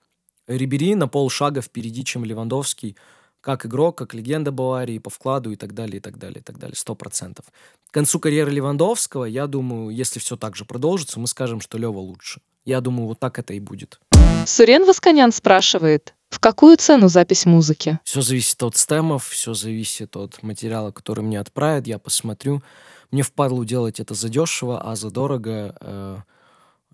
Рибери 0.46 0.94
на 0.94 1.08
полшага 1.08 1.60
впереди, 1.60 2.04
чем 2.04 2.24
Левандовский– 2.24 2.96
как 3.44 3.66
игрок, 3.66 3.98
как 3.98 4.14
легенда 4.14 4.52
Баварии, 4.52 4.98
по 4.98 5.10
вкладу 5.10 5.52
и 5.52 5.56
так 5.56 5.74
далее, 5.74 5.98
и 5.98 6.00
так 6.00 6.18
далее, 6.18 6.40
и 6.40 6.42
так 6.42 6.58
далее, 6.58 6.76
сто 6.76 6.94
процентов. 6.94 7.44
К 7.90 7.94
концу 7.94 8.18
карьеры 8.18 8.50
Левандовского, 8.50 9.26
я 9.26 9.46
думаю, 9.46 9.90
если 9.90 10.18
все 10.18 10.36
так 10.36 10.56
же 10.56 10.64
продолжится, 10.64 11.20
мы 11.20 11.26
скажем, 11.26 11.60
что 11.60 11.76
Лева 11.76 11.98
лучше. 11.98 12.40
Я 12.64 12.80
думаю, 12.80 13.08
вот 13.08 13.20
так 13.20 13.38
это 13.38 13.52
и 13.52 13.60
будет. 13.60 14.00
Сурен 14.46 14.86
Восконян 14.86 15.30
спрашивает, 15.30 16.14
в 16.30 16.40
какую 16.40 16.78
цену 16.78 17.08
запись 17.08 17.44
музыки? 17.44 18.00
Все 18.04 18.22
зависит 18.22 18.62
от 18.62 18.76
стемов, 18.76 19.26
все 19.28 19.52
зависит 19.52 20.16
от 20.16 20.42
материала, 20.42 20.90
который 20.90 21.22
мне 21.22 21.38
отправят, 21.38 21.86
я 21.86 21.98
посмотрю. 21.98 22.62
Мне 23.10 23.22
впадло 23.22 23.66
делать 23.66 24.00
это 24.00 24.14
задешево, 24.14 24.80
а 24.80 24.96
задорого 24.96 25.76
э, 25.78 26.16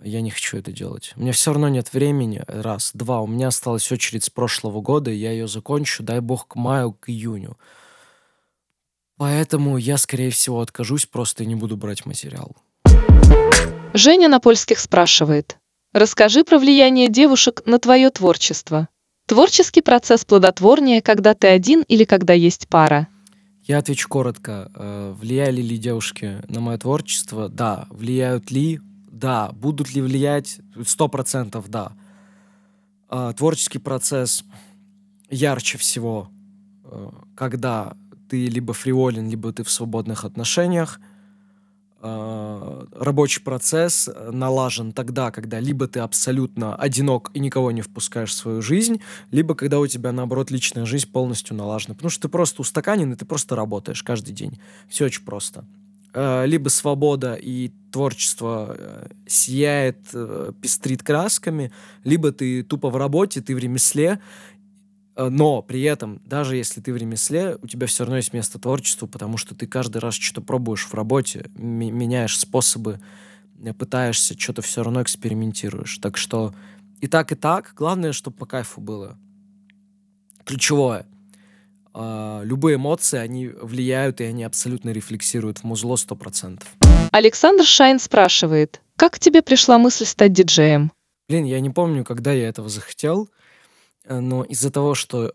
я 0.03 0.21
не 0.21 0.31
хочу 0.31 0.59
это 0.59 0.73
делать. 0.73 1.13
У 1.17 1.21
меня 1.21 1.33
все 1.33 1.53
равно 1.53 1.69
нет 1.69 1.93
времени. 1.93 2.43
Раз. 2.47 2.91
Два. 2.95 3.21
У 3.21 3.27
меня 3.27 3.49
осталась 3.49 3.91
очередь 3.93 4.25
с 4.25 4.31
прошлого 4.31 4.81
года, 4.81 5.11
и 5.11 5.17
я 5.17 5.33
ее 5.33 5.49
закончу, 5.49 6.03
дай 6.03 6.21
бог, 6.21 6.49
к 6.49 6.57
маю, 6.57 6.93
к 6.93 7.09
июню. 7.09 7.57
Поэтому 9.17 9.77
я, 9.77 9.99
скорее 9.99 10.31
всего, 10.31 10.61
откажусь, 10.61 11.07
просто 11.07 11.45
не 11.45 11.55
буду 11.55 11.77
брать 11.77 12.07
материал. 12.07 12.57
Женя 13.93 14.29
Напольских 14.29 14.79
спрашивает. 14.79 15.59
Расскажи 15.93 16.45
про 16.45 16.59
влияние 16.59 17.09
девушек 17.09 17.63
на 17.67 17.79
твое 17.79 18.11
творчество. 18.11 18.89
Творческий 19.27 19.83
процесс 19.83 20.25
плодотворнее, 20.25 21.03
когда 21.03 21.35
ты 21.35 21.49
один 21.49 21.83
или 21.83 22.05
когда 22.05 22.33
есть 22.33 22.69
пара? 22.69 23.09
Я 23.63 23.79
отвечу 23.79 24.09
коротко. 24.09 24.71
Э, 24.75 25.15
влияли 25.17 25.61
ли 25.61 25.77
девушки 25.77 26.39
на 26.49 26.61
мое 26.61 26.79
творчество? 26.79 27.49
Да. 27.49 27.87
Влияют 27.91 28.51
ли? 28.51 28.81
Да. 29.21 29.53
Будут 29.53 29.95
ли 29.95 30.03
влиять? 30.03 30.61
Сто 30.85 31.09
процентов 31.09 31.69
да. 31.69 31.93
А, 33.09 33.33
творческий 33.33 33.79
процесс 33.79 34.45
ярче 35.29 35.79
всего, 35.79 36.29
э, 36.85 37.11
когда 37.35 37.95
ты 38.29 38.47
либо 38.47 38.73
фриволен, 38.73 39.29
либо 39.29 39.53
ты 39.53 39.63
в 39.63 39.71
свободных 39.71 40.25
отношениях. 40.25 41.01
А, 42.03 42.87
рабочий 42.93 43.43
процесс 43.43 44.09
налажен 44.33 44.93
тогда, 44.93 45.31
когда 45.31 45.61
либо 45.61 45.87
ты 45.87 46.01
абсолютно 46.01 46.75
одинок 46.75 47.31
и 47.35 47.41
никого 47.41 47.73
не 47.73 47.83
впускаешь 47.83 48.31
в 48.31 48.37
свою 48.37 48.63
жизнь, 48.63 49.01
либо 49.33 49.55
когда 49.55 49.81
у 49.81 49.87
тебя, 49.87 50.13
наоборот, 50.13 50.51
личная 50.51 50.87
жизнь 50.87 51.11
полностью 51.11 51.57
налажена. 51.57 51.95
Потому 51.95 52.11
что 52.11 52.23
ты 52.23 52.29
просто 52.29 52.63
устаканен, 52.63 53.13
и 53.13 53.17
ты 53.17 53.27
просто 53.27 53.57
работаешь 53.57 54.03
каждый 54.03 54.33
день. 54.33 54.59
Все 54.89 55.05
очень 55.07 55.25
просто. 55.25 55.65
А, 56.13 56.45
либо 56.45 56.69
свобода 56.69 57.35
и 57.35 57.73
творчество 57.93 58.77
э, 58.79 59.09
сияет, 59.27 59.99
э, 60.13 60.53
пестрит 60.61 61.03
красками, 61.03 61.73
либо 62.05 62.31
ты 62.31 62.63
тупо 62.63 62.89
в 62.89 62.97
работе, 62.97 63.41
ты 63.41 63.55
в 63.55 63.59
ремесле, 63.59 64.21
Э, 65.21 65.29
но 65.29 65.63
при 65.63 65.83
этом, 65.83 66.21
даже 66.25 66.57
если 66.57 66.81
ты 66.81 66.93
в 66.93 66.97
ремесле, 66.97 67.59
у 67.61 67.67
тебя 67.67 67.87
все 67.87 68.05
равно 68.05 68.17
есть 68.17 68.33
место 68.33 68.59
творчеству, 68.59 69.07
потому 69.07 69.37
что 69.37 69.55
ты 69.55 69.67
каждый 69.67 69.99
раз 69.99 70.15
что-то 70.15 70.41
пробуешь 70.41 70.87
в 70.87 70.95
работе, 70.95 71.51
меняешь 71.57 72.39
способы, 72.39 73.01
э, 73.63 73.75
пытаешься, 73.75 74.39
что-то 74.39 74.63
все 74.63 74.83
равно 74.83 75.03
экспериментируешь. 75.03 75.99
Так 75.99 76.17
что 76.17 76.55
и 77.01 77.07
так, 77.07 77.33
и 77.33 77.35
так. 77.35 77.75
Главное, 77.77 78.13
чтобы 78.13 78.37
по 78.37 78.47
кайфу 78.47 78.81
было. 78.81 79.19
Ключевое. 80.45 81.07
А, 81.93 82.43
любые 82.45 82.77
эмоции, 82.77 83.19
они 83.19 83.49
влияют, 83.49 84.21
и 84.21 84.25
они 84.25 84.45
абсолютно 84.45 84.91
рефлексируют 84.91 85.59
в 85.59 85.65
музло 85.65 85.97
100%. 85.97 86.63
Александр 87.13 87.65
Шайн 87.65 87.99
спрашивает, 87.99 88.81
как 88.97 89.15
к 89.15 89.19
тебе 89.19 89.43
пришла 89.43 89.79
мысль 89.79 90.05
стать 90.05 90.33
диджеем? 90.33 90.93
Блин, 91.29 91.45
я 91.45 91.61
не 91.61 91.71
помню, 91.71 92.05
когда 92.05 92.33
я 92.33 92.49
этого 92.49 92.69
захотел. 92.69 93.29
Э, 94.05 94.21
но 94.21 94.45
из-за 94.45 94.71
того, 94.71 94.95
что 94.95 95.35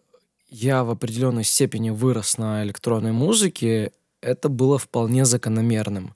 я 0.49 0.83
в 0.83 0.89
определенной 0.89 1.43
степени 1.43 1.89
вырос 1.89 2.37
на 2.37 2.63
электронной 2.63 3.11
музыке, 3.11 3.91
это 4.21 4.49
было 4.49 4.77
вполне 4.77 5.25
закономерным. 5.25 6.15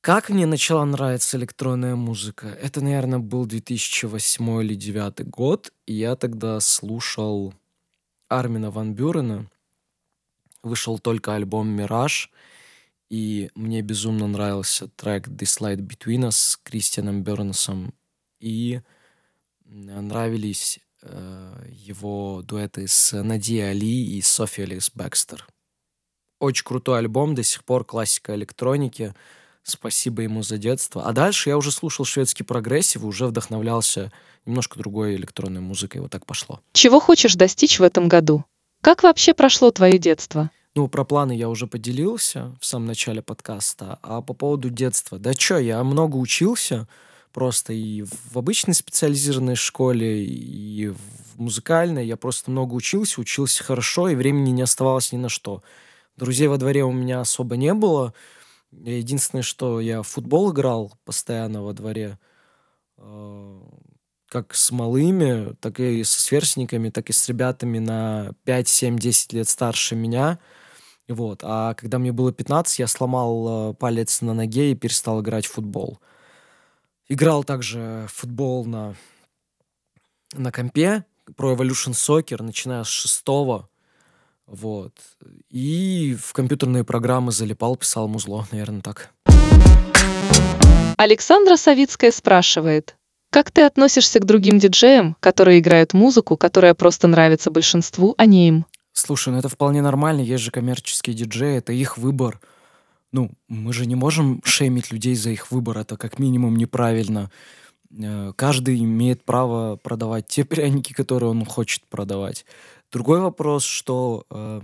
Как 0.00 0.28
мне 0.28 0.44
начала 0.46 0.84
нравиться 0.84 1.38
электронная 1.38 1.96
музыка? 1.96 2.48
Это, 2.60 2.82
наверное, 2.82 3.20
был 3.20 3.46
2008 3.46 4.60
или 4.60 4.74
2009 4.74 5.28
год, 5.30 5.72
и 5.86 5.94
я 5.94 6.14
тогда 6.14 6.60
слушал 6.60 7.54
Армина 8.28 8.70
Ван 8.70 8.94
Бюрена. 8.94 9.50
Вышел 10.62 10.98
только 10.98 11.34
альбом 11.34 11.68
«Мираж», 11.68 12.30
и 13.10 13.50
мне 13.54 13.82
безумно 13.82 14.26
нравился 14.26 14.88
трек 14.88 15.28
«This 15.28 15.60
Light 15.60 15.76
Between 15.76 16.28
Us» 16.28 16.32
с 16.32 16.56
Кристианом 16.56 17.22
Бернсом, 17.22 17.92
и 18.40 18.80
нравились 19.66 20.80
Э, 21.06 21.62
его 21.68 22.40
дуэты 22.42 22.88
с 22.88 23.22
Нади 23.22 23.60
Али 23.60 24.16
и 24.16 24.22
Софи 24.22 24.62
Алис 24.62 24.90
Бекстер. 24.94 25.46
Очень 26.38 26.64
крутой 26.64 27.00
альбом, 27.00 27.34
до 27.34 27.42
сих 27.42 27.62
пор 27.64 27.84
классика 27.84 28.34
электроники. 28.34 29.14
Спасибо 29.64 30.22
ему 30.22 30.42
за 30.42 30.58
детство. 30.58 31.04
А 31.06 31.12
дальше 31.12 31.48
я 31.48 31.56
уже 31.56 31.72
слушал 31.72 32.04
шведский 32.04 32.44
progressive 32.44 33.02
и 33.02 33.06
уже 33.06 33.26
вдохновлялся 33.26 34.12
немножко 34.44 34.78
другой 34.78 35.16
электронной 35.16 35.62
музыкой. 35.62 36.02
Вот 36.02 36.10
так 36.10 36.26
пошло. 36.26 36.60
Чего 36.74 37.00
хочешь 37.00 37.34
достичь 37.34 37.80
в 37.80 37.82
этом 37.82 38.08
году? 38.08 38.44
Как 38.82 39.02
вообще 39.02 39.32
прошло 39.32 39.70
твое 39.70 39.98
детство? 39.98 40.50
Ну, 40.74 40.88
про 40.88 41.04
планы 41.04 41.34
я 41.34 41.48
уже 41.48 41.66
поделился 41.66 42.54
в 42.60 42.66
самом 42.66 42.86
начале 42.86 43.22
подкаста. 43.22 43.98
А 44.02 44.20
по 44.20 44.34
поводу 44.34 44.68
детства. 44.68 45.18
Да 45.18 45.32
чё, 45.32 45.56
я 45.56 45.82
много 45.82 46.16
учился 46.16 46.86
просто 47.32 47.72
и 47.72 48.02
в 48.02 48.36
обычной 48.36 48.74
специализированной 48.74 49.56
школе, 49.56 50.24
и 50.24 50.88
в 50.88 51.40
музыкальной. 51.40 52.06
Я 52.06 52.18
просто 52.18 52.50
много 52.50 52.74
учился, 52.74 53.20
учился 53.20 53.64
хорошо, 53.64 54.08
и 54.08 54.14
времени 54.14 54.50
не 54.50 54.62
оставалось 54.62 55.10
ни 55.12 55.16
на 55.16 55.30
что. 55.30 55.62
Друзей 56.16 56.48
во 56.48 56.58
дворе 56.58 56.84
у 56.84 56.92
меня 56.92 57.20
особо 57.20 57.56
не 57.56 57.72
было. 57.72 58.12
Единственное, 58.82 59.42
что 59.42 59.80
я 59.80 60.02
в 60.02 60.08
футбол 60.08 60.52
играл 60.52 60.92
постоянно 61.04 61.62
во 61.62 61.72
дворе, 61.72 62.18
э, 62.98 63.60
как 64.28 64.54
с 64.54 64.70
малыми, 64.70 65.54
так 65.60 65.80
и 65.80 66.02
со 66.04 66.20
сверстниками, 66.20 66.90
так 66.90 67.10
и 67.10 67.12
с 67.12 67.28
ребятами 67.28 67.78
на 67.78 68.32
5, 68.44 68.68
7, 68.68 68.98
10 68.98 69.32
лет 69.32 69.48
старше 69.48 69.94
меня. 69.94 70.38
Вот. 71.08 71.40
А 71.42 71.74
когда 71.74 71.98
мне 71.98 72.12
было 72.12 72.32
15, 72.32 72.78
я 72.78 72.86
сломал 72.86 73.72
э, 73.72 73.74
палец 73.74 74.20
на 74.20 74.34
ноге 74.34 74.72
и 74.72 74.74
перестал 74.74 75.20
играть 75.20 75.46
в 75.46 75.52
футбол. 75.52 75.98
Играл 77.08 77.44
также 77.44 78.06
в 78.08 78.12
футбол 78.12 78.64
на, 78.64 78.94
на 80.32 80.50
компе, 80.50 81.04
про 81.36 81.54
Evolution 81.54 81.92
Soccer, 81.92 82.42
начиная 82.42 82.84
с 82.84 82.88
шестого. 82.88 83.68
Вот. 84.46 84.92
И 85.50 86.16
в 86.20 86.32
компьютерные 86.32 86.84
программы 86.84 87.32
залипал, 87.32 87.76
писал 87.76 88.08
музло, 88.08 88.46
наверное, 88.52 88.82
так. 88.82 89.10
Александра 90.96 91.56
Савицкая 91.56 92.12
спрашивает, 92.12 92.96
как 93.30 93.50
ты 93.50 93.62
относишься 93.62 94.20
к 94.20 94.24
другим 94.24 94.58
диджеям, 94.58 95.16
которые 95.20 95.58
играют 95.58 95.92
музыку, 95.92 96.36
которая 96.36 96.74
просто 96.74 97.08
нравится 97.08 97.50
большинству, 97.50 98.14
а 98.16 98.26
не 98.26 98.48
им? 98.48 98.66
Слушай, 98.92 99.32
ну 99.32 99.38
это 99.40 99.48
вполне 99.48 99.82
нормально, 99.82 100.20
есть 100.20 100.44
же 100.44 100.52
коммерческие 100.52 101.16
диджеи, 101.16 101.56
это 101.56 101.72
их 101.72 101.98
выбор 101.98 102.40
ну, 103.14 103.30
мы 103.46 103.72
же 103.72 103.86
не 103.86 103.94
можем 103.94 104.40
шеймить 104.42 104.90
людей 104.90 105.14
за 105.14 105.30
их 105.30 105.52
выбор, 105.52 105.78
это 105.78 105.96
как 105.96 106.18
минимум 106.18 106.56
неправильно. 106.56 107.30
Э, 107.96 108.32
каждый 108.34 108.80
имеет 108.80 109.24
право 109.24 109.76
продавать 109.76 110.26
те 110.26 110.44
пряники, 110.52 110.92
которые 110.92 111.30
он 111.30 111.44
хочет 111.44 111.84
продавать. 111.86 112.44
Другой 112.92 113.20
вопрос, 113.20 113.64
что 113.64 114.24
э, 114.30 114.60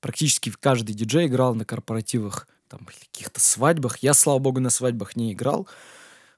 практически 0.00 0.52
каждый 0.58 0.94
диджей 0.94 1.26
играл 1.26 1.54
на 1.54 1.64
корпоративах, 1.64 2.48
там, 2.68 2.80
каких-то 2.86 3.40
свадьбах. 3.40 3.98
Я, 3.98 4.14
слава 4.14 4.38
богу, 4.38 4.60
на 4.60 4.70
свадьбах 4.70 5.16
не 5.16 5.32
играл. 5.32 5.68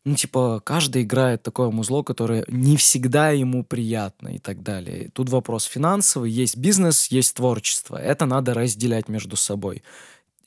Ну, 0.04 0.14
типа, 0.14 0.60
каждый 0.64 1.02
играет 1.02 1.42
такое 1.42 1.70
музло, 1.70 2.02
которое 2.02 2.44
не 2.48 2.76
всегда 2.76 3.30
ему 3.30 3.64
приятно 3.64 4.28
и 4.28 4.38
так 4.38 4.62
далее. 4.62 5.10
Тут 5.12 5.28
вопрос 5.28 5.64
финансовый, 5.64 6.30
есть 6.30 6.56
бизнес, 6.56 7.06
есть 7.08 7.34
творчество. 7.34 7.96
Это 7.96 8.24
надо 8.26 8.54
разделять 8.54 9.08
между 9.08 9.36
собой 9.36 9.82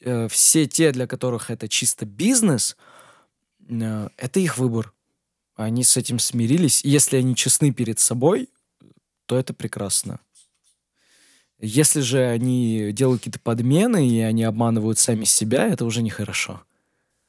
э, 0.01 0.27
все 0.27 0.65
те, 0.65 0.91
для 0.91 1.07
которых 1.07 1.49
это 1.49 1.67
чисто 1.67 2.05
бизнес, 2.05 2.75
э, 3.69 4.09
это 4.17 4.39
их 4.39 4.57
выбор. 4.57 4.93
Они 5.55 5.83
с 5.83 5.97
этим 5.97 6.19
смирились. 6.19 6.83
И 6.83 6.89
если 6.89 7.17
они 7.17 7.35
честны 7.35 7.71
перед 7.71 7.99
собой, 7.99 8.49
то 9.25 9.37
это 9.37 9.53
прекрасно. 9.53 10.19
Если 11.61 12.01
же 12.01 12.25
они 12.25 12.91
делают 12.91 13.21
какие-то 13.21 13.39
подмены 13.39 14.07
и 14.07 14.19
они 14.19 14.43
обманывают 14.43 14.97
сами 14.97 15.25
себя, 15.25 15.67
это 15.67 15.85
уже 15.85 16.01
нехорошо. 16.01 16.61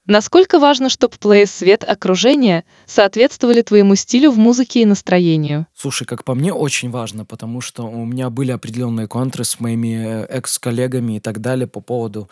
Насколько 0.07 0.59
важно, 0.59 0.89
чтобы 0.89 1.15
плей 1.17 1.47
свет 1.47 1.85
окружения 1.85 2.65
соответствовали 2.87 3.63
твоему 3.63 3.95
стилю 3.95 4.33
в 4.33 4.39
музыке 4.39 4.83
и 4.83 4.87
настроению? 4.87 5.67
Слушай, 5.75 6.07
как 6.07 6.25
по 6.25 6.35
мне, 6.35 6.53
очень 6.53 6.91
важно, 6.91 7.25
потому 7.25 7.61
что 7.61 7.85
у 7.85 8.05
меня 8.05 8.29
были 8.29 8.51
определенные 8.51 9.07
контры 9.07 9.45
с 9.45 9.61
моими 9.61 10.25
э, 10.25 10.25
экс-коллегами 10.25 11.19
и 11.19 11.21
так 11.21 11.41
далее 11.41 11.69
по 11.69 11.81
поводу 11.81 12.29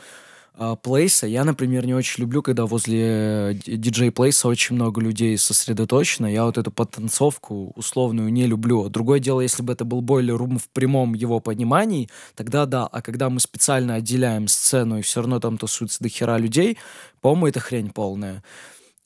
плейса. 0.83 1.27
Я, 1.27 1.45
например, 1.45 1.87
не 1.87 1.95
очень 1.95 2.23
люблю, 2.23 2.43
когда 2.43 2.67
возле 2.67 3.59
диджей 3.67 4.11
плейса 4.11 4.49
очень 4.49 4.77
много 4.77 5.01
людей 5.01 5.37
сосредоточено. 5.39 6.27
Я 6.27 6.45
вот 6.45 6.59
эту 6.59 6.71
подтанцовку 6.71 7.73
условную 7.77 8.31
не 8.33 8.47
люблю. 8.47 8.89
Другое 8.89 9.21
дело, 9.21 9.41
если 9.41 9.63
бы 9.63 9.73
это 9.73 9.85
был 9.85 10.03
бойлер 10.03 10.37
рум 10.37 10.59
в 10.59 10.69
прямом 10.71 11.15
его 11.15 11.41
понимании, 11.41 12.09
тогда 12.35 12.67
да. 12.67 12.87
А 12.87 13.03
когда 13.03 13.31
мы 13.31 13.41
специально 13.41 13.95
отделяем 13.95 14.49
сцену 14.49 14.99
и 14.99 15.03
все 15.03 15.21
равно 15.21 15.41
там 15.41 15.59
тусуется 15.59 16.03
до 16.03 16.09
хера 16.09 16.39
людей, 16.39 16.79
по-моему, 17.21 17.47
это 17.49 17.61
хрень 17.61 17.91
полная. 17.91 18.43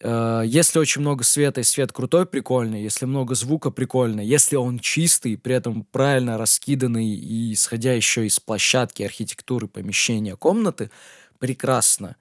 А, 0.02 0.42
если 0.42 0.78
очень 0.78 1.00
много 1.00 1.24
света 1.24 1.60
и 1.60 1.64
свет 1.64 1.92
крутой, 1.92 2.26
прикольный. 2.26 2.82
Если 2.82 3.06
много 3.06 3.34
звука, 3.34 3.70
прикольно. 3.70 4.20
Если 4.20 4.56
он 4.56 4.78
чистый, 4.78 5.36
при 5.38 5.54
этом 5.54 5.84
правильно 5.90 6.36
раскиданный 6.38 7.06
и 7.08 7.52
исходя 7.54 7.92
еще 7.94 8.26
из 8.26 8.38
площадки, 8.40 9.02
архитектуры, 9.02 9.68
помещения, 9.68 10.36
комнаты, 10.36 10.90
прекрасно. 11.38 12.16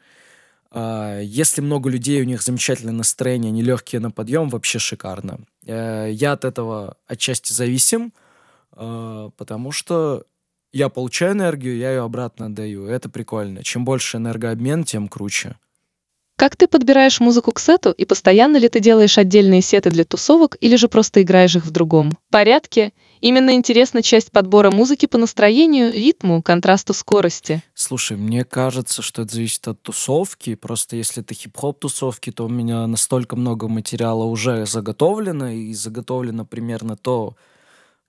А, 0.72 1.20
если 1.20 1.62
много 1.62 1.90
людей, 1.90 2.22
у 2.22 2.26
них 2.26 2.42
замечательное 2.42 2.94
настроение, 2.94 3.50
они 3.50 3.62
легкие 3.62 4.00
на 4.02 4.12
подъем, 4.12 4.50
вообще 4.50 4.80
шикарно. 4.80 5.40
Э, 5.66 6.10
я 6.12 6.34
от 6.34 6.46
этого 6.46 6.98
отчасти 7.06 7.54
зависим, 7.54 8.14
а, 8.72 9.30
потому 9.38 9.72
что 9.72 10.26
я 10.72 10.90
получаю 10.90 11.34
энергию, 11.34 11.78
я 11.78 11.92
ее 11.92 12.02
обратно 12.02 12.48
отдаю. 12.48 12.88
Это 12.88 13.08
прикольно. 13.08 13.64
Чем 13.64 13.86
больше 13.86 14.18
энергообмен, 14.18 14.84
тем 14.84 15.08
круче. 15.08 15.58
Как 16.36 16.56
ты 16.56 16.68
подбираешь 16.68 17.20
музыку 17.20 17.52
к 17.52 17.60
сету 17.60 17.92
и 17.92 18.06
постоянно 18.06 18.58
ли 18.58 18.68
ты 18.68 18.80
делаешь 18.80 19.20
отдельные 19.20 19.62
сеты 19.62 19.92
для 19.92 20.04
тусовок 20.04 20.58
или 20.60 20.76
же 20.76 20.88
просто 20.88 21.22
играешь 21.22 21.56
их 21.56 21.66
в 21.66 21.72
другом 21.72 22.18
порядке? 22.32 22.92
Именно 23.22 23.54
интересна 23.54 24.02
часть 24.02 24.32
подбора 24.32 24.72
музыки 24.72 25.06
по 25.06 25.20
настроению, 25.20 25.94
ритму, 25.94 26.42
контрасту 26.42 26.94
скорости. 26.94 27.62
Слушай, 27.76 28.18
мне 28.18 28.44
кажется, 28.44 29.04
что 29.04 29.22
это 29.22 29.36
зависит 29.36 29.68
от 29.68 29.82
тусовки. 29.84 30.56
Просто 30.56 30.96
если 30.96 31.22
это 31.24 31.36
хип-хоп 31.36 31.80
тусовки, 31.80 32.32
то 32.32 32.46
у 32.46 32.50
меня 32.50 32.88
настолько 32.88 33.36
много 33.36 33.68
материала 33.68 34.24
уже 34.24 34.66
заготовлено, 34.66 35.50
и 35.50 35.74
заготовлено 35.74 36.46
примерно 36.46 36.98
то, 36.98 37.36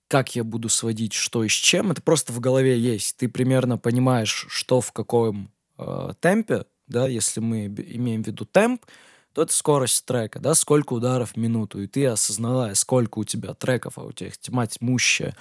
как 0.07 0.35
я 0.35 0.43
буду 0.43 0.67
сводить 0.67 1.13
что 1.13 1.43
и 1.43 1.47
с 1.47 1.53
чем. 1.53 1.91
Это 1.91 2.01
просто 2.01 2.33
в 2.33 2.39
голове 2.39 2.77
есть. 2.77 3.17
Ты 3.17 3.29
примерно 3.29 3.77
понимаешь, 3.77 4.47
что 4.49 4.81
в 4.81 4.91
каком 4.91 5.51
э, 5.77 6.13
темпе 6.19 6.65
да, 6.87 7.07
если 7.07 7.39
мы 7.39 7.65
имеем 7.67 8.23
в 8.23 8.27
виду 8.27 8.45
темп, 8.45 8.85
то 9.33 9.41
это 9.41 9.53
скорость 9.53 10.05
трека, 10.05 10.39
да, 10.39 10.55
сколько 10.55 10.93
ударов 10.93 11.33
в 11.33 11.37
минуту, 11.37 11.81
и 11.81 11.87
ты, 11.87 12.05
осознавая, 12.05 12.73
сколько 12.73 13.19
у 13.19 13.23
тебя 13.23 13.53
треков, 13.53 13.97
а 13.97 14.03
у 14.03 14.11
тебя 14.11 14.27
их 14.29 14.37
тьма 14.37 14.65
тьмущая, 14.65 15.35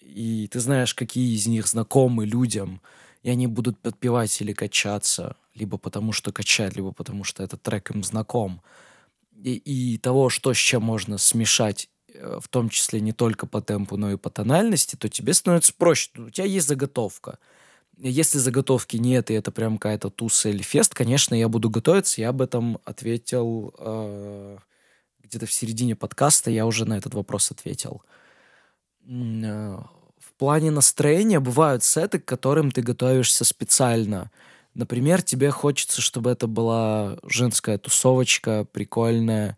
и 0.00 0.48
ты 0.50 0.60
знаешь, 0.60 0.94
какие 0.94 1.34
из 1.34 1.46
них 1.46 1.66
знакомы 1.66 2.24
людям, 2.24 2.80
и 3.22 3.30
они 3.30 3.46
будут 3.46 3.78
подпевать 3.78 4.40
или 4.40 4.52
качаться, 4.52 5.36
либо 5.54 5.78
потому 5.78 6.12
что 6.12 6.32
качать, 6.32 6.76
либо 6.76 6.92
потому 6.92 7.24
что 7.24 7.42
этот 7.42 7.62
трек 7.62 7.90
им 7.90 8.04
знаком. 8.04 8.62
И, 9.42 9.54
и 9.56 9.98
того, 9.98 10.30
что 10.30 10.54
с 10.54 10.56
чем 10.56 10.82
можно 10.82 11.18
смешать, 11.18 11.88
э, 12.14 12.38
в 12.40 12.48
том 12.48 12.68
числе 12.68 13.00
не 13.00 13.12
только 13.12 13.46
по 13.46 13.60
темпу, 13.60 13.96
но 13.96 14.12
и 14.12 14.16
по 14.16 14.30
тональности, 14.30 14.96
то 14.96 15.08
тебе 15.08 15.34
становится 15.34 15.74
проще. 15.74 16.10
У 16.16 16.30
тебя 16.30 16.46
есть 16.46 16.68
заготовка— 16.68 17.38
если 17.98 18.38
заготовки 18.38 18.96
нет, 18.96 19.30
и 19.30 19.34
это 19.34 19.50
прям 19.50 19.78
какая-то 19.78 20.10
туса 20.10 20.50
или 20.50 20.62
фест, 20.62 20.94
конечно, 20.94 21.34
я 21.34 21.48
буду 21.48 21.70
готовиться. 21.70 22.20
Я 22.20 22.30
об 22.30 22.42
этом 22.42 22.78
ответил 22.84 23.74
э, 23.78 24.58
где-то 25.22 25.46
в 25.46 25.52
середине 25.52 25.96
подкаста, 25.96 26.50
я 26.50 26.66
уже 26.66 26.84
на 26.84 26.98
этот 26.98 27.14
вопрос 27.14 27.50
ответил. 27.50 28.02
Э, 29.08 29.78
в 30.18 30.32
плане 30.38 30.70
настроения 30.70 31.40
бывают 31.40 31.82
сеты, 31.84 32.18
к 32.18 32.24
которым 32.24 32.70
ты 32.70 32.82
готовишься 32.82 33.44
специально. 33.44 34.30
Например, 34.74 35.22
тебе 35.22 35.50
хочется, 35.50 36.02
чтобы 36.02 36.30
это 36.30 36.46
была 36.46 37.16
женская 37.24 37.78
тусовочка, 37.78 38.66
прикольная, 38.70 39.56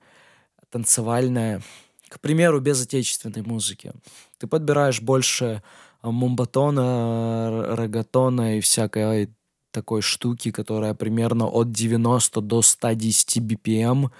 танцевальная. 0.70 1.60
К 2.08 2.20
примеру, 2.20 2.60
без 2.60 2.80
отечественной 2.80 3.42
музыки. 3.42 3.92
Ты 4.38 4.46
подбираешь 4.46 5.00
больше 5.00 5.62
мумбатона, 6.02 7.74
регатона 7.76 8.56
и 8.56 8.60
всякой 8.60 9.30
такой 9.70 10.02
штуки, 10.02 10.50
которая 10.50 10.94
примерно 10.94 11.46
от 11.46 11.70
90 11.70 12.40
до 12.40 12.62
110 12.62 13.38
BPM. 13.38 14.10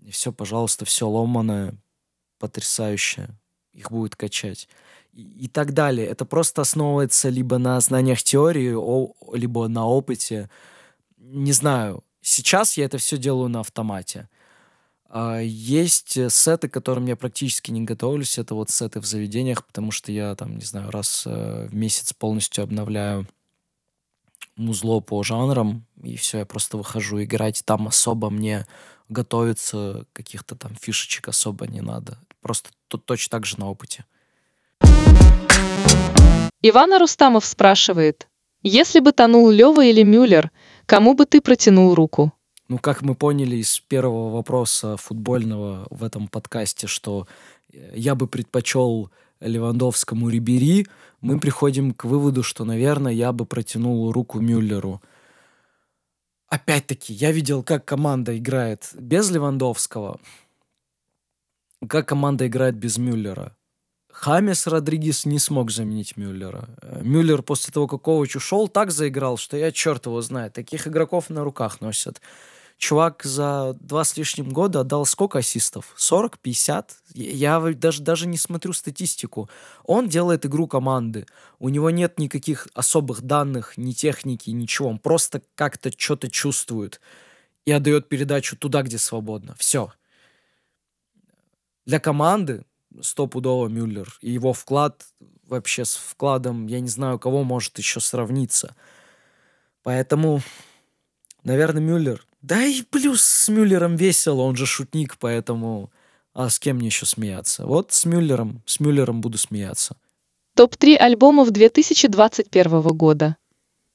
И 0.00 0.10
все, 0.10 0.32
пожалуйста, 0.32 0.84
все 0.84 1.08
ломаное, 1.08 1.74
потрясающе. 2.38 3.28
Их 3.72 3.90
будет 3.90 4.16
качать. 4.16 4.68
И, 5.12 5.44
и 5.44 5.48
так 5.48 5.72
далее. 5.72 6.06
Это 6.06 6.24
просто 6.24 6.62
основывается 6.62 7.28
либо 7.28 7.58
на 7.58 7.80
знаниях 7.80 8.22
теории, 8.22 8.74
о, 8.74 9.12
либо 9.32 9.68
на 9.68 9.86
опыте. 9.86 10.50
Не 11.18 11.52
знаю. 11.52 12.04
Сейчас 12.20 12.76
я 12.76 12.84
это 12.84 12.98
все 12.98 13.18
делаю 13.18 13.48
на 13.48 13.60
автомате. 13.60 14.28
А, 15.14 15.40
есть 15.40 16.16
э, 16.16 16.30
сеты, 16.30 16.70
к 16.70 16.72
которым 16.72 17.04
я 17.04 17.16
практически 17.16 17.70
не 17.70 17.82
готовлюсь. 17.82 18.38
Это 18.38 18.54
вот 18.54 18.70
сеты 18.70 18.98
в 18.98 19.04
заведениях, 19.04 19.66
потому 19.66 19.90
что 19.90 20.10
я 20.10 20.34
там, 20.34 20.56
не 20.56 20.64
знаю, 20.64 20.90
раз 20.90 21.24
э, 21.26 21.68
в 21.70 21.74
месяц 21.74 22.14
полностью 22.14 22.64
обновляю 22.64 23.26
музло 24.56 25.00
по 25.00 25.22
жанрам, 25.22 25.84
и 26.02 26.16
все, 26.16 26.38
я 26.38 26.46
просто 26.46 26.78
выхожу 26.78 27.22
играть. 27.22 27.62
Там 27.66 27.88
особо 27.88 28.30
мне 28.30 28.66
готовиться, 29.10 30.06
каких-то 30.14 30.56
там 30.56 30.74
фишечек 30.80 31.28
особо 31.28 31.66
не 31.66 31.82
надо. 31.82 32.16
Просто 32.40 32.70
тут 32.88 33.04
точно 33.04 33.32
так 33.32 33.44
же 33.44 33.60
на 33.60 33.68
опыте. 33.68 34.06
Ивана 36.62 36.98
Рустамов 36.98 37.44
спрашивает, 37.44 38.28
если 38.62 39.00
бы 39.00 39.12
тонул 39.12 39.50
Лева 39.50 39.84
или 39.84 40.04
Мюллер, 40.04 40.50
кому 40.86 41.12
бы 41.12 41.26
ты 41.26 41.42
протянул 41.42 41.94
руку? 41.94 42.32
Ну, 42.72 42.78
как 42.78 43.02
мы 43.02 43.14
поняли 43.14 43.56
из 43.56 43.80
первого 43.80 44.30
вопроса 44.30 44.96
футбольного 44.96 45.86
в 45.90 46.02
этом 46.02 46.26
подкасте, 46.26 46.86
что 46.86 47.26
э, 47.70 47.92
я 47.96 48.14
бы 48.14 48.26
предпочел 48.26 49.10
Левандовскому 49.40 50.30
Рибери, 50.30 50.86
мы 51.20 51.38
приходим 51.38 51.92
к 51.92 52.06
выводу, 52.06 52.42
что, 52.42 52.64
наверное, 52.64 53.12
я 53.12 53.32
бы 53.32 53.44
протянул 53.44 54.10
руку 54.10 54.40
Мюллеру. 54.40 55.02
Опять-таки, 56.48 57.12
я 57.12 57.30
видел, 57.30 57.62
как 57.62 57.84
команда 57.84 58.38
играет 58.38 58.88
без 58.94 59.30
Левандовского, 59.30 60.18
как 61.86 62.08
команда 62.08 62.46
играет 62.46 62.76
без 62.76 62.96
Мюллера. 62.96 63.54
Хамес 64.10 64.66
Родригес 64.66 65.26
не 65.26 65.38
смог 65.38 65.70
заменить 65.70 66.16
Мюллера. 66.16 66.70
Э, 66.80 67.02
Мюллер 67.02 67.42
после 67.42 67.70
того, 67.70 67.86
как 67.86 68.00
Ковач 68.00 68.34
ушел, 68.34 68.66
так 68.66 68.92
заиграл, 68.92 69.36
что 69.36 69.58
я 69.58 69.72
черт 69.72 70.06
его 70.06 70.22
знает. 70.22 70.54
Таких 70.54 70.88
игроков 70.88 71.28
на 71.28 71.44
руках 71.44 71.82
носят 71.82 72.22
чувак 72.82 73.22
за 73.24 73.74
два 73.74 74.02
с 74.02 74.16
лишним 74.16 74.50
года 74.50 74.80
отдал 74.80 75.06
сколько 75.06 75.38
ассистов? 75.38 75.94
40, 75.96 76.40
50? 76.40 76.96
Я 77.14 77.60
даже, 77.60 78.02
даже 78.02 78.26
не 78.26 78.36
смотрю 78.36 78.72
статистику. 78.72 79.48
Он 79.84 80.08
делает 80.08 80.44
игру 80.44 80.66
команды. 80.66 81.26
У 81.60 81.68
него 81.68 81.90
нет 81.90 82.18
никаких 82.18 82.66
особых 82.74 83.22
данных, 83.22 83.78
ни 83.78 83.92
техники, 83.92 84.50
ничего. 84.50 84.88
Он 84.88 84.98
просто 84.98 85.42
как-то 85.54 85.92
что-то 85.96 86.28
чувствует 86.28 87.00
и 87.66 87.70
отдает 87.70 88.08
передачу 88.08 88.56
туда, 88.56 88.82
где 88.82 88.98
свободно. 88.98 89.54
Все. 89.56 89.92
Для 91.86 92.00
команды 92.00 92.64
стопудово 93.00 93.68
Мюллер. 93.68 94.18
И 94.22 94.32
его 94.32 94.52
вклад 94.52 95.06
вообще 95.46 95.84
с 95.84 95.94
вкладом, 95.94 96.66
я 96.66 96.80
не 96.80 96.88
знаю, 96.88 97.20
кого 97.20 97.44
может 97.44 97.78
еще 97.78 98.00
сравниться. 98.00 98.74
Поэтому, 99.84 100.42
наверное, 101.44 101.80
Мюллер. 101.80 102.26
Да 102.42 102.64
и 102.64 102.82
плюс 102.82 103.22
с 103.22 103.48
Мюллером 103.48 103.94
весело, 103.94 104.42
он 104.42 104.56
же 104.56 104.66
шутник, 104.66 105.16
поэтому... 105.18 105.90
А 106.34 106.48
с 106.48 106.58
кем 106.58 106.76
мне 106.76 106.86
еще 106.86 107.06
смеяться? 107.06 107.66
Вот 107.66 107.92
с 107.92 108.04
Мюллером, 108.04 108.62
с 108.66 108.80
Мюллером 108.80 109.20
буду 109.20 109.38
смеяться. 109.38 109.96
Топ-3 110.54 110.96
альбомов 110.96 111.50
2021 111.50 112.82
года. 112.96 113.36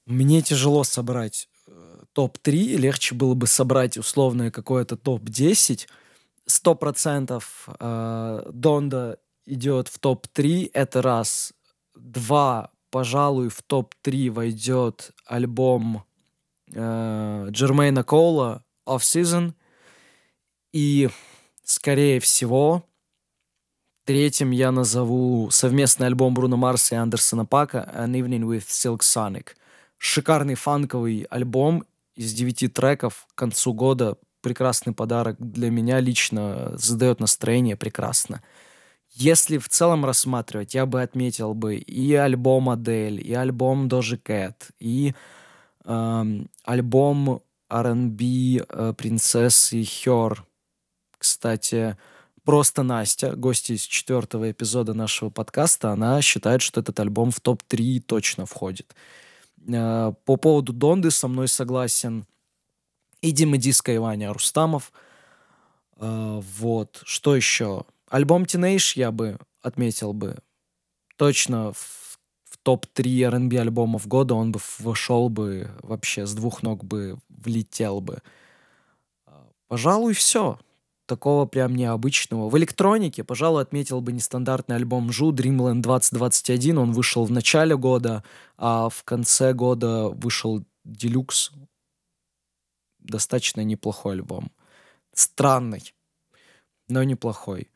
Мне 0.06 0.42
тяжело 0.42 0.84
собрать 0.84 1.50
э, 1.68 2.04
топ-3, 2.14 2.78
легче 2.78 3.16
было 3.16 3.34
бы 3.34 3.48
собрать 3.48 3.98
условное 3.98 4.52
какое-то 4.52 4.96
топ-10. 4.98 5.88
Сто 6.46 6.76
процентов 6.76 7.68
э, 7.80 8.50
Донда 8.54 9.20
идет 9.46 9.88
в 9.88 10.00
топ-3, 10.00 10.72
это 10.74 11.02
раз. 11.02 11.54
Два, 11.96 12.72
пожалуй, 12.92 13.50
в 13.50 13.62
топ-3 13.64 14.30
войдет 14.30 15.12
альбом 15.26 16.07
э, 16.74 17.48
Джермейна 17.50 18.04
Коула 18.04 18.64
Off 18.88 19.00
Season. 19.00 19.54
И, 20.74 21.10
скорее 21.64 22.20
всего, 22.20 22.84
третьим 24.06 24.52
я 24.52 24.72
назову 24.72 25.50
совместный 25.52 26.08
альбом 26.08 26.34
Бруно 26.34 26.58
Марса 26.58 26.96
и 26.96 26.98
Андерсона 26.98 27.46
Пака 27.46 27.92
An 27.96 28.12
Evening 28.12 28.42
with 28.42 28.68
Silk 28.68 29.00
Sonic. 29.00 29.50
Шикарный 29.98 30.56
фанковый 30.56 31.26
альбом 31.30 31.84
из 32.16 32.34
девяти 32.34 32.68
треков 32.68 33.28
к 33.34 33.36
концу 33.36 33.74
года. 33.74 34.18
Прекрасный 34.42 34.94
подарок 34.94 35.36
для 35.40 35.70
меня 35.70 36.00
лично, 36.00 36.72
задает 36.78 37.20
настроение 37.20 37.76
прекрасно. 37.76 38.42
Если 39.10 39.58
в 39.58 39.68
целом 39.68 40.06
рассматривать, 40.06 40.74
я 40.76 40.86
бы 40.86 41.02
отметил 41.02 41.54
бы 41.54 41.76
и 41.76 42.14
альбом 42.14 42.70
Адель, 42.70 43.20
и 43.26 43.34
альбом 43.34 43.88
Дожи 43.88 44.18
Кэт, 44.18 44.70
и 44.80 45.16
альбом 45.88 47.42
R&B 47.70 48.66
э, 48.68 48.94
принцессы 48.98 49.84
Хёр. 49.84 50.46
Кстати, 51.18 51.98
просто 52.44 52.84
Настя, 52.84 53.36
гостья 53.36 53.74
из 53.74 53.82
четвертого 53.82 54.52
эпизода 54.52 54.94
нашего 54.94 55.30
подкаста, 55.30 55.92
она 55.92 56.22
считает, 56.22 56.62
что 56.62 56.80
этот 56.80 57.00
альбом 57.00 57.32
в 57.32 57.40
топ-3 57.40 58.00
точно 58.02 58.46
входит. 58.46 58.96
Э, 59.68 60.14
по 60.26 60.38
поводу 60.38 60.74
Донды 60.74 61.12
со 61.12 61.28
мной 61.28 61.48
согласен 61.48 62.26
и 63.22 63.32
Дима 63.32 63.58
Диско, 63.58 63.92
и 63.92 63.98
Ваня 63.98 64.32
Рустамов. 64.32 64.92
Э, 65.98 66.42
вот. 66.60 67.02
Что 67.06 67.36
еще? 67.36 67.84
Альбом 68.10 68.44
Teenage 68.44 68.94
я 68.96 69.12
бы 69.12 69.38
отметил 69.62 70.14
бы 70.14 70.38
точно 71.18 71.74
в 71.74 71.97
топ-3 72.68 73.28
R&B 73.28 73.58
альбомов 73.58 74.10
года, 74.10 74.36
он 74.36 74.52
бы 74.52 74.60
вошел 74.80 75.30
бы 75.30 75.72
вообще 75.84 76.26
с 76.26 76.34
двух 76.34 76.64
ног 76.64 76.84
бы 76.84 77.18
влетел 77.30 78.02
бы. 78.02 78.22
А, 79.26 79.48
пожалуй, 79.70 80.14
все. 80.14 80.60
Такого 81.06 81.46
прям 81.46 81.76
необычного. 81.76 82.50
В 82.50 82.58
электронике, 82.58 83.24
пожалуй, 83.24 83.62
отметил 83.62 84.02
бы 84.02 84.12
нестандартный 84.12 84.76
альбом 84.76 85.14
Жу 85.14 85.32
Dreamland 85.32 85.80
2021. 85.82 86.78
Он 86.78 86.92
вышел 86.92 87.24
в 87.24 87.32
начале 87.32 87.78
года, 87.78 88.26
а 88.58 88.90
в 88.90 89.06
конце 89.06 89.54
года 89.54 90.10
вышел 90.10 90.62
Deluxe 90.86 91.52
достаточно 93.00 93.62
неплохой 93.62 94.16
альбом. 94.16 94.52
Странный, 95.14 95.94
но 96.90 97.02
неплохой. 97.04 97.70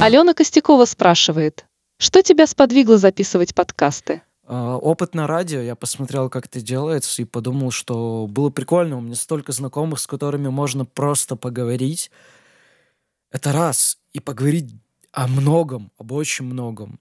Алена 0.00 0.34
Костякова 0.34 0.84
спрашивает, 0.84 1.69
что 2.00 2.22
тебя 2.22 2.46
сподвигло 2.46 2.96
записывать 2.96 3.54
подкасты? 3.54 4.22
А, 4.46 4.78
опыт 4.78 5.14
на 5.14 5.26
радио, 5.26 5.60
я 5.60 5.76
посмотрел, 5.76 6.30
как 6.30 6.46
это 6.46 6.62
делается, 6.62 7.20
и 7.20 7.26
подумал, 7.26 7.70
что 7.70 8.26
было 8.26 8.48
прикольно. 8.48 8.96
У 8.96 9.02
меня 9.02 9.14
столько 9.14 9.52
знакомых, 9.52 10.00
с 10.00 10.06
которыми 10.06 10.48
можно 10.48 10.86
просто 10.86 11.36
поговорить. 11.36 12.10
Это 13.30 13.52
раз. 13.52 13.98
И 14.14 14.18
поговорить 14.18 14.74
о 15.12 15.28
многом, 15.28 15.92
об 15.98 16.12
очень 16.12 16.46
многом. 16.46 16.98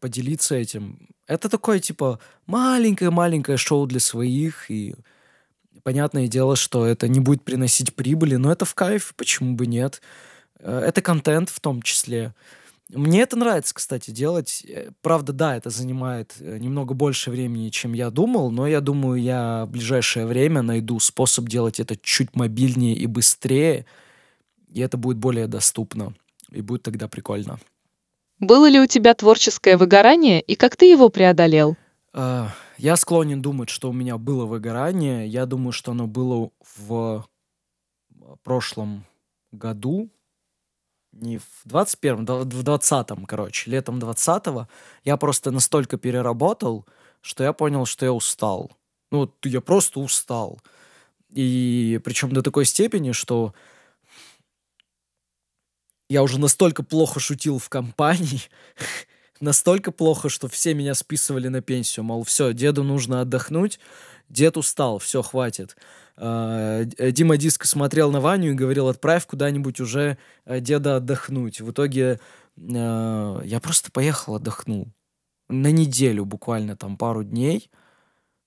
Поделиться 0.00 0.56
этим. 0.56 1.10
Это 1.26 1.50
такое, 1.50 1.78
типа, 1.78 2.18
маленькое-маленькое 2.46 3.58
шоу 3.58 3.86
для 3.86 4.00
своих. 4.00 4.70
И 4.70 4.94
понятное 5.82 6.28
дело, 6.28 6.56
что 6.56 6.86
это 6.86 7.08
не 7.08 7.20
будет 7.20 7.44
приносить 7.44 7.94
прибыли, 7.94 8.36
но 8.36 8.50
это 8.50 8.64
в 8.64 8.74
кайф, 8.74 9.12
почему 9.16 9.54
бы 9.54 9.66
нет. 9.66 10.00
Э, 10.60 10.80
это 10.80 11.02
контент 11.02 11.50
в 11.50 11.60
том 11.60 11.82
числе. 11.82 12.34
Мне 12.90 13.20
это 13.20 13.36
нравится, 13.36 13.74
кстати, 13.74 14.10
делать. 14.10 14.64
Э, 14.66 14.90
правда, 15.02 15.32
да, 15.32 15.56
это 15.56 15.68
занимает 15.68 16.36
э, 16.40 16.58
немного 16.58 16.94
больше 16.94 17.30
времени, 17.30 17.68
чем 17.68 17.92
я 17.92 18.10
думал, 18.10 18.50
но 18.50 18.66
я 18.66 18.80
думаю, 18.80 19.20
я 19.20 19.66
в 19.66 19.70
ближайшее 19.70 20.26
время 20.26 20.62
найду 20.62 20.98
способ 20.98 21.48
делать 21.48 21.80
это 21.80 21.96
чуть 21.96 22.34
мобильнее 22.34 22.94
и 22.94 23.06
быстрее, 23.06 23.84
и 24.68 24.80
это 24.80 24.96
будет 24.96 25.18
более 25.18 25.46
доступно, 25.46 26.14
и 26.50 26.62
будет 26.62 26.82
тогда 26.82 27.08
прикольно. 27.08 27.58
Было 28.38 28.68
ли 28.68 28.80
у 28.80 28.86
тебя 28.86 29.14
творческое 29.14 29.76
выгорание, 29.76 30.40
и 30.40 30.54
как 30.54 30.76
ты 30.76 30.86
его 30.86 31.10
преодолел? 31.10 31.76
Uh, 32.14 32.48
я 32.78 32.96
склонен 32.96 33.42
думать, 33.42 33.68
что 33.68 33.90
у 33.90 33.92
меня 33.92 34.16
было 34.16 34.46
выгорание. 34.46 35.26
Я 35.26 35.44
думаю, 35.44 35.72
что 35.72 35.92
оно 35.92 36.06
было 36.06 36.50
в 36.76 37.26
прошлом 38.42 39.04
году, 39.52 40.08
не 41.20 41.38
в 41.38 41.66
21-м, 41.66 42.24
в 42.24 42.62
20-м, 42.64 43.26
короче, 43.26 43.70
летом 43.70 43.98
20-го, 43.98 44.68
я 45.04 45.16
просто 45.16 45.50
настолько 45.50 45.96
переработал, 45.96 46.86
что 47.20 47.44
я 47.44 47.52
понял, 47.52 47.86
что 47.86 48.06
я 48.06 48.12
устал. 48.12 48.72
Ну, 49.10 49.18
вот 49.18 49.34
я 49.44 49.60
просто 49.60 50.00
устал. 50.00 50.60
И 51.30 52.00
причем 52.04 52.32
до 52.32 52.42
такой 52.42 52.64
степени, 52.64 53.12
что 53.12 53.54
я 56.08 56.22
уже 56.22 56.40
настолько 56.40 56.82
плохо 56.82 57.20
шутил 57.20 57.58
в 57.58 57.68
компании, 57.68 58.42
настолько 59.40 59.92
плохо, 59.92 60.28
что 60.28 60.48
все 60.48 60.74
меня 60.74 60.94
списывали 60.94 61.48
на 61.48 61.60
пенсию. 61.60 62.04
Мол, 62.04 62.24
все, 62.24 62.52
деду 62.52 62.82
нужно 62.82 63.20
отдохнуть, 63.20 63.78
дед 64.28 64.56
устал, 64.56 64.98
все, 64.98 65.22
хватит. 65.22 65.76
А, 66.20 66.84
Дима 66.84 67.36
Диско 67.36 67.68
смотрел 67.68 68.10
на 68.10 68.20
Ваню 68.20 68.50
и 68.50 68.54
говорил, 68.54 68.88
отправь 68.88 69.26
куда-нибудь 69.26 69.80
уже 69.80 70.18
э, 70.44 70.58
деда 70.58 70.96
отдохнуть. 70.96 71.60
В 71.60 71.70
итоге 71.70 72.18
а, 72.56 73.40
я 73.42 73.60
просто 73.60 73.92
поехал, 73.92 74.34
отдохнул. 74.34 74.88
На 75.48 75.70
неделю 75.70 76.24
буквально, 76.24 76.76
там 76.76 76.96
пару 76.96 77.22
дней. 77.22 77.70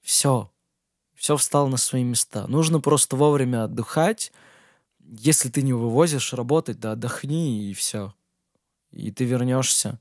Все. 0.02 0.52
Все 1.16 1.38
встало 1.38 1.70
на 1.70 1.78
свои 1.78 2.04
места. 2.04 2.46
Нужно 2.48 2.82
просто 2.82 3.16
вовремя 3.16 3.64
отдыхать. 3.64 4.34
Если 5.00 5.50
ты 5.50 5.62
не 5.62 5.74
вывозишь 5.74 6.34
работать, 6.34 6.80
да 6.80 6.92
отдохни 6.92 7.70
и 7.70 7.74
все. 7.74 8.14
И 8.92 9.12
ты 9.12 9.24
вернешься. 9.24 10.00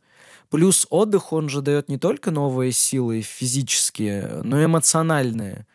Плюс 0.49 0.89
отдых, 0.91 1.33
он 1.33 1.49
же 1.49 1.62
дает 1.62 1.89
не 1.89 1.99
только 1.99 2.33
новые 2.33 2.73
силы 2.73 3.21
физические, 3.21 4.41
но 4.43 4.61
и 4.61 4.64
эмоциональные. 4.64 5.66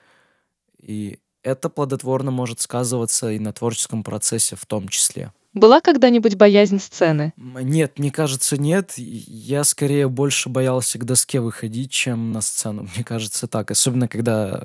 И 0.80 1.20
это 1.46 1.70
плодотворно 1.70 2.32
может 2.32 2.60
сказываться 2.60 3.32
и 3.32 3.40
на 3.40 3.54
творческом 3.54 4.04
процессе 4.04 4.56
в 4.56 4.66
том 4.66 4.88
числе. 4.88 5.32
Была 5.54 5.80
когда-нибудь 5.80 6.36
боязнь 6.36 6.80
сцены? 6.80 7.34
Нет, 7.38 7.98
мне 7.98 8.12
кажется, 8.12 8.58
нет. 8.58 8.94
Я 8.98 9.64
скорее 9.64 10.10
больше 10.10 10.50
боялся 10.50 11.00
к 11.00 11.06
доске 11.06 11.40
выходить, 11.40 11.92
чем 11.92 12.34
на 12.34 12.42
сцену. 12.42 12.90
Мне 12.96 13.06
кажется 13.06 13.48
так. 13.48 13.72
Особенно, 13.72 14.10
когда 14.10 14.64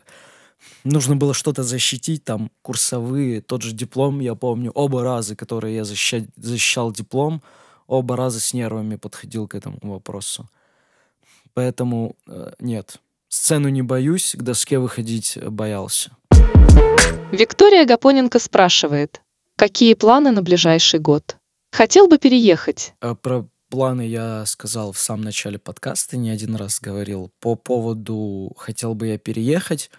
нужно 0.82 1.14
было 1.14 1.32
что-то 1.32 1.62
защитить, 1.62 2.24
там, 2.24 2.50
курсовые, 2.62 3.40
тот 3.40 3.62
же 3.62 3.72
диплом, 3.72 4.18
я 4.18 4.34
помню, 4.34 4.72
оба 4.72 5.02
раза, 5.02 5.36
которые 5.36 5.76
я 5.76 5.84
защищал, 5.84 6.22
защищал 6.36 6.90
диплом, 6.90 7.42
оба 7.86 8.16
раза 8.16 8.40
с 8.40 8.52
нервами 8.52 8.96
подходил 8.96 9.46
к 9.46 9.54
этому 9.54 9.78
вопросу. 9.82 10.48
Поэтому 11.54 12.16
э, 12.26 12.52
нет, 12.58 13.00
сцену 13.28 13.68
не 13.68 13.82
боюсь, 13.82 14.34
к 14.36 14.42
доске 14.42 14.78
выходить 14.78 15.38
боялся. 15.40 16.10
Виктория 17.32 17.86
Гапоненко 17.86 18.38
спрашивает, 18.38 19.22
какие 19.56 19.94
планы 19.94 20.30
на 20.30 20.42
ближайший 20.42 21.00
год? 21.00 21.36
Хотел 21.72 22.08
бы 22.08 22.18
переехать? 22.18 22.94
А 23.00 23.14
про 23.14 23.46
планы 23.70 24.06
я 24.06 24.44
сказал 24.46 24.92
в 24.92 24.98
самом 24.98 25.22
начале 25.22 25.58
подкаста, 25.58 26.16
не 26.16 26.30
один 26.30 26.56
раз 26.56 26.80
говорил. 26.80 27.30
По 27.40 27.54
поводу 27.54 28.52
«хотел 28.56 28.94
бы 28.94 29.06
я 29.06 29.18
переехать», 29.18 29.90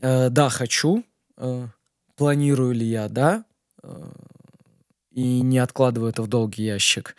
э, 0.00 0.30
да, 0.30 0.48
хочу. 0.48 1.04
Э, 1.36 1.66
планирую 2.14 2.72
ли 2.72 2.86
я, 2.86 3.08
да. 3.08 3.44
Э, 3.82 4.10
и 5.10 5.40
не 5.40 5.58
откладываю 5.58 6.10
это 6.10 6.22
в 6.22 6.28
долгий 6.28 6.64
ящик. 6.64 7.16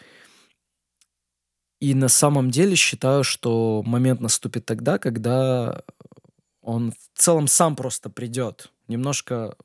И 1.80 1.94
на 1.94 2.08
самом 2.08 2.50
деле 2.50 2.76
считаю, 2.76 3.24
что 3.24 3.84
момент 3.86 4.20
наступит 4.20 4.66
тогда, 4.66 4.98
когда 4.98 5.84
он 6.68 6.92
в 6.92 7.20
целом 7.20 7.48
сам 7.48 7.78
просто 7.78 8.10
придет. 8.10 8.72
Немножко 8.90 9.56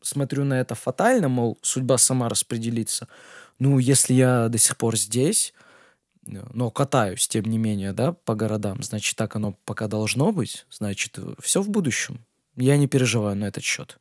смотрю 0.00 0.44
на 0.44 0.60
это 0.60 0.76
фатально, 0.76 1.28
мол, 1.28 1.58
судьба 1.60 1.98
сама 1.98 2.28
распределится. 2.28 3.08
Ну, 3.58 3.80
если 3.80 4.14
я 4.14 4.48
до 4.48 4.56
сих 4.56 4.76
пор 4.76 4.96
здесь, 4.96 5.52
но 6.24 6.70
катаюсь, 6.70 7.26
тем 7.26 7.46
не 7.46 7.58
менее, 7.58 7.92
да, 7.92 8.12
по 8.12 8.36
городам, 8.36 8.80
значит, 8.84 9.16
так 9.16 9.34
оно 9.34 9.56
пока 9.64 9.88
должно 9.88 10.30
быть, 10.30 10.66
значит, 10.70 11.18
все 11.40 11.60
в 11.62 11.68
будущем. 11.68 12.24
Я 12.54 12.76
не 12.76 12.86
переживаю 12.86 13.34
на 13.34 13.46
этот 13.46 13.64
счет. 13.64 13.96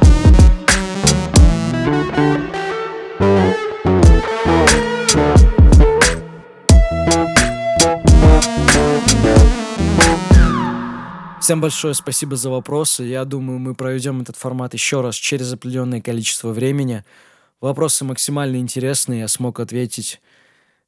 Всем 11.46 11.62
большое 11.62 11.94
спасибо 11.94 12.36
за 12.36 12.50
вопросы. 12.50 13.04
Я 13.04 13.24
думаю, 13.24 13.60
мы 13.60 13.76
проведем 13.76 14.20
этот 14.20 14.36
формат 14.36 14.74
еще 14.74 15.02
раз 15.02 15.14
через 15.14 15.54
определенное 15.54 16.02
количество 16.02 16.50
времени. 16.50 17.04
Вопросы 17.62 18.04
максимально 18.04 18.56
интересные, 18.56 19.20
я 19.20 19.28
смог 19.28 19.60
ответить 19.60 20.22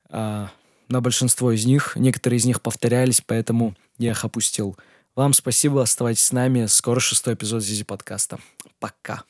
а, 0.09 0.49
на 0.87 0.99
большинство 0.99 1.51
из 1.51 1.67
них. 1.67 1.95
Некоторые 1.95 2.39
из 2.39 2.45
них 2.45 2.63
повторялись, 2.63 3.21
поэтому 3.23 3.75
я 3.99 4.09
их 4.09 4.25
опустил. 4.25 4.75
Вам 5.13 5.33
спасибо, 5.33 5.83
оставайтесь 5.83 6.25
с 6.25 6.31
нами. 6.31 6.65
Скоро 6.65 6.99
шестой 6.99 7.35
эпизод 7.35 7.61
Зизи 7.61 7.83
подкаста. 7.83 8.39
Пока. 8.79 9.25